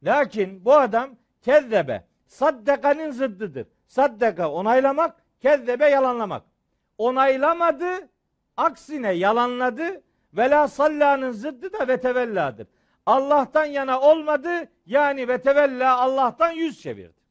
lakin 0.04 0.66
bu 0.66 0.74
adam 0.74 1.10
kezzebe 1.42 2.06
saddekanın 2.28 3.12
zıddıdır. 3.12 3.68
Saddeka 3.88 4.52
onaylamak, 4.52 5.24
kezzebe 5.42 5.90
yalanlamak. 5.90 6.44
Onaylamadı, 6.98 8.10
aksine 8.58 9.12
yalanladı. 9.12 10.02
Vela 10.34 10.68
sallanın 10.68 11.32
zıddı 11.32 11.74
da 11.74 11.88
vetevelladır. 11.88 12.68
Allah'tan 13.06 13.66
yana 13.66 14.02
olmadı 14.02 14.50
yani 14.86 15.28
vetevella 15.28 15.98
Allah'tan 15.98 16.52
yüz 16.52 16.82
çevirdi. 16.82 17.22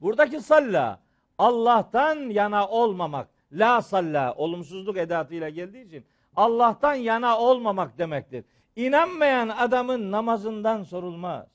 Buradaki 0.00 0.40
salla 0.40 1.00
Allah'tan 1.38 2.16
yana 2.16 2.68
olmamak. 2.68 3.28
La 3.52 3.82
salla 3.82 4.34
olumsuzluk 4.34 4.96
edatıyla 4.96 5.48
geldiği 5.48 5.86
için 5.86 6.04
Allah'tan 6.36 6.94
yana 6.94 7.38
olmamak 7.38 7.98
demektir. 7.98 8.44
İnanmayan 8.78 9.48
adamın 9.48 10.10
namazından 10.10 10.82
sorulmaz. 10.82 11.46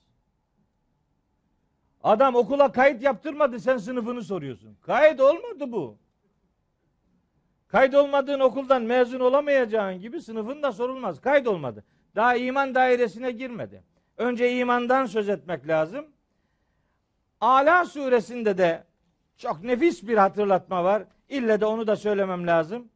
Adam 2.04 2.36
okula 2.36 2.72
kayıt 2.72 3.04
yaptırmadı 3.04 3.60
sen 3.60 3.78
sınıfını 3.78 4.24
soruyorsun. 4.24 4.78
Kayıt 4.82 5.22
olmadı 5.22 5.72
bu. 5.72 5.98
Kayıt 7.68 7.95
olmadığın 7.95 8.40
okuldan 8.40 8.82
mezun 8.82 9.20
olamayacağın 9.20 10.00
gibi 10.00 10.22
sınıfın 10.22 10.64
da 10.64 10.72
sorulmaz. 10.72 11.22
Kayıt 11.22 11.48
olmadı. 11.48 11.84
Daha 12.16 12.36
iman 12.36 12.76
dairesine 12.76 13.32
girmedi. 13.32 13.84
Önce 14.18 14.58
imandan 14.58 15.06
söz 15.06 15.30
etmek 15.30 15.68
lazım. 15.68 16.06
Ala 17.41 17.86
suresinde 17.86 18.58
de 18.58 18.84
çok 19.38 19.64
nefis 19.64 20.08
bir 20.08 20.18
hatırlatma 20.18 20.84
var. 20.84 21.04
İlle 21.30 21.62
de 21.62 21.66
onu 21.66 21.88
da 21.88 21.95
söylemem 21.95 22.48
lazım. 22.48 22.90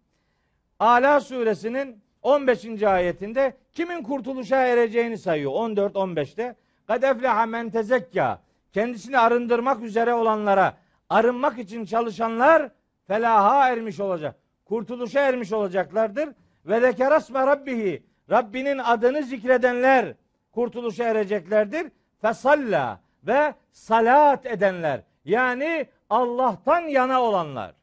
Ala 0.79 1.19
suresinin 1.19 2.06
15. 2.27 2.83
ayetinde 2.83 3.57
kimin 3.73 4.03
kurtuluşa 4.03 4.65
ereceğini 4.65 5.17
sayıyor. 5.17 5.51
14-15'te. 5.51 6.55
Kad 6.87 7.03
efleha 7.03 7.45
men 7.45 7.69
tezekka. 7.69 8.41
Kendisini 8.73 9.19
arındırmak 9.19 9.83
üzere 9.83 10.13
olanlara, 10.13 10.77
arınmak 11.09 11.59
için 11.59 11.85
çalışanlar 11.85 12.69
felaha 13.07 13.69
ermiş 13.69 13.99
olacak. 13.99 14.35
Kurtuluşa 14.65 15.19
ermiş 15.19 15.53
olacaklardır. 15.53 16.29
Ve 16.65 16.79
zekerasme 16.79 17.39
rabbihi. 17.39 18.03
Rabbinin 18.29 18.77
adını 18.77 19.23
zikredenler 19.23 20.13
kurtuluşa 20.51 21.03
ereceklerdir. 21.03 21.91
Fesalla 22.21 22.99
ve 23.23 23.53
salat 23.71 24.45
edenler. 24.45 25.01
Yani 25.25 25.87
Allah'tan 26.09 26.81
yana 26.81 27.21
olanlar 27.21 27.73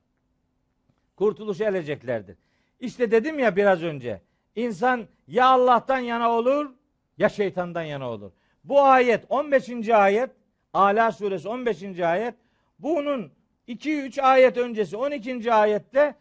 kurtuluşa 1.16 1.65
ereceklerdir. 1.65 2.37
İşte 2.81 3.11
dedim 3.11 3.39
ya 3.39 3.57
biraz 3.57 3.83
önce. 3.83 4.21
İnsan 4.56 5.06
ya 5.26 5.47
Allah'tan 5.47 5.98
yana 5.98 6.31
olur 6.31 6.70
ya 7.18 7.28
şeytandan 7.28 7.82
yana 7.82 8.10
olur. 8.10 8.32
Bu 8.64 8.82
ayet 8.82 9.24
15. 9.28 9.89
ayet 9.89 10.31
Ala 10.74 11.12
suresi 11.12 11.48
15. 11.48 12.01
ayet 12.01 12.35
bunun 12.78 13.32
2-3 13.68 14.22
ayet 14.22 14.56
öncesi 14.56 14.97
12. 14.97 15.52
ayette 15.52 16.14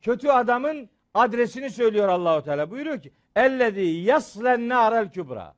kötü 0.00 0.28
adamın 0.28 0.90
adresini 1.14 1.70
söylüyor 1.70 2.08
Allahu 2.08 2.44
Teala. 2.44 2.70
Buyuruyor 2.70 3.02
ki 3.02 3.12
ellezî 3.36 3.80
yaslen 3.80 4.68
nârel 4.68 5.10
kübra. 5.10 5.54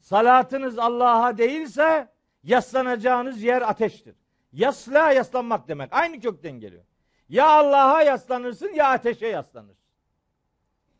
Salatınız 0.00 0.78
Allah'a 0.78 1.38
değilse 1.38 2.08
yaslanacağınız 2.42 3.42
yer 3.42 3.62
ateştir. 3.62 4.14
Yasla 4.52 5.12
yaslanmak 5.12 5.68
demek. 5.68 5.92
Aynı 5.92 6.20
kökten 6.20 6.60
geliyor. 6.60 6.84
Ya 7.28 7.46
Allah'a 7.48 8.02
yaslanırsın 8.02 8.72
ya 8.74 8.88
ateşe 8.88 9.26
yaslanırsın. 9.26 9.83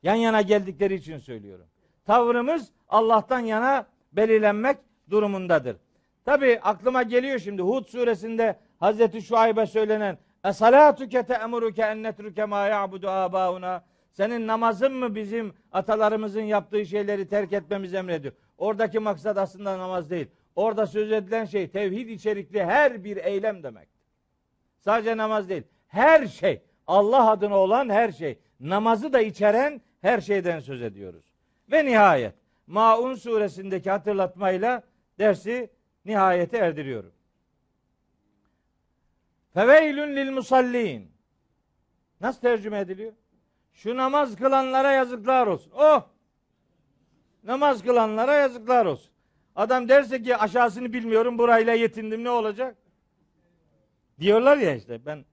Yan 0.05 0.15
yana 0.15 0.43
geldikleri 0.43 0.95
için 0.95 1.19
söylüyorum. 1.19 1.67
Tavrımız 2.05 2.73
Allah'tan 2.89 3.41
yana 3.41 3.87
belirlenmek 4.13 4.77
durumundadır. 5.11 5.77
Tabi 6.25 6.61
aklıma 6.63 7.03
geliyor 7.03 7.39
şimdi 7.39 7.63
Hud 7.63 7.85
suresinde 7.85 8.59
Hazreti 8.81 9.23
Şuayb'e 9.23 9.67
söylenen 9.67 10.19
Esalatuke 10.45 11.23
te'emuruke 11.23 11.83
en 11.83 12.03
netruke 12.03 12.45
ma 12.45 12.67
ya'budu 12.67 13.09
abauna 13.09 13.85
senin 14.13 14.47
namazın 14.47 14.93
mı 14.93 15.15
bizim 15.15 15.55
atalarımızın 15.73 16.43
yaptığı 16.43 16.87
şeyleri 16.87 17.29
terk 17.29 17.53
etmemiz 17.53 17.95
emrediyor. 17.95 18.35
Oradaki 18.59 18.99
maksat 18.99 19.39
aslında 19.39 19.79
namaz 19.79 20.11
değil. 20.11 20.27
Orada 20.57 20.87
söz 20.87 21.13
edilen 21.13 21.45
şey 21.45 21.69
tevhid 21.69 22.09
içerikli 22.09 22.65
her 22.65 23.05
bir 23.05 23.17
eylem 23.17 23.63
demek. 23.63 23.89
Sadece 24.81 25.17
namaz 25.17 25.49
değil. 25.49 25.63
Her 25.89 26.27
şey 26.27 26.63
Allah 26.87 27.31
adına 27.31 27.57
olan 27.57 27.89
her 27.89 28.13
şey. 28.13 28.39
Namazı 28.61 29.13
da 29.13 29.21
içeren 29.21 29.81
her 30.05 30.21
şeyden 30.21 30.61
söz 30.61 30.83
ediyoruz. 30.83 31.25
Ve 31.73 31.85
nihayet 31.87 32.35
Maun 32.67 33.15
suresindeki 33.15 33.91
hatırlatmayla 33.91 34.83
dersi 35.19 35.71
nihayete 36.05 36.59
erdiriyorum. 36.59 37.13
Feveylün 39.55 40.17
lil 40.17 40.31
musallin. 40.31 41.11
Nasıl 42.21 42.41
tercüme 42.41 42.79
ediliyor? 42.79 43.13
Şu 43.73 43.97
namaz 43.97 44.37
kılanlara 44.37 44.93
yazıklar 44.93 45.47
olsun. 45.47 45.73
Oh! 45.77 46.09
Namaz 47.45 47.83
kılanlara 47.83 48.35
yazıklar 48.35 48.87
olsun. 48.87 49.13
Adam 49.57 49.89
derse 49.89 50.23
ki 50.23 50.37
aşağısını 50.37 50.93
bilmiyorum 50.93 51.39
burayla 51.39 51.73
yetindim 51.73 52.25
ne 52.25 52.31
olacak? 52.31 52.77
Diyorlar 54.21 54.57
ya 54.57 54.75
işte 54.75 55.07
ben 55.07 55.25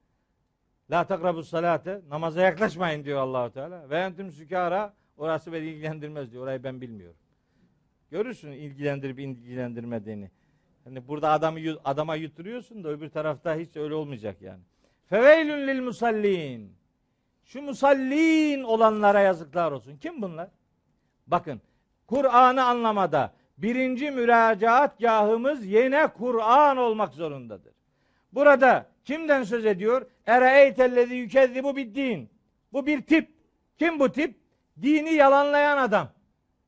La 0.92 1.04
takrabus 1.04 1.50
salate 1.50 2.02
namaza 2.10 2.42
yaklaşmayın 2.42 3.04
diyor 3.04 3.20
Allahu 3.20 3.52
Teala. 3.52 3.90
Ve 3.90 3.98
entüm 3.98 4.32
sükara 4.32 4.94
orası 5.18 5.54
beni 5.54 5.66
ilgilendirmez 5.66 6.32
diyor. 6.32 6.44
Orayı 6.44 6.64
ben 6.64 6.82
bilmiyorum. 6.82 7.18
Görürsün 8.12 8.52
ilgilendirip 8.52 9.20
ilgilendirmediğini. 9.20 10.32
Hani 10.84 11.08
burada 11.08 11.30
adamı 11.30 11.60
adama 11.84 12.16
yuturuyorsun 12.16 12.84
da 12.84 12.90
öbür 12.90 13.10
tarafta 13.10 13.56
hiç 13.56 13.76
öyle 13.76 13.94
olmayacak 13.94 14.42
yani. 14.42 14.62
Feveylün 15.06 15.68
lil 15.68 15.82
musallin. 15.82 16.76
Şu 17.46 17.62
musallin 17.62 18.64
olanlara 18.64 19.20
yazıklar 19.20 19.72
olsun. 19.72 19.98
Kim 19.98 20.22
bunlar? 20.22 20.50
Bakın 21.28 21.62
Kur'an'ı 22.08 22.64
anlamada 22.64 23.34
birinci 23.58 24.12
müracaat 24.12 25.00
gahımız 25.00 25.66
yine 25.66 26.08
Kur'an 26.08 26.78
olmak 26.78 27.14
zorundadır. 27.14 27.74
Burada 28.34 28.91
kimden 29.06 29.44
söz 29.44 29.66
ediyor? 29.66 30.06
Ereeytellezi 30.26 31.16
yükezzibu 31.16 31.76
biddin. 31.76 32.30
Bu 32.74 32.86
bir 32.86 33.02
tip. 33.02 33.30
Kim 33.78 34.00
bu 34.00 34.12
tip? 34.12 34.36
Dini 34.82 35.14
yalanlayan 35.14 35.78
adam. 35.78 36.10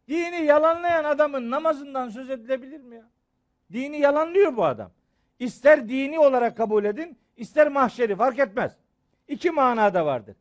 Dini 0.08 0.46
yalanlayan 0.46 1.04
adamın 1.04 1.52
namazından 1.52 2.10
söz 2.10 2.30
edilebilir 2.30 2.82
mi 2.82 2.96
ya? 2.96 3.10
Dini 3.74 4.00
yalanlıyor 4.00 4.58
bu 4.58 4.66
adam. 4.66 4.92
İster 5.40 5.90
dini 5.90 6.20
olarak 6.20 6.58
kabul 6.58 6.86
edin, 6.86 7.18
ister 7.38 7.68
mahşeri 7.68 8.16
fark 8.16 8.40
etmez. 8.40 8.78
İki 9.28 9.52
manada 9.52 10.06
vardır. 10.06 10.36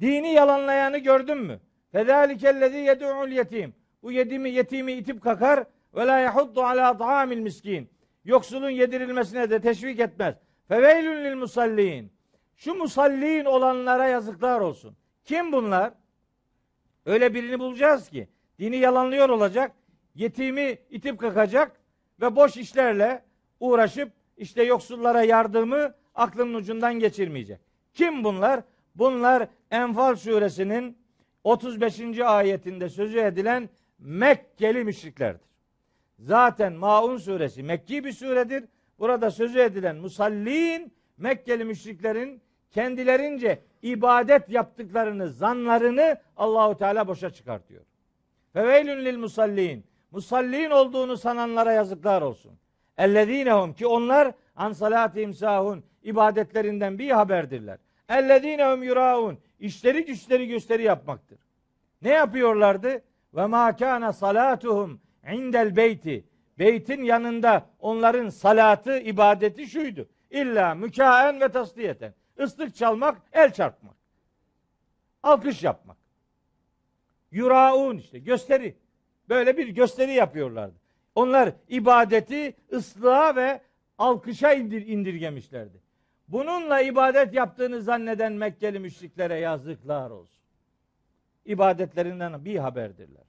Dini 0.00 0.32
yalanlayanı 0.32 0.98
gördün 0.98 1.38
mü? 1.38 1.60
Fedâlikellezî 1.92 2.76
yed'ul 2.76 3.28
yetim. 3.28 3.74
Bu 4.02 4.12
yetimi, 4.12 4.50
yetimi 4.50 4.92
itip 4.92 5.22
kakar 5.22 5.64
ve 5.94 6.06
la 6.06 6.18
yahuddu 6.18 6.62
ala 6.62 7.26
miskin. 7.26 7.90
Yoksulun 8.24 8.70
yedirilmesine 8.70 9.50
de 9.50 9.60
teşvik 9.60 10.00
etmez. 10.00 10.34
Feveylün 10.68 11.24
lil 11.24 11.36
musallin. 11.36 12.12
Şu 12.56 12.74
musallin 12.74 13.44
olanlara 13.44 14.06
yazıklar 14.06 14.60
olsun. 14.60 14.96
Kim 15.24 15.52
bunlar? 15.52 15.92
Öyle 17.06 17.34
birini 17.34 17.58
bulacağız 17.58 18.08
ki 18.08 18.28
dini 18.58 18.76
yalanlıyor 18.76 19.28
olacak, 19.28 19.72
yetimi 20.14 20.78
itip 20.90 21.18
kakacak 21.20 21.80
ve 22.20 22.36
boş 22.36 22.56
işlerle 22.56 23.22
uğraşıp 23.60 24.12
işte 24.36 24.62
yoksullara 24.62 25.22
yardımı 25.22 25.94
aklının 26.14 26.54
ucundan 26.54 26.94
geçirmeyecek. 26.94 27.60
Kim 27.94 28.24
bunlar? 28.24 28.60
Bunlar 28.94 29.48
Enfal 29.70 30.16
suresinin 30.16 30.98
35. 31.44 32.20
ayetinde 32.20 32.88
sözü 32.88 33.18
edilen 33.18 33.68
Mekkeli 33.98 34.84
müşriklerdir. 34.84 35.46
Zaten 36.18 36.72
Maun 36.72 37.16
suresi 37.16 37.62
Mekki 37.62 38.04
bir 38.04 38.12
suredir. 38.12 38.64
Burada 38.98 39.30
sözü 39.30 39.58
edilen 39.58 39.96
musallin 39.96 40.92
Mekkeli 41.18 41.64
müşriklerin 41.64 42.42
kendilerince 42.70 43.62
ibadet 43.82 44.50
yaptıklarını, 44.50 45.30
zanlarını 45.30 46.16
Allahu 46.36 46.76
Teala 46.76 47.08
boşa 47.08 47.30
çıkartıyor. 47.30 47.84
Feveylün 48.52 49.04
lil 49.04 49.18
musallin. 49.18 49.84
Musallin 50.10 50.70
olduğunu 50.70 51.16
sananlara 51.16 51.72
yazıklar 51.72 52.22
olsun. 52.22 52.52
Ellezinehum 52.98 53.72
ki 53.72 53.86
onlar 53.86 54.32
an 54.56 54.72
salatihim 54.72 55.34
sahun 55.34 55.84
ibadetlerinden 56.02 56.98
bir 56.98 57.10
haberdirler. 57.10 57.78
Ellezinehum 58.08 58.82
yuraun 58.82 59.38
işleri 59.60 60.04
güçleri 60.04 60.48
gösteri 60.48 60.82
yapmaktır. 60.82 61.38
Ne 62.02 62.10
yapıyorlardı? 62.10 63.02
Ve 63.34 63.46
ma 63.46 63.76
kana 63.76 64.12
salatuhum 64.12 65.00
indel 65.32 65.76
beyti. 65.76 66.24
Beytin 66.58 67.02
yanında 67.02 67.66
onların 67.80 68.28
salatı, 68.28 68.98
ibadeti 68.98 69.66
şuydu. 69.66 70.08
İlla 70.30 70.74
mükaen 70.74 71.40
ve 71.40 71.48
tasliyeten. 71.48 72.14
Islık 72.38 72.74
çalmak, 72.74 73.22
el 73.32 73.52
çarpmak. 73.52 73.94
Alkış 75.22 75.62
yapmak. 75.62 75.96
Yuraun 77.30 77.96
işte 77.96 78.18
gösteri. 78.18 78.76
Böyle 79.28 79.56
bir 79.56 79.68
gösteri 79.68 80.12
yapıyorlardı. 80.12 80.74
Onlar 81.14 81.52
ibadeti 81.68 82.56
ıslığa 82.72 83.36
ve 83.36 83.60
alkışa 83.98 84.52
indir, 84.52 84.86
indirgemişlerdi. 84.86 85.80
Bununla 86.28 86.80
ibadet 86.80 87.34
yaptığını 87.34 87.82
zanneden 87.82 88.32
Mekkeli 88.32 88.78
müşriklere 88.78 89.38
yazıklar 89.38 90.10
olsun. 90.10 90.44
İbadetlerinden 91.44 92.44
bir 92.44 92.56
haberdirler. 92.56 93.24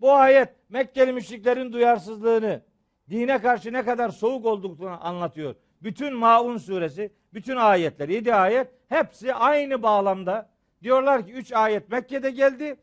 Bu 0.00 0.12
ayet 0.12 0.48
Mekkeli 0.68 1.12
müşriklerin 1.12 1.72
duyarsızlığını, 1.72 2.62
dine 3.10 3.40
karşı 3.40 3.72
ne 3.72 3.84
kadar 3.84 4.08
soğuk 4.08 4.46
olduklarını 4.46 5.00
anlatıyor. 5.00 5.54
bütün 5.82 6.14
Maun 6.14 6.58
suresi, 6.58 7.12
bütün 7.34 7.56
ayetler, 7.56 8.08
7 8.08 8.34
ayet 8.34 8.68
hepsi 8.88 9.34
aynı 9.34 9.82
bağlamda. 9.82 10.50
Diyorlar 10.82 11.26
ki 11.26 11.32
3 11.32 11.52
ayet 11.52 11.90
Mekke'de 11.90 12.30
geldi. 12.30 12.76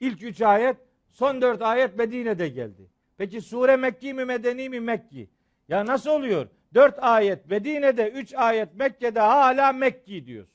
İlk 0.00 0.22
3 0.22 0.42
ayet, 0.42 0.76
son 1.10 1.42
4 1.42 1.62
ayet 1.62 1.98
Medine'de 1.98 2.48
geldi. 2.48 2.90
Peki 3.18 3.40
sure 3.40 3.76
Mekki 3.76 4.14
mi 4.14 4.24
Medeni 4.24 4.68
mi 4.68 4.80
Mekki? 4.80 5.30
Ya 5.68 5.86
nasıl 5.86 6.10
oluyor? 6.10 6.48
4 6.74 6.98
ayet 6.98 7.50
Medine'de, 7.50 8.10
3 8.10 8.34
ayet 8.34 8.74
Mekke'de 8.74 9.20
hala 9.20 9.72
Mekki 9.72 10.26
diyorsun. 10.26 10.52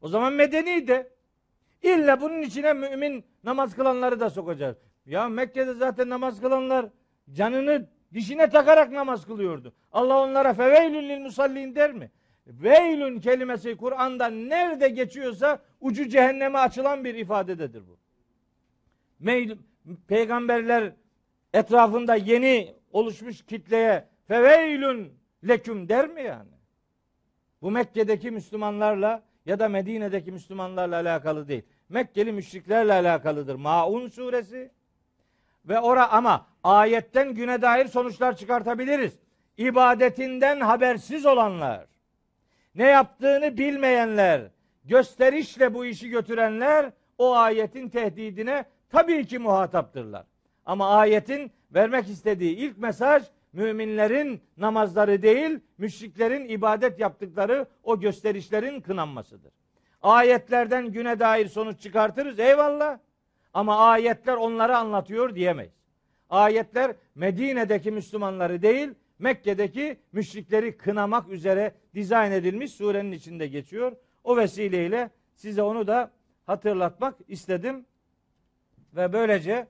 O 0.00 0.08
zaman 0.08 0.32
Medeni 0.32 0.88
de. 0.88 1.10
İlla 1.82 2.20
bunun 2.20 2.42
içine 2.42 2.72
mümin 2.72 3.24
namaz 3.44 3.74
kılanları 3.76 4.20
da 4.20 4.30
sokacağız. 4.30 4.76
Ya 5.06 5.28
Mekke'de 5.28 5.74
zaten 5.74 6.08
namaz 6.08 6.40
kılanlar 6.40 6.86
canını 7.32 7.88
dişine 8.14 8.50
takarak 8.50 8.92
namaz 8.92 9.26
kılıyordu. 9.26 9.72
Allah 9.92 10.22
onlara 10.22 10.54
feveylün 10.54 11.08
lil 11.08 11.20
musallin 11.20 11.74
der 11.74 11.92
mi? 11.92 12.10
Veylün 12.46 13.20
kelimesi 13.20 13.76
Kur'an'da 13.76 14.26
nerede 14.26 14.88
geçiyorsa 14.88 15.62
ucu 15.80 16.08
cehenneme 16.08 16.58
açılan 16.58 17.04
bir 17.04 17.14
ifadededir 17.14 17.82
bu. 17.88 17.98
Peygamberler 20.08 20.92
etrafında 21.52 22.14
yeni 22.14 22.74
oluşmuş 22.92 23.42
kitleye 23.42 24.08
feveylün 24.28 25.12
leküm 25.48 25.88
der 25.88 26.08
mi 26.08 26.22
yani? 26.22 26.50
Bu 27.62 27.70
Mekke'deki 27.70 28.30
Müslümanlarla 28.30 29.22
ya 29.46 29.58
da 29.58 29.68
Medine'deki 29.68 30.32
Müslümanlarla 30.32 30.96
alakalı 30.96 31.48
değil. 31.48 31.62
Mekkeli 31.88 32.32
müşriklerle 32.32 32.92
alakalıdır. 32.92 33.54
Maun 33.54 34.08
suresi 34.08 34.70
ve 35.68 35.80
ora 35.80 36.10
ama 36.10 36.46
ayetten 36.64 37.34
güne 37.34 37.62
dair 37.62 37.88
sonuçlar 37.88 38.36
çıkartabiliriz. 38.36 39.18
İbadetinden 39.56 40.60
habersiz 40.60 41.26
olanlar, 41.26 41.86
ne 42.74 42.86
yaptığını 42.86 43.58
bilmeyenler, 43.58 44.50
gösterişle 44.84 45.74
bu 45.74 45.84
işi 45.84 46.08
götürenler 46.08 46.92
o 47.18 47.34
ayetin 47.34 47.88
tehdidine 47.88 48.64
tabii 48.90 49.26
ki 49.26 49.38
muhataptırlar. 49.38 50.26
Ama 50.66 50.88
ayetin 50.88 51.52
vermek 51.74 52.08
istediği 52.08 52.56
ilk 52.56 52.78
mesaj 52.78 53.22
müminlerin 53.52 54.42
namazları 54.56 55.22
değil, 55.22 55.60
müşriklerin 55.78 56.48
ibadet 56.48 57.00
yaptıkları 57.00 57.66
o 57.82 58.00
gösterişlerin 58.00 58.80
kınanmasıdır. 58.80 59.52
Ayetlerden 60.02 60.92
güne 60.92 61.18
dair 61.18 61.48
sonuç 61.48 61.80
çıkartırız 61.80 62.38
eyvallah. 62.38 62.98
Ama 63.54 63.76
ayetler 63.76 64.34
onları 64.34 64.76
anlatıyor 64.76 65.34
diyemeyiz. 65.34 65.72
Ayetler 66.30 66.96
Medine'deki 67.14 67.90
Müslümanları 67.90 68.62
değil, 68.62 68.88
Mekke'deki 69.18 69.96
müşrikleri 70.12 70.76
kınamak 70.76 71.28
üzere 71.28 71.74
dizayn 71.94 72.32
edilmiş 72.32 72.72
surenin 72.72 73.12
içinde 73.12 73.46
geçiyor. 73.46 73.92
O 74.24 74.36
vesileyle 74.36 75.10
size 75.34 75.62
onu 75.62 75.86
da 75.86 76.10
hatırlatmak 76.46 77.14
istedim. 77.28 77.86
Ve 78.96 79.12
böylece 79.12 79.66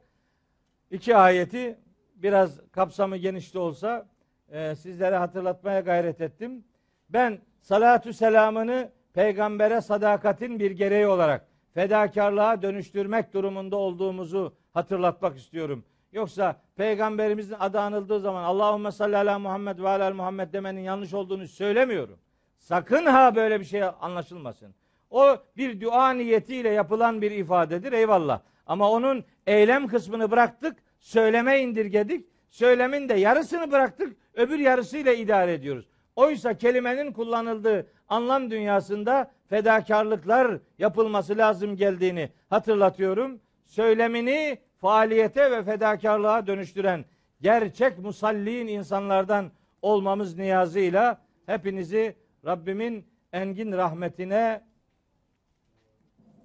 iki 0.91 1.17
ayeti 1.17 1.79
biraz 2.15 2.61
kapsamı 2.73 3.17
geniş 3.17 3.55
de 3.55 3.59
olsa 3.59 4.09
e, 4.49 4.75
sizlere 4.75 5.17
hatırlatmaya 5.17 5.81
gayret 5.81 6.21
ettim. 6.21 6.65
Ben 7.11 7.39
salatü 7.61 8.13
selamını 8.13 8.91
peygambere 9.15 9.81
sadakatin 9.81 10.61
bir 10.61 10.71
gereği 10.71 11.07
olarak 11.07 11.47
fedakarlığa 11.75 12.63
dönüştürmek 12.63 13.35
durumunda 13.35 13.77
olduğumuzu 13.77 14.55
hatırlatmak 14.75 15.37
istiyorum. 15.37 15.85
Yoksa 16.13 16.61
peygamberimizin 16.77 17.57
adı 17.61 17.81
anıldığı 17.81 18.21
zaman 18.21 18.45
Allahümme 18.45 18.93
salli 18.93 19.17
ala 19.17 19.39
Muhammed 19.39 19.79
ve 19.79 19.89
ala 19.89 20.15
Muhammed 20.15 20.53
demenin 20.53 20.81
yanlış 20.81 21.15
olduğunu 21.15 21.49
söylemiyorum. 21.49 22.19
Sakın 22.59 23.07
ha 23.07 23.35
böyle 23.37 23.61
bir 23.61 23.65
şey 23.65 23.83
anlaşılmasın. 24.01 24.75
O 25.11 25.37
bir 25.57 25.81
dua 25.81 26.11
niyetiyle 26.11 26.69
yapılan 26.69 27.23
bir 27.23 27.31
ifadedir 27.31 27.93
eyvallah. 27.93 28.41
Ama 28.67 28.91
onun 28.91 29.25
eylem 29.47 29.87
kısmını 29.87 30.31
bıraktık, 30.31 30.77
söyleme 31.01 31.61
indirgedik. 31.61 32.27
Söylemin 32.51 33.09
de 33.09 33.15
yarısını 33.15 33.71
bıraktık, 33.71 34.17
öbür 34.35 34.59
yarısıyla 34.59 35.13
idare 35.13 35.53
ediyoruz. 35.53 35.89
Oysa 36.19 36.55
kelimenin 36.55 37.13
kullanıldığı 37.13 37.87
anlam 38.09 38.51
dünyasında 38.51 39.31
fedakarlıklar 39.47 40.59
yapılması 40.79 41.39
lazım 41.39 41.77
geldiğini 41.77 42.31
hatırlatıyorum. 42.51 43.41
Söylemini 43.67 44.59
faaliyete 44.81 45.51
ve 45.51 45.63
fedakarlığa 45.65 46.47
dönüştüren 46.47 47.05
gerçek 47.41 47.99
musallin 47.99 48.67
insanlardan 48.67 49.51
olmamız 49.83 50.39
niyazıyla 50.39 51.19
hepinizi 51.47 52.17
Rabbimin 52.47 53.07
engin 53.33 53.73
rahmetine 53.73 54.63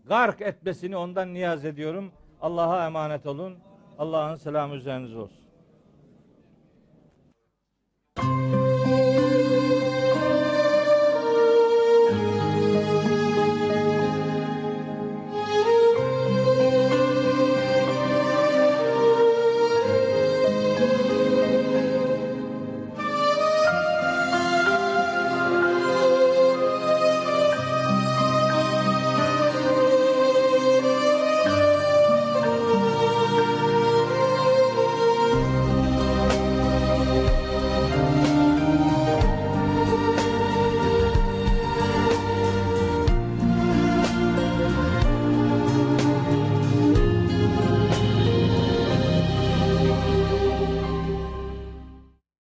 gark 0.05 0.41
etmesini 0.41 0.97
ondan 0.97 1.33
niyaz 1.33 1.65
ediyorum. 1.65 2.11
Allah'a 2.41 2.85
emanet 2.85 3.25
olun. 3.25 3.57
Allah'ın 3.99 4.35
selamı 4.35 4.75
üzerinize 4.75 5.17
olsun. 5.17 5.43